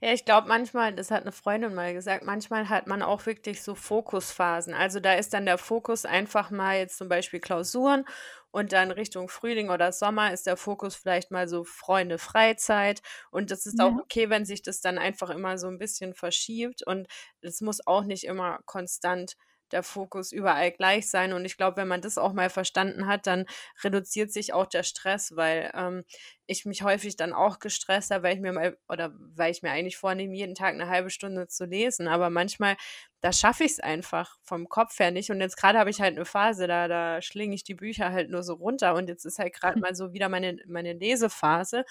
Ja, 0.00 0.12
ich 0.12 0.24
glaube 0.24 0.48
manchmal, 0.48 0.94
das 0.94 1.10
hat 1.10 1.22
eine 1.22 1.32
Freundin 1.32 1.74
mal 1.74 1.94
gesagt, 1.94 2.24
manchmal 2.24 2.68
hat 2.68 2.86
man 2.86 3.02
auch 3.02 3.26
wirklich 3.26 3.62
so 3.62 3.74
Fokusphasen. 3.74 4.74
Also 4.74 5.00
da 5.00 5.14
ist 5.14 5.32
dann 5.32 5.46
der 5.46 5.56
Fokus 5.56 6.04
einfach 6.04 6.50
mal 6.50 6.76
jetzt 6.76 6.98
zum 6.98 7.08
Beispiel 7.08 7.40
Klausuren 7.40 8.04
und 8.50 8.72
dann 8.72 8.90
Richtung 8.90 9.28
Frühling 9.28 9.70
oder 9.70 9.92
Sommer 9.92 10.32
ist 10.32 10.46
der 10.46 10.56
Fokus 10.56 10.94
vielleicht 10.94 11.30
mal 11.30 11.48
so 11.48 11.64
Freunde, 11.64 12.18
Freizeit. 12.18 13.02
Und 13.30 13.50
das 13.50 13.66
ist 13.66 13.78
ja. 13.78 13.86
auch 13.86 13.96
okay, 13.98 14.30
wenn 14.30 14.44
sich 14.44 14.62
das 14.62 14.80
dann 14.80 14.98
einfach 14.98 15.30
immer 15.30 15.58
so 15.58 15.68
ein 15.68 15.78
bisschen 15.78 16.14
verschiebt. 16.14 16.86
Und 16.86 17.08
es 17.40 17.60
muss 17.60 17.86
auch 17.86 18.04
nicht 18.04 18.24
immer 18.24 18.60
konstant 18.66 19.36
der 19.74 19.82
Fokus 19.82 20.32
überall 20.32 20.70
gleich 20.70 21.10
sein. 21.10 21.32
Und 21.32 21.44
ich 21.44 21.56
glaube, 21.56 21.76
wenn 21.76 21.88
man 21.88 22.00
das 22.00 22.16
auch 22.16 22.32
mal 22.32 22.48
verstanden 22.48 23.06
hat, 23.06 23.26
dann 23.26 23.44
reduziert 23.82 24.32
sich 24.32 24.54
auch 24.54 24.66
der 24.66 24.84
Stress, 24.84 25.36
weil 25.36 25.70
ähm, 25.74 26.04
ich 26.46 26.64
mich 26.64 26.82
häufig 26.82 27.16
dann 27.16 27.32
auch 27.32 27.58
gestresst 27.58 28.10
habe, 28.10 28.22
weil 28.22 28.36
ich 28.36 28.40
mir 28.40 28.52
mal, 28.52 28.78
oder 28.88 29.12
weil 29.18 29.50
ich 29.50 29.62
mir 29.62 29.72
eigentlich 29.72 29.96
vornehme, 29.96 30.34
jeden 30.34 30.54
Tag 30.54 30.74
eine 30.74 30.88
halbe 30.88 31.10
Stunde 31.10 31.48
zu 31.48 31.64
lesen. 31.64 32.06
Aber 32.06 32.30
manchmal, 32.30 32.76
da 33.20 33.32
schaffe 33.32 33.64
ich 33.64 33.72
es 33.72 33.80
einfach 33.80 34.38
vom 34.44 34.68
Kopf 34.68 34.98
her 35.00 35.10
nicht. 35.10 35.30
Und 35.30 35.40
jetzt 35.40 35.56
gerade 35.56 35.78
habe 35.78 35.90
ich 35.90 36.00
halt 36.00 36.16
eine 36.16 36.24
Phase, 36.24 36.66
da, 36.68 36.88
da 36.88 37.20
schlinge 37.20 37.54
ich 37.54 37.64
die 37.64 37.74
Bücher 37.74 38.12
halt 38.12 38.30
nur 38.30 38.44
so 38.44 38.54
runter. 38.54 38.94
Und 38.94 39.08
jetzt 39.08 39.24
ist 39.24 39.38
halt 39.38 39.54
gerade 39.54 39.78
mal 39.80 39.94
so 39.94 40.12
wieder 40.12 40.28
meine, 40.28 40.56
meine 40.66 40.92
Lesephase. 40.92 41.84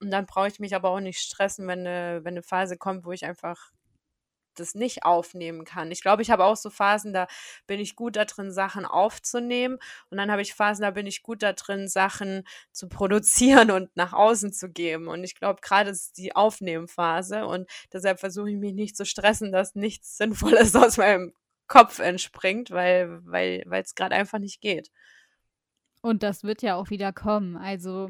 Und 0.00 0.10
dann 0.10 0.26
brauche 0.26 0.48
ich 0.48 0.58
mich 0.58 0.74
aber 0.74 0.90
auch 0.90 1.00
nicht 1.00 1.20
stressen, 1.20 1.66
wenn 1.68 1.86
eine, 1.86 2.24
wenn 2.24 2.34
eine 2.34 2.42
Phase 2.42 2.76
kommt, 2.76 3.04
wo 3.04 3.12
ich 3.12 3.24
einfach 3.24 3.72
das 4.60 4.74
nicht 4.74 5.04
aufnehmen 5.04 5.64
kann. 5.64 5.90
Ich 5.90 6.02
glaube, 6.02 6.22
ich 6.22 6.30
habe 6.30 6.44
auch 6.44 6.56
so 6.56 6.70
Phasen, 6.70 7.12
da 7.12 7.26
bin 7.66 7.80
ich 7.80 7.96
gut 7.96 8.16
da 8.16 8.24
drin, 8.24 8.50
Sachen 8.50 8.84
aufzunehmen. 8.84 9.78
Und 10.10 10.18
dann 10.18 10.30
habe 10.30 10.42
ich 10.42 10.54
Phasen, 10.54 10.82
da 10.82 10.90
bin 10.90 11.06
ich 11.06 11.22
gut 11.22 11.42
da 11.42 11.52
drin, 11.52 11.88
Sachen 11.88 12.44
zu 12.72 12.88
produzieren 12.88 13.70
und 13.70 13.94
nach 13.96 14.12
außen 14.12 14.52
zu 14.52 14.70
geben. 14.70 15.08
Und 15.08 15.24
ich 15.24 15.34
glaube, 15.34 15.60
gerade 15.62 15.90
ist 15.90 16.18
die 16.18 16.34
Aufnehmphase. 16.34 17.46
Und 17.46 17.68
deshalb 17.92 18.20
versuche 18.20 18.50
ich 18.50 18.56
mich 18.56 18.74
nicht 18.74 18.96
zu 18.96 19.06
stressen, 19.06 19.52
dass 19.52 19.74
nichts 19.74 20.16
Sinnvolles 20.18 20.74
aus 20.76 20.96
meinem 20.96 21.32
Kopf 21.66 21.98
entspringt, 21.98 22.70
weil 22.70 23.20
weil 23.24 23.64
es 23.70 23.94
gerade 23.94 24.14
einfach 24.14 24.38
nicht 24.38 24.60
geht. 24.60 24.90
Und 26.08 26.22
das 26.22 26.42
wird 26.42 26.62
ja 26.62 26.74
auch 26.76 26.88
wieder 26.88 27.12
kommen. 27.12 27.54
Also 27.58 28.08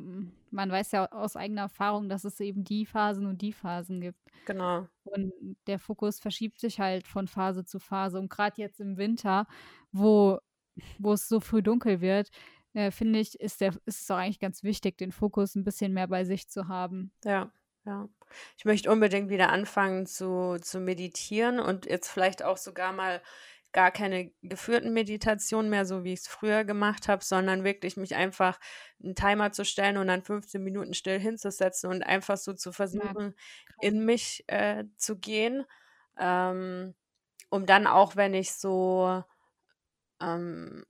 man 0.53 0.70
weiß 0.70 0.92
ja 0.92 1.11
aus 1.11 1.34
eigener 1.34 1.62
Erfahrung, 1.62 2.09
dass 2.09 2.22
es 2.22 2.38
eben 2.38 2.62
die 2.62 2.86
Phasen 2.86 3.26
und 3.26 3.42
die 3.42 3.53
Phasen 3.53 4.01
gibt. 4.01 4.20
Genau. 4.46 4.86
Und 5.03 5.32
der 5.66 5.80
Fokus 5.80 6.20
verschiebt 6.20 6.61
sich 6.61 6.78
halt 6.78 7.09
von 7.09 7.26
Phase 7.26 7.64
zu 7.64 7.80
Phase. 7.80 8.20
Und 8.20 8.30
gerade 8.30 8.62
jetzt 8.62 8.78
im 8.78 8.99
Winter, 8.99 9.49
wo, 9.90 10.38
wo 11.01 11.14
es 11.14 11.26
so 11.26 11.40
früh 11.40 11.61
dunkel 11.61 12.01
wird, 12.01 12.30
äh, 12.72 12.92
finde 12.92 13.18
ich, 13.18 13.38
ist, 13.40 13.61
der, 13.61 13.74
ist 13.84 14.03
es 14.03 14.11
auch 14.12 14.18
eigentlich 14.18 14.38
ganz 14.38 14.62
wichtig, 14.62 14.96
den 14.96 15.11
Fokus 15.11 15.57
ein 15.57 15.64
bisschen 15.64 15.92
mehr 15.92 16.07
bei 16.07 16.24
sich 16.24 16.49
zu 16.49 16.68
haben. 16.68 17.11
Ja, 17.24 17.51
ja. 17.84 18.09
Ich 18.57 18.64
möchte 18.64 18.92
unbedingt 18.92 19.28
wieder 19.28 19.51
anfangen 19.51 20.07
zu, 20.07 20.59
zu 20.61 20.78
meditieren 20.78 21.59
und 21.59 21.86
jetzt 21.86 22.11
vielleicht 22.11 22.44
auch 22.44 22.59
sogar 22.59 22.92
mal 22.92 23.20
gar 23.73 23.91
keine 23.91 24.33
geführten 24.43 24.93
Meditationen 24.93 25.71
mehr, 25.71 25.85
so 25.85 26.05
wie 26.05 26.12
ich 26.12 26.21
es 26.21 26.29
früher 26.29 26.64
gemacht 26.64 27.09
habe, 27.09 27.23
sondern 27.25 27.64
wirklich 27.64 27.97
mich 27.97 28.14
einfach 28.14 28.59
einen 29.03 29.14
Timer 29.14 29.53
zu 29.53 29.64
stellen 29.64 29.99
und 29.99 30.07
dann 30.07 30.23
15 30.23 30.62
Minuten 30.62 30.95
still 30.95 31.19
hinzusetzen 31.19 31.91
und 31.91 32.03
einfach 32.03 32.37
so 32.37 32.55
zu 32.55 32.73
versuchen, 32.73 33.35
ja, 33.37 33.89
in 33.89 34.05
mich 34.05 34.45
äh, 34.47 34.85
zu 34.97 35.19
gehen, 35.19 35.64
ähm, 36.19 36.95
um 37.51 37.66
dann 37.66 37.87
auch, 37.87 38.16
wenn 38.16 38.35
ich 38.35 38.55
so 38.55 39.23
ähm, 40.21 40.85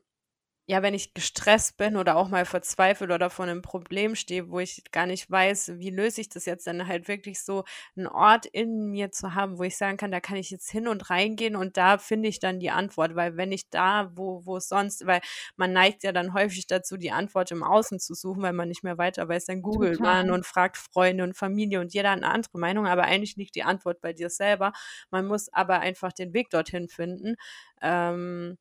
ja, 0.70 0.82
wenn 0.82 0.92
ich 0.92 1.14
gestresst 1.14 1.78
bin 1.78 1.96
oder 1.96 2.16
auch 2.16 2.28
mal 2.28 2.44
verzweifelt 2.44 3.10
oder 3.10 3.30
vor 3.30 3.46
einem 3.46 3.62
Problem 3.62 4.14
stehe, 4.14 4.50
wo 4.50 4.60
ich 4.60 4.82
gar 4.92 5.06
nicht 5.06 5.30
weiß, 5.30 5.78
wie 5.78 5.88
löse 5.88 6.20
ich 6.20 6.28
das 6.28 6.44
jetzt, 6.44 6.66
dann 6.66 6.86
halt 6.86 7.08
wirklich 7.08 7.42
so 7.42 7.64
einen 7.96 8.06
Ort 8.06 8.44
in 8.44 8.90
mir 8.90 9.10
zu 9.10 9.34
haben, 9.34 9.58
wo 9.58 9.62
ich 9.62 9.78
sagen 9.78 9.96
kann, 9.96 10.10
da 10.10 10.20
kann 10.20 10.36
ich 10.36 10.50
jetzt 10.50 10.70
hin 10.70 10.86
und 10.86 11.08
reingehen 11.08 11.56
und 11.56 11.78
da 11.78 11.96
finde 11.96 12.28
ich 12.28 12.38
dann 12.38 12.60
die 12.60 12.68
Antwort, 12.68 13.16
weil 13.16 13.38
wenn 13.38 13.50
ich 13.50 13.70
da, 13.70 14.12
wo, 14.14 14.44
wo 14.44 14.60
sonst, 14.60 15.06
weil 15.06 15.22
man 15.56 15.72
neigt 15.72 16.02
ja 16.02 16.12
dann 16.12 16.34
häufig 16.34 16.66
dazu, 16.66 16.98
die 16.98 17.12
Antwort 17.12 17.50
im 17.50 17.62
Außen 17.62 17.98
zu 17.98 18.12
suchen, 18.12 18.42
weil 18.42 18.52
man 18.52 18.68
nicht 18.68 18.84
mehr 18.84 18.98
weiter 18.98 19.26
weiß, 19.26 19.46
dann 19.46 19.62
googelt 19.62 20.00
man 20.00 20.30
und 20.30 20.44
fragt 20.44 20.76
Freunde 20.76 21.24
und 21.24 21.34
Familie 21.34 21.80
und 21.80 21.94
jeder 21.94 22.10
hat 22.10 22.18
eine 22.18 22.28
andere 22.28 22.58
Meinung, 22.58 22.86
aber 22.86 23.04
eigentlich 23.04 23.36
liegt 23.36 23.54
die 23.54 23.62
Antwort 23.62 24.02
bei 24.02 24.12
dir 24.12 24.28
selber. 24.28 24.72
Man 25.10 25.26
muss 25.26 25.50
aber 25.50 25.80
einfach 25.80 26.12
den 26.12 26.34
Weg 26.34 26.50
dorthin 26.50 26.88
finden. 26.88 27.36
Ähm, 27.80 28.58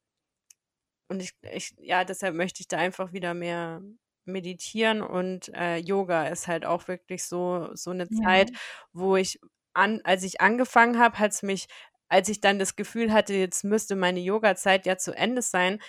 und 1.09 1.21
ich, 1.21 1.33
ich, 1.51 1.73
ja, 1.79 2.03
deshalb 2.03 2.35
möchte 2.35 2.61
ich 2.61 2.67
da 2.67 2.77
einfach 2.77 3.13
wieder 3.13 3.33
mehr 3.33 3.81
meditieren 4.25 5.01
und 5.01 5.49
äh, 5.55 5.77
Yoga 5.77 6.27
ist 6.27 6.47
halt 6.47 6.65
auch 6.65 6.87
wirklich 6.87 7.23
so, 7.23 7.69
so 7.73 7.91
eine 7.91 8.07
ja. 8.09 8.23
Zeit, 8.23 8.51
wo 8.91 9.15
ich 9.15 9.39
an, 9.73 10.01
als 10.03 10.23
ich 10.23 10.41
angefangen 10.41 10.99
habe, 10.99 11.19
hat 11.19 11.31
es 11.31 11.43
mich, 11.43 11.67
als 12.09 12.29
ich 12.29 12.41
dann 12.41 12.59
das 12.59 12.75
Gefühl 12.75 13.13
hatte, 13.13 13.33
jetzt 13.33 13.63
müsste 13.63 13.95
meine 13.95 14.19
Yoga-Zeit 14.19 14.85
ja 14.85 14.97
zu 14.97 15.15
Ende 15.15 15.41
sein, 15.41 15.79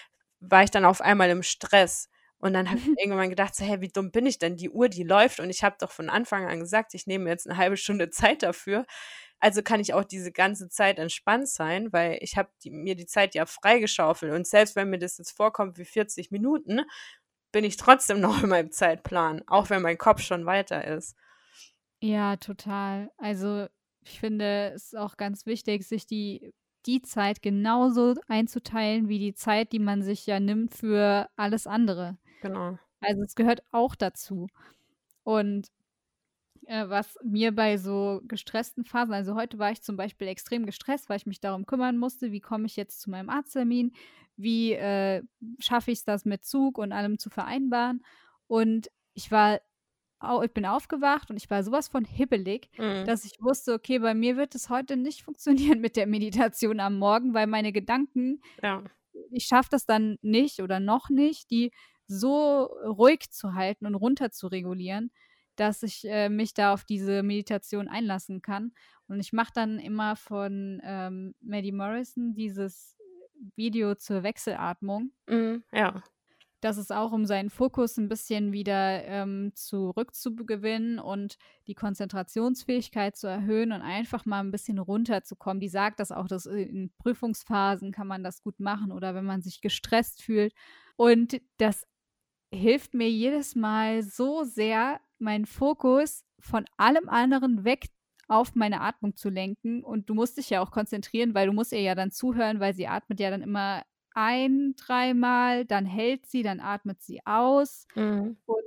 war 0.41 0.63
ich 0.63 0.71
dann 0.71 0.85
auf 0.85 1.01
einmal 1.01 1.31
im 1.31 1.43
Stress. 1.43 2.09
Und 2.39 2.53
dann 2.53 2.69
habe 2.69 2.79
ich 2.79 2.87
irgendwann 2.99 3.31
gedacht, 3.31 3.55
so, 3.55 3.65
hä, 3.65 3.81
wie 3.81 3.89
dumm 3.89 4.13
bin 4.13 4.27
ich 4.27 4.39
denn? 4.39 4.57
Die 4.57 4.71
Uhr, 4.71 4.89
die 4.89 5.03
läuft 5.05 5.41
und 5.41 5.51
ich 5.51 5.65
habe 5.65 5.77
doch 5.81 5.91
von 5.91 6.09
Anfang 6.09 6.47
an 6.47 6.61
gesagt, 6.61 6.95
ich 6.95 7.07
nehme 7.07 7.29
jetzt 7.29 7.49
eine 7.49 7.57
halbe 7.57 7.77
Stunde 7.77 8.11
Zeit 8.11 8.43
dafür. 8.43 8.85
Also 9.41 9.63
kann 9.63 9.81
ich 9.81 9.95
auch 9.95 10.05
diese 10.05 10.33
ganze 10.33 10.69
Zeit 10.69 10.99
entspannt 10.99 11.49
sein, 11.49 11.93
weil 11.93 12.19
ich 12.21 12.37
habe 12.37 12.51
mir 12.65 12.97
die 12.97 13.07
Zeit 13.07 13.35
ja 13.35 13.47
freigeschaufelt. 13.47 14.33
Und 14.33 14.47
selbst 14.47 14.75
wenn 14.75 14.91
mir 14.91 14.99
das 14.99 15.19
jetzt 15.19 15.37
vorkommt 15.37 15.79
wie 15.79 15.85
40 15.85 16.31
Minuten, 16.31 16.81
bin 17.53 17.65
ich 17.65 17.77
trotzdem 17.77 18.21
noch 18.21 18.43
in 18.43 18.49
meinem 18.49 18.73
Zeitplan, 18.73 19.43
auch 19.47 19.71
wenn 19.71 19.83
mein 19.83 19.99
Kopf 19.99 20.23
schon 20.23 20.47
weiter 20.47 20.85
ist. 20.85 21.17
Ja, 22.01 22.37
total. 22.37 23.11
Also 23.17 23.67
ich 24.03 24.21
finde 24.21 24.73
es 24.75 24.87
ist 24.87 24.97
auch 24.97 25.17
ganz 25.17 25.47
wichtig, 25.47 25.87
sich 25.87 26.07
die, 26.07 26.53
die 26.87 27.03
Zeit 27.03 27.43
genauso 27.43 28.15
einzuteilen 28.29 29.09
wie 29.09 29.19
die 29.19 29.35
Zeit, 29.35 29.73
die 29.73 29.79
man 29.79 30.03
sich 30.03 30.27
ja 30.27 30.41
nimmt 30.41 30.75
für 30.75 31.29
alles 31.37 31.67
andere. 31.67 32.17
Genau. 32.41 32.79
Also 33.01 33.23
es 33.23 33.35
gehört 33.35 33.63
auch 33.73 33.95
dazu. 33.95 34.49
Und 35.25 35.69
was 36.69 37.19
mir 37.23 37.55
bei 37.55 37.79
so 37.79 38.21
gestressten 38.29 38.85
Phasen, 38.85 39.15
also 39.15 39.35
heute 39.35 39.59
war 39.59 39.73
ich 39.73 39.83
zum 39.83 39.97
Beispiel 39.97 40.29
extrem 40.29 40.67
gestresst, 40.67 41.09
weil 41.09 41.17
ich 41.17 41.27
mich 41.27 41.41
darum 41.41 41.65
kümmern 41.65 41.97
musste, 41.97 42.31
wie 42.31 42.41
komme 42.41 42.67
ich 42.67 42.77
jetzt 42.77 43.01
zu 43.01 43.11
meinem 43.11 43.31
Arzttermin, 43.31 43.93
wie 44.37 44.75
äh, 44.75 45.23
schaffe 45.61 45.91
ich 45.91 46.01
es, 46.01 46.05
das 46.05 46.27
mit 46.27 46.45
Zug 46.45 46.77
und 46.77 46.93
allem 46.93 47.19
zu 47.19 47.31
vereinbaren. 47.31 48.05
Und 48.47 48.91
ich 49.15 49.31
war, 49.31 49.61
ich 50.45 50.53
bin 50.53 50.67
aufgewacht 50.67 51.31
und 51.31 51.39
ich 51.39 51.49
war 51.49 51.63
sowas 51.63 51.89
von 51.89 52.05
hibbelig, 52.05 52.69
mhm. 52.77 53.07
dass 53.07 53.25
ich 53.25 53.41
wusste, 53.41 53.73
okay, 53.73 53.99
bei 53.99 54.13
mir 54.13 54.37
wird 54.37 54.55
es 54.55 54.69
heute 54.69 54.99
nicht 54.99 55.23
funktionieren 55.23 55.81
mit 55.81 55.97
der 55.97 56.07
Meditation 56.07 56.81
am 56.81 56.99
Morgen, 56.99 57.33
weil 57.33 57.47
meine 57.47 57.73
Gedanken, 57.73 58.43
ja. 58.63 58.85
ich 59.31 59.47
schaffe 59.47 59.71
das 59.71 59.87
dann 59.87 60.19
nicht 60.21 60.61
oder 60.61 60.81
noch 60.81 61.09
nicht, 61.09 61.51
die 61.51 61.73
so 62.07 62.65
ruhig 62.65 63.31
zu 63.31 63.55
halten 63.55 63.87
und 63.87 63.95
runter 63.95 64.31
zu 64.31 64.49
regulieren 64.49 65.11
dass 65.61 65.83
ich 65.83 66.05
äh, 66.07 66.29
mich 66.29 66.55
da 66.55 66.73
auf 66.73 66.85
diese 66.85 67.23
Meditation 67.23 67.89
einlassen 67.89 68.43
kann. 68.43 68.73
Und 69.09 69.21
ich 69.21 69.33
mache 69.33 69.53
dann 69.55 69.79
immer 69.79 70.17
von 70.17 70.81
ähm, 70.85 71.35
Maddie 71.41 71.73
Morrison 71.73 72.35
dieses 72.35 72.97
Video 73.57 73.95
zur 73.95 74.23
Wechselatmung. 74.23 75.13
Mm, 75.27 75.57
ja. 75.73 76.03
Das 76.61 76.77
ist 76.77 76.93
auch, 76.93 77.13
um 77.13 77.25
seinen 77.25 77.51
Fokus 77.51 77.97
ein 77.99 78.09
bisschen 78.09 78.53
wieder 78.53 79.05
ähm, 79.05 79.53
zurückzugewinnen 79.55 80.99
und 80.99 81.39
die 81.69 81.75
Konzentrationsfähigkeit 81.75 83.17
zu 83.17 83.29
erhöhen 83.29 83.71
und 83.71 83.81
einfach 83.81 84.27
mal 84.27 84.41
ein 84.41 84.51
bisschen 84.51 84.79
runterzukommen. 84.79 85.61
Die 85.61 85.69
sagt 85.69 86.01
das 86.01 86.11
auch, 86.11 86.27
dass 86.27 86.47
in 86.47 86.91
Prüfungsphasen 86.99 87.93
kann 87.93 88.09
man 88.09 88.25
das 88.25 88.43
gut 88.43 88.59
machen 88.59 88.91
oder 88.91 89.15
wenn 89.15 89.25
man 89.25 89.41
sich 89.41 89.61
gestresst 89.61 90.21
fühlt. 90.21 90.53
Und 90.97 91.41
das 91.59 91.87
hilft 92.53 92.93
mir 92.93 93.09
jedes 93.09 93.55
Mal 93.55 94.03
so 94.03 94.43
sehr, 94.43 95.01
meinen 95.21 95.47
Fokus 95.47 96.25
von 96.39 96.65
allem 96.77 97.09
anderen 97.09 97.65
weg 97.65 97.87
auf 98.29 98.55
meine 98.55 98.81
Atmung 98.81 99.17
zu 99.17 99.31
lenken. 99.31 99.83
Und 99.83 100.09
du 100.09 100.15
musst 100.15 100.37
dich 100.37 100.51
ja 100.51 100.61
auch 100.61 100.71
konzentrieren, 100.71 101.35
weil 101.35 101.47
du 101.47 101.53
musst 101.53 101.73
ihr 101.73 101.81
ja 101.81 101.95
dann 101.95 102.11
zuhören, 102.11 102.61
weil 102.61 102.75
sie 102.75 102.87
atmet 102.87 103.21
ja 103.21 103.31
dann 103.31 103.43
immer 103.43 103.83
ein, 104.15 104.75
dreimal, 104.77 105.65
dann 105.65 105.87
hält 105.87 106.27
sie, 106.27 106.43
dann 106.43 106.61
atmet 106.61 107.03
sie 107.03 107.25
aus. 107.25 107.87
Mhm. 107.95 108.37
Und 108.47 108.65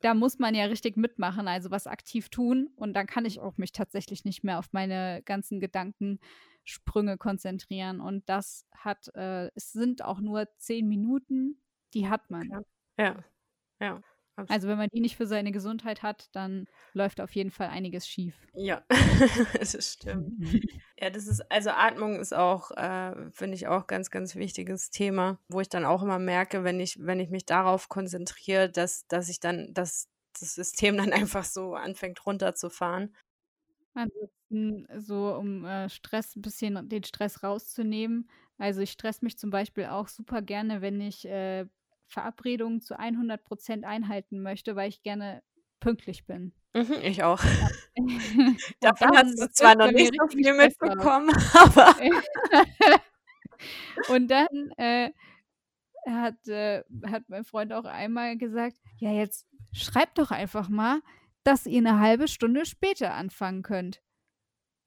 da 0.00 0.14
muss 0.14 0.38
man 0.38 0.54
ja 0.54 0.66
richtig 0.66 0.96
mitmachen, 0.96 1.48
also 1.48 1.70
was 1.70 1.86
aktiv 1.86 2.28
tun. 2.28 2.70
Und 2.76 2.94
dann 2.94 3.06
kann 3.06 3.24
ich 3.24 3.40
auch 3.40 3.56
mich 3.56 3.72
tatsächlich 3.72 4.24
nicht 4.24 4.44
mehr 4.44 4.58
auf 4.58 4.72
meine 4.72 5.22
ganzen 5.24 5.60
Gedankensprünge 5.60 7.16
konzentrieren. 7.16 8.00
Und 8.00 8.28
das 8.28 8.66
hat, 8.72 9.08
äh, 9.14 9.50
es 9.54 9.72
sind 9.72 10.04
auch 10.04 10.20
nur 10.20 10.48
zehn 10.58 10.86
Minuten, 10.86 11.62
die 11.94 12.08
hat 12.08 12.30
man. 12.30 12.48
Ja, 12.50 12.62
ja. 12.98 13.24
ja. 13.80 14.02
Absolut. 14.38 14.50
Also 14.52 14.68
wenn 14.68 14.78
man 14.78 14.88
die 14.92 15.00
nicht 15.00 15.16
für 15.16 15.26
seine 15.26 15.50
Gesundheit 15.50 16.04
hat, 16.04 16.28
dann 16.30 16.68
läuft 16.92 17.20
auf 17.20 17.34
jeden 17.34 17.50
Fall 17.50 17.70
einiges 17.70 18.06
schief. 18.06 18.36
Ja, 18.54 18.84
das 19.58 19.76
stimmt. 19.94 20.32
ja, 20.96 21.10
das 21.10 21.26
ist, 21.26 21.40
also 21.50 21.70
Atmung 21.70 22.20
ist 22.20 22.32
auch, 22.32 22.70
äh, 22.70 23.32
finde 23.32 23.56
ich 23.56 23.66
auch 23.66 23.88
ganz, 23.88 24.12
ganz 24.12 24.36
wichtiges 24.36 24.90
Thema, 24.90 25.40
wo 25.48 25.60
ich 25.60 25.68
dann 25.68 25.84
auch 25.84 26.04
immer 26.04 26.20
merke, 26.20 26.62
wenn 26.62 26.78
ich, 26.78 27.04
wenn 27.04 27.18
ich 27.18 27.30
mich 27.30 27.46
darauf 27.46 27.88
konzentriere, 27.88 28.70
dass, 28.70 29.08
dass 29.08 29.28
ich 29.28 29.40
dann, 29.40 29.74
dass 29.74 30.08
das 30.38 30.54
System 30.54 30.96
dann 30.98 31.12
einfach 31.12 31.44
so 31.44 31.74
anfängt 31.74 32.24
runterzufahren. 32.24 33.16
Ansonsten 33.94 34.86
so, 35.00 35.34
um 35.34 35.64
äh, 35.64 35.88
Stress 35.88 36.36
ein 36.36 36.42
bisschen 36.42 36.88
den 36.88 37.02
Stress 37.02 37.42
rauszunehmen. 37.42 38.30
Also 38.56 38.82
ich 38.82 38.92
stress 38.92 39.20
mich 39.20 39.36
zum 39.36 39.50
Beispiel 39.50 39.86
auch 39.86 40.06
super 40.06 40.42
gerne, 40.42 40.80
wenn 40.80 41.00
ich 41.00 41.24
äh, 41.26 41.66
Verabredungen 42.08 42.80
zu 42.80 42.98
100 42.98 43.44
Prozent 43.44 43.84
einhalten 43.84 44.40
möchte, 44.40 44.74
weil 44.76 44.88
ich 44.88 45.02
gerne 45.02 45.42
pünktlich 45.80 46.26
bin. 46.26 46.52
Mhm, 46.74 46.94
ich 47.02 47.22
auch. 47.22 47.40
Davon 48.80 49.16
hast 49.16 49.40
du 49.40 49.50
zwar 49.50 49.76
noch 49.76 49.90
nicht 49.90 50.14
so 50.18 50.26
viel 50.28 50.52
mitbekommen, 50.54 51.30
aber. 51.54 51.94
und 54.08 54.28
dann 54.28 54.70
äh, 54.76 55.10
hat, 56.06 56.48
äh, 56.48 56.82
hat 57.06 57.24
mein 57.28 57.44
Freund 57.44 57.72
auch 57.72 57.84
einmal 57.84 58.36
gesagt: 58.36 58.76
Ja, 58.98 59.12
jetzt 59.12 59.46
schreibt 59.72 60.18
doch 60.18 60.30
einfach 60.30 60.68
mal, 60.68 61.00
dass 61.44 61.66
ihr 61.66 61.78
eine 61.78 62.00
halbe 62.00 62.28
Stunde 62.28 62.66
später 62.66 63.14
anfangen 63.14 63.62
könnt. 63.62 64.00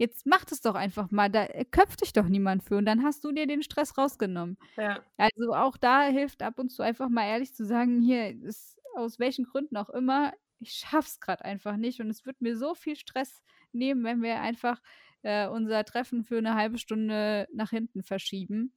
Jetzt 0.02 0.26
macht 0.26 0.52
es 0.52 0.62
doch 0.62 0.74
einfach 0.74 1.12
mal, 1.12 1.30
da 1.30 1.46
äh, 1.46 1.64
köpft 1.64 2.02
dich 2.02 2.12
doch 2.12 2.28
niemand 2.28 2.64
für 2.64 2.76
und 2.78 2.86
dann 2.88 3.04
hast 3.04 3.24
du 3.24 3.32
dir 3.32 3.46
den 3.46 3.62
Stress 3.62 3.96
rausgenommen. 4.00 4.58
Ja. 4.76 5.06
Also 5.18 5.54
auch 5.54 5.78
da 5.78 6.08
hilft 6.08 6.42
ab 6.42 6.58
und 6.58 6.70
zu 6.70 6.82
einfach 6.82 7.08
mal 7.08 7.28
ehrlich 7.28 7.54
zu 7.54 7.68
sagen, 7.68 8.02
hier 8.02 8.30
ist 8.42 8.82
aus 8.96 9.20
welchen 9.20 9.46
Gründen 9.46 9.78
auch 9.78 9.92
immer, 9.92 10.34
ich 10.58 10.72
schaff's 10.72 11.20
gerade 11.20 11.46
einfach 11.46 11.78
nicht 11.78 12.00
und 12.00 12.10
es 12.10 12.26
wird 12.26 12.42
mir 12.42 12.58
so 12.58 12.74
viel 12.74 12.96
Stress 12.96 13.44
nehmen, 13.74 14.04
wenn 14.04 14.24
wir 14.24 14.42
einfach 14.42 14.82
äh, 15.22 15.48
unser 15.48 15.86
Treffen 15.86 16.24
für 16.24 16.40
eine 16.40 16.56
halbe 16.56 16.80
Stunde 16.80 17.48
nach 17.54 17.70
hinten 17.70 18.02
verschieben. 18.02 18.74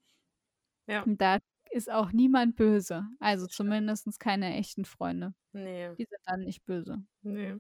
Ja. 0.87 1.05
Und 1.05 1.23
da 1.23 1.39
ist 1.71 1.91
auch 1.91 2.13
niemand 2.13 2.55
böse. 2.55 3.07
Also 3.19 3.47
zumindest 3.47 4.21
keine 4.21 4.55
echten 4.57 4.85
Freunde. 4.85 5.33
Nee. 5.55 5.89
Die 5.97 6.05
sind 6.05 6.21
dann 6.27 6.41
nicht 6.41 6.67
böse. 6.67 7.03
Nee. 7.23 7.57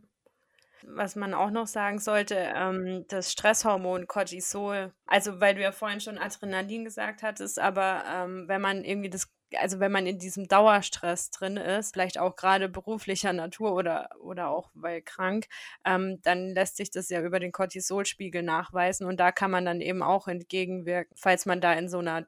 Was 0.87 1.17
man 1.17 1.35
auch 1.35 1.51
noch 1.51 1.67
sagen 1.67 1.99
sollte, 1.99 2.37
ähm, 2.37 3.05
das 3.09 3.33
Stresshormon 3.33 4.07
Cortisol, 4.07 4.93
also 5.07 5.41
weil 5.41 5.55
du 5.55 5.63
ja 5.63 5.73
vorhin 5.73 6.01
schon 6.01 6.19
Adrenalin 6.19 6.85
gesagt 6.85 7.23
hattest, 7.23 7.59
aber 7.59 8.05
ähm, 8.13 8.49
wenn 8.49 8.61
man 8.61 8.85
irgendwie 8.85 9.11
das 9.11 9.33
also 9.57 9.81
wenn 9.81 9.93
man 9.93 10.07
in 10.07 10.19
diesem 10.19 10.49
Dauerstress 10.49 11.31
drin 11.31 11.57
ist, 11.57 11.93
vielleicht 11.93 12.19
auch 12.19 12.37
gerade 12.37 12.69
beruflicher 12.69 13.33
Natur 13.33 13.75
oder, 13.75 14.11
oder 14.21 14.49
auch 14.49 14.71
weil 14.75 15.03
krank, 15.03 15.47
ähm, 15.85 16.21
dann 16.23 16.51
lässt 16.51 16.77
sich 16.77 16.91
das 16.91 17.09
ja 17.09 17.23
über 17.23 17.41
den 17.41 17.53
Cortisolspiegel 17.53 18.43
nachweisen 18.43 19.07
und 19.07 19.19
da 19.21 19.33
kann 19.33 19.51
man 19.51 19.65
dann 19.65 19.81
eben 19.81 20.03
auch 20.03 20.29
entgegenwirken, 20.29 21.17
falls 21.17 21.47
man 21.47 21.61
da 21.61 21.73
in 21.73 21.89
so 21.89 21.99
einer 21.99 22.27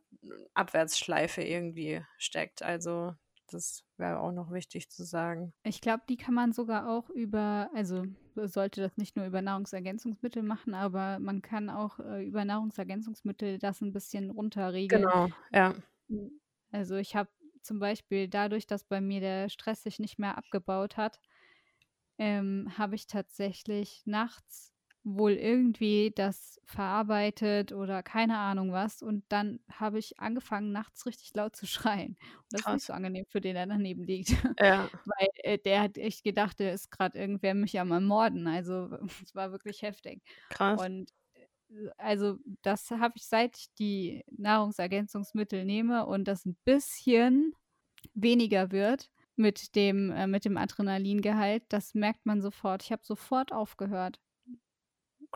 Abwärtsschleife 0.55 1.43
irgendwie 1.43 2.03
steckt. 2.19 2.63
Also 2.63 3.15
das 3.53 3.85
wäre 3.97 4.21
auch 4.21 4.33
noch 4.33 4.53
wichtig 4.53 4.91
zu 4.91 5.05
sagen. 5.05 5.53
Ich 5.63 5.81
glaube, 5.81 6.03
die 6.09 6.17
kann 6.17 6.35
man 6.35 6.53
sogar 6.53 6.89
auch 6.89 7.11
über, 7.11 7.71
also 7.75 8.05
sollte 8.35 8.81
das 8.81 8.97
nicht 8.97 9.17
nur 9.17 9.27
über 9.27 9.43
Nahrungsergänzungsmittel 9.43 10.43
machen, 10.43 10.75
aber 10.75 11.19
man 11.19 11.43
kann 11.43 11.71
auch 11.71 11.99
äh, 12.01 12.25
über 12.25 12.45
Nahrungsergänzungsmittel 12.45 13.59
das 13.59 13.81
ein 13.81 13.93
bisschen 13.93 14.31
runterregeln. 14.31 15.03
Genau, 15.03 15.29
ja. 15.53 15.75
Hm. 16.09 16.41
Also 16.73 16.97
ich 16.97 17.17
habe 17.17 17.31
zum 17.63 17.79
Beispiel 17.79 18.29
dadurch, 18.29 18.67
dass 18.67 18.85
bei 18.85 19.01
mir 19.01 19.21
der 19.21 19.49
Stress 19.49 19.83
sich 19.83 19.99
nicht 19.99 20.19
mehr 20.19 20.39
abgebaut 20.39 20.97
hat, 20.97 21.21
ähm, 22.19 22.73
habe 22.79 22.95
ich 22.95 23.07
tatsächlich 23.07 24.03
nachts 24.07 24.76
wohl 25.07 25.35
irgendwie 25.35 26.13
das 26.15 26.61
verarbeitet 26.65 27.71
oder 27.71 28.03
keine 28.03 28.39
Ahnung 28.39 28.73
was. 28.73 29.03
Und 29.03 29.25
dann 29.29 29.61
habe 29.71 30.01
ich 30.01 30.19
angefangen, 30.19 30.73
nachts 30.73 31.07
richtig 31.07 31.33
laut 31.35 31.55
zu 31.55 31.67
schreien. 31.67 32.17
Und 32.19 32.47
das 32.51 32.63
Krass. 32.63 32.73
ist 32.73 32.75
nicht 32.75 32.87
so 32.87 32.93
angenehm 32.93 33.25
für 33.29 33.41
den, 33.41 33.55
der 33.55 33.67
daneben 33.67 34.03
liegt. 34.03 34.31
Ja. 34.61 34.89
Weil 35.05 35.29
äh, 35.45 35.59
der 35.59 35.83
hat 35.83 35.97
echt 35.97 36.25
gedacht, 36.25 36.59
der 36.59 36.73
ist 36.73 36.91
gerade 36.91 37.17
irgendwer 37.19 37.55
mich 37.55 37.79
am 37.79 37.93
Ermorden. 37.93 38.49
Also 38.49 38.99
es 39.23 39.35
war 39.35 39.53
wirklich 39.53 39.83
heftig. 39.83 40.23
Krass. 40.49 40.85
Und 40.85 41.13
also 41.99 42.39
das 42.63 42.91
habe 42.91 43.15
ich, 43.17 43.27
seit 43.27 43.57
ich 43.57 43.73
die 43.79 44.25
Nahrungsergänzungsmittel 44.37 45.65
nehme 45.65 46.07
und 46.07 46.25
das 46.27 46.47
ein 46.47 46.57
bisschen 46.65 47.55
weniger 48.15 48.73
wird 48.73 49.11
mit 49.37 49.77
dem, 49.77 50.11
äh, 50.11 50.27
mit 50.27 50.45
dem 50.45 50.57
Adrenalingehalt, 50.57 51.63
das 51.69 51.95
merkt 51.95 52.27
man 52.27 52.41
sofort. 52.41 52.83
Ich 52.83 52.91
habe 52.91 53.03
sofort 53.05 53.53
aufgehört. 53.53 54.19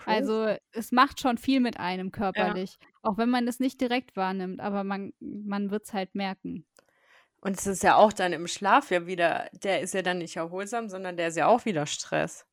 Cool. 0.06 0.14
Also 0.14 0.56
es 0.72 0.92
macht 0.92 1.20
schon 1.20 1.38
viel 1.38 1.60
mit 1.60 1.78
einem 1.78 2.10
körperlich, 2.10 2.78
ja. 2.80 2.88
auch 3.02 3.18
wenn 3.18 3.30
man 3.30 3.46
es 3.46 3.60
nicht 3.60 3.80
direkt 3.80 4.16
wahrnimmt, 4.16 4.60
aber 4.60 4.84
man, 4.84 5.12
man 5.20 5.70
wird 5.70 5.84
es 5.84 5.92
halt 5.92 6.14
merken. 6.14 6.66
Und 7.40 7.56
es 7.56 7.66
ist 7.66 7.82
ja 7.82 7.96
auch 7.96 8.12
dann 8.12 8.32
im 8.32 8.46
Schlaf 8.46 8.90
ja 8.90 9.06
wieder, 9.06 9.48
der 9.52 9.80
ist 9.80 9.94
ja 9.94 10.02
dann 10.02 10.18
nicht 10.18 10.36
erholsam, 10.36 10.88
sondern 10.88 11.16
der 11.16 11.28
ist 11.28 11.36
ja 11.36 11.46
auch 11.46 11.64
wieder 11.64 11.86
Stress. 11.86 12.46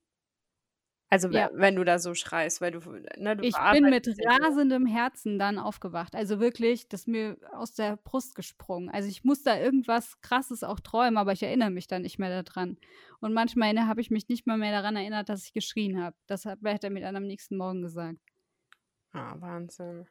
Also 1.10 1.30
ja. 1.30 1.50
wenn 1.54 1.76
du 1.76 1.86
da 1.86 2.00
so 2.00 2.14
schreist, 2.16 2.60
weil 2.60 2.72
du, 2.72 2.80
ne, 3.18 3.38
du 3.38 3.44
Ich 3.44 3.56
bin 3.72 3.90
mit 3.90 4.08
rasendem 4.26 4.86
Herzen 4.86 5.40
dann 5.40 5.58
aufgewacht. 5.58 6.16
Also 6.16 6.42
wirklich, 6.42 6.90
das 6.90 7.02
ist 7.02 7.08
mir 7.08 7.38
aus 7.54 7.74
der 7.74 7.96
Brust 7.96 8.36
gesprungen. 8.36 8.90
Also 8.90 9.08
ich 9.08 9.24
muss 9.24 9.42
da 9.42 9.58
irgendwas 9.58 10.20
Krasses 10.22 10.64
auch 10.64 10.82
träumen, 10.82 11.18
aber 11.18 11.32
ich 11.32 11.44
erinnere 11.44 11.70
mich 11.70 11.88
dann 11.88 12.02
nicht 12.02 12.20
mehr 12.20 12.44
daran. 12.44 12.78
Und 13.22 13.34
manchmal 13.34 13.78
habe 13.88 14.02
ich 14.02 14.12
mich 14.12 14.28
nicht 14.28 14.48
mal 14.48 14.58
mehr 14.58 14.74
daran 14.74 14.98
erinnert, 14.98 15.30
dass 15.30 15.46
ich 15.46 15.54
geschrien 15.54 16.02
habe. 16.02 16.16
Das 16.28 16.46
hat, 16.46 16.60
hat 16.64 16.84
er 16.84 16.90
mir 16.90 17.02
dann 17.02 17.16
am 17.16 17.26
nächsten 17.26 17.56
Morgen 17.56 17.82
gesagt. 17.82 18.18
Ah, 19.14 19.36
Wahnsinn. 19.40 20.08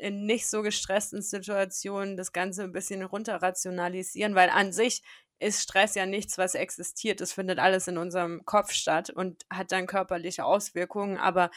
in 0.01 0.27
nicht 0.27 0.47
so 0.47 0.63
gestressten 0.63 1.23
Situationen 1.23 2.19
das 2.19 2.33
Ganze 2.33 2.65
ein 2.65 2.73
bisschen 2.73 3.03
runterrationalisieren, 3.03 4.35
weil 4.35 4.51
an 4.51 4.73
sich 4.73 5.03
ist 5.43 5.63
Stress 5.63 5.95
ja 5.95 6.07
nichts, 6.07 6.39
was 6.39 6.55
existiert. 6.55 7.21
Es 7.21 7.33
findet 7.33 7.59
alles 7.59 7.89
in 7.89 7.99
unserem 7.99 8.45
Kopf 8.45 8.73
statt 8.73 9.11
und 9.11 9.45
hat 9.51 9.73
dann 9.73 9.87
körperliche 9.87 10.45
Auswirkungen. 10.45 11.19
Aber 11.19 11.51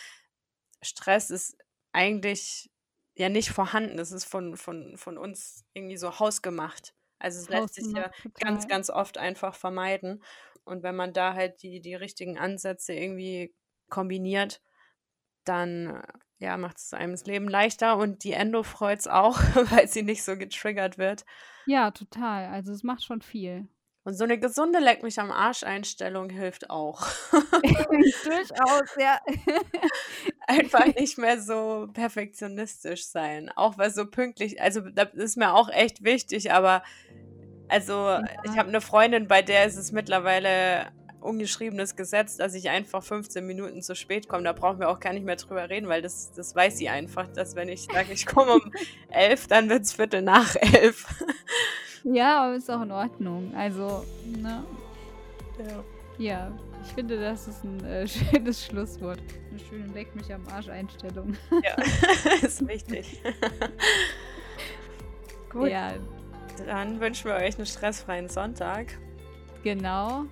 Stress 0.82 1.30
ist 1.30 1.58
eigentlich 1.94 2.72
ja 3.16 3.30
nicht 3.30 3.50
vorhanden. 3.50 4.00
Es 4.00 4.12
ist 4.12 4.26
von, 4.26 4.58
von, 4.58 4.98
von 4.98 5.18
uns 5.18 5.66
irgendwie 5.74 5.98
so 5.98 6.20
hausgemacht. 6.20 6.94
Also 7.20 7.40
es 7.40 7.50
lässt 7.50 7.76
sich 7.76 7.88
ja 7.96 8.12
ganz, 8.40 8.68
ganz 8.68 8.90
oft 8.90 9.18
einfach 9.18 9.56
vermeiden. 9.56 10.24
Und 10.64 10.84
wenn 10.84 10.96
man 10.96 11.14
da 11.14 11.34
halt 11.34 11.62
die, 11.62 11.80
die 11.80 11.96
richtigen 11.96 12.38
Ansätze 12.38 12.94
irgendwie 12.94 13.54
kombiniert, 13.90 14.62
dann 15.44 16.02
ja, 16.40 16.58
macht 16.58 16.78
es 16.78 16.94
einem 16.94 17.14
das 17.14 17.26
Leben 17.26 17.48
leichter 17.48 17.98
und 17.98 18.24
die 18.24 18.34
Endo 18.34 18.64
freut 18.64 19.00
es 19.00 19.08
auch, 19.08 19.40
weil 19.72 19.88
sie 19.88 20.04
nicht 20.04 20.24
so 20.24 20.38
getriggert 20.38 20.98
wird. 20.98 21.26
Ja, 21.66 21.92
total. 21.92 22.48
Also 22.48 22.74
es 22.74 22.84
macht 22.84 23.04
schon 23.04 23.22
viel. 23.22 23.68
Und 24.06 24.14
so 24.14 24.24
eine 24.24 24.38
gesunde 24.38 24.78
Leck 24.78 25.02
mich 25.02 25.20
am 25.20 25.32
Arsch-Einstellung 25.32 26.30
hilft 26.30 26.70
auch. 26.70 27.08
Durchaus, 27.32 28.96
ja. 29.00 29.20
Einfach 30.48 30.86
nicht 30.86 31.18
mehr 31.18 31.42
so 31.42 31.90
perfektionistisch 31.92 33.08
sein. 33.08 33.50
Auch 33.56 33.80
weil 33.80 33.90
so 33.90 34.06
pünktlich, 34.06 34.62
also 34.62 34.82
das 34.82 35.16
ist 35.16 35.38
mir 35.38 35.56
auch 35.56 35.70
echt 35.70 36.04
wichtig, 36.04 36.52
aber 36.52 36.84
also 37.68 37.94
ja. 37.94 38.24
ich 38.44 38.52
habe 38.60 38.70
eine 38.70 38.80
Freundin, 38.80 39.28
bei 39.28 39.42
der 39.42 39.66
ist 39.66 39.76
es 39.76 39.92
mittlerweile 39.92 40.92
ungeschriebenes 41.20 41.96
Gesetz, 41.96 42.38
dass 42.38 42.54
ich 42.54 42.70
einfach 42.70 43.04
15 43.04 43.44
Minuten 43.44 43.82
zu 43.82 43.96
spät 43.96 44.30
komme. 44.30 44.44
Da 44.44 44.54
brauchen 44.54 44.80
wir 44.80 44.90
auch 44.90 45.00
gar 45.00 45.14
nicht 45.14 45.26
mehr 45.26 45.36
drüber 45.36 45.68
reden, 45.68 45.88
weil 45.88 46.04
das, 46.04 46.32
das 46.32 46.56
weiß 46.56 46.78
sie 46.78 46.90
einfach, 46.90 47.28
dass 47.30 47.56
wenn 47.56 47.70
ich 47.70 47.88
sage, 47.92 48.14
ich 48.14 48.28
komme 48.28 48.54
um 48.54 48.72
elf, 49.10 49.48
dann 49.48 49.68
wird 49.68 49.82
es 49.82 49.94
Viertel 49.94 50.22
nach 50.22 50.56
elf. 50.56 51.08
Ja, 52.06 52.44
aber 52.44 52.56
ist 52.56 52.70
auch 52.70 52.82
in 52.82 52.92
Ordnung. 52.92 53.54
Also, 53.56 54.06
ne? 54.26 54.64
Ja. 55.58 55.84
Ja, 56.18 56.52
ich 56.84 56.94
finde, 56.94 57.20
das 57.20 57.48
ist 57.48 57.64
ein 57.64 57.84
äh, 57.84 58.08
schönes 58.08 58.66
Schlusswort. 58.66 59.20
Eine 59.50 59.60
schöne 59.60 59.94
Leck 59.94 60.16
mich 60.16 60.34
am 60.34 60.48
Arsch 60.48 60.70
Einstellung. 60.70 61.36
Ja, 61.64 61.76
ist 62.42 62.66
wichtig. 62.68 63.22
Gut. 65.50 65.70
Ja. 65.70 65.94
Dann 66.66 67.00
wünschen 67.02 67.26
wir 67.26 67.36
euch 67.36 67.58
einen 67.58 67.66
stressfreien 67.66 68.30
Sonntag. 68.30 68.98
Genau. 69.64 70.26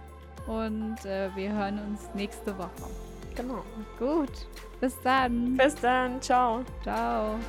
Und 0.48 1.06
äh, 1.06 1.30
wir 1.36 1.52
hören 1.52 1.80
uns 1.80 2.10
nächste 2.14 2.58
Woche. 2.58 2.70
Genau. 3.36 3.64
Gut. 3.98 4.48
Bis 4.80 5.00
dann. 5.02 5.58
Bis 5.58 5.76
dann. 5.76 6.22
Ciao. 6.22 6.64
Ciao. 6.84 7.40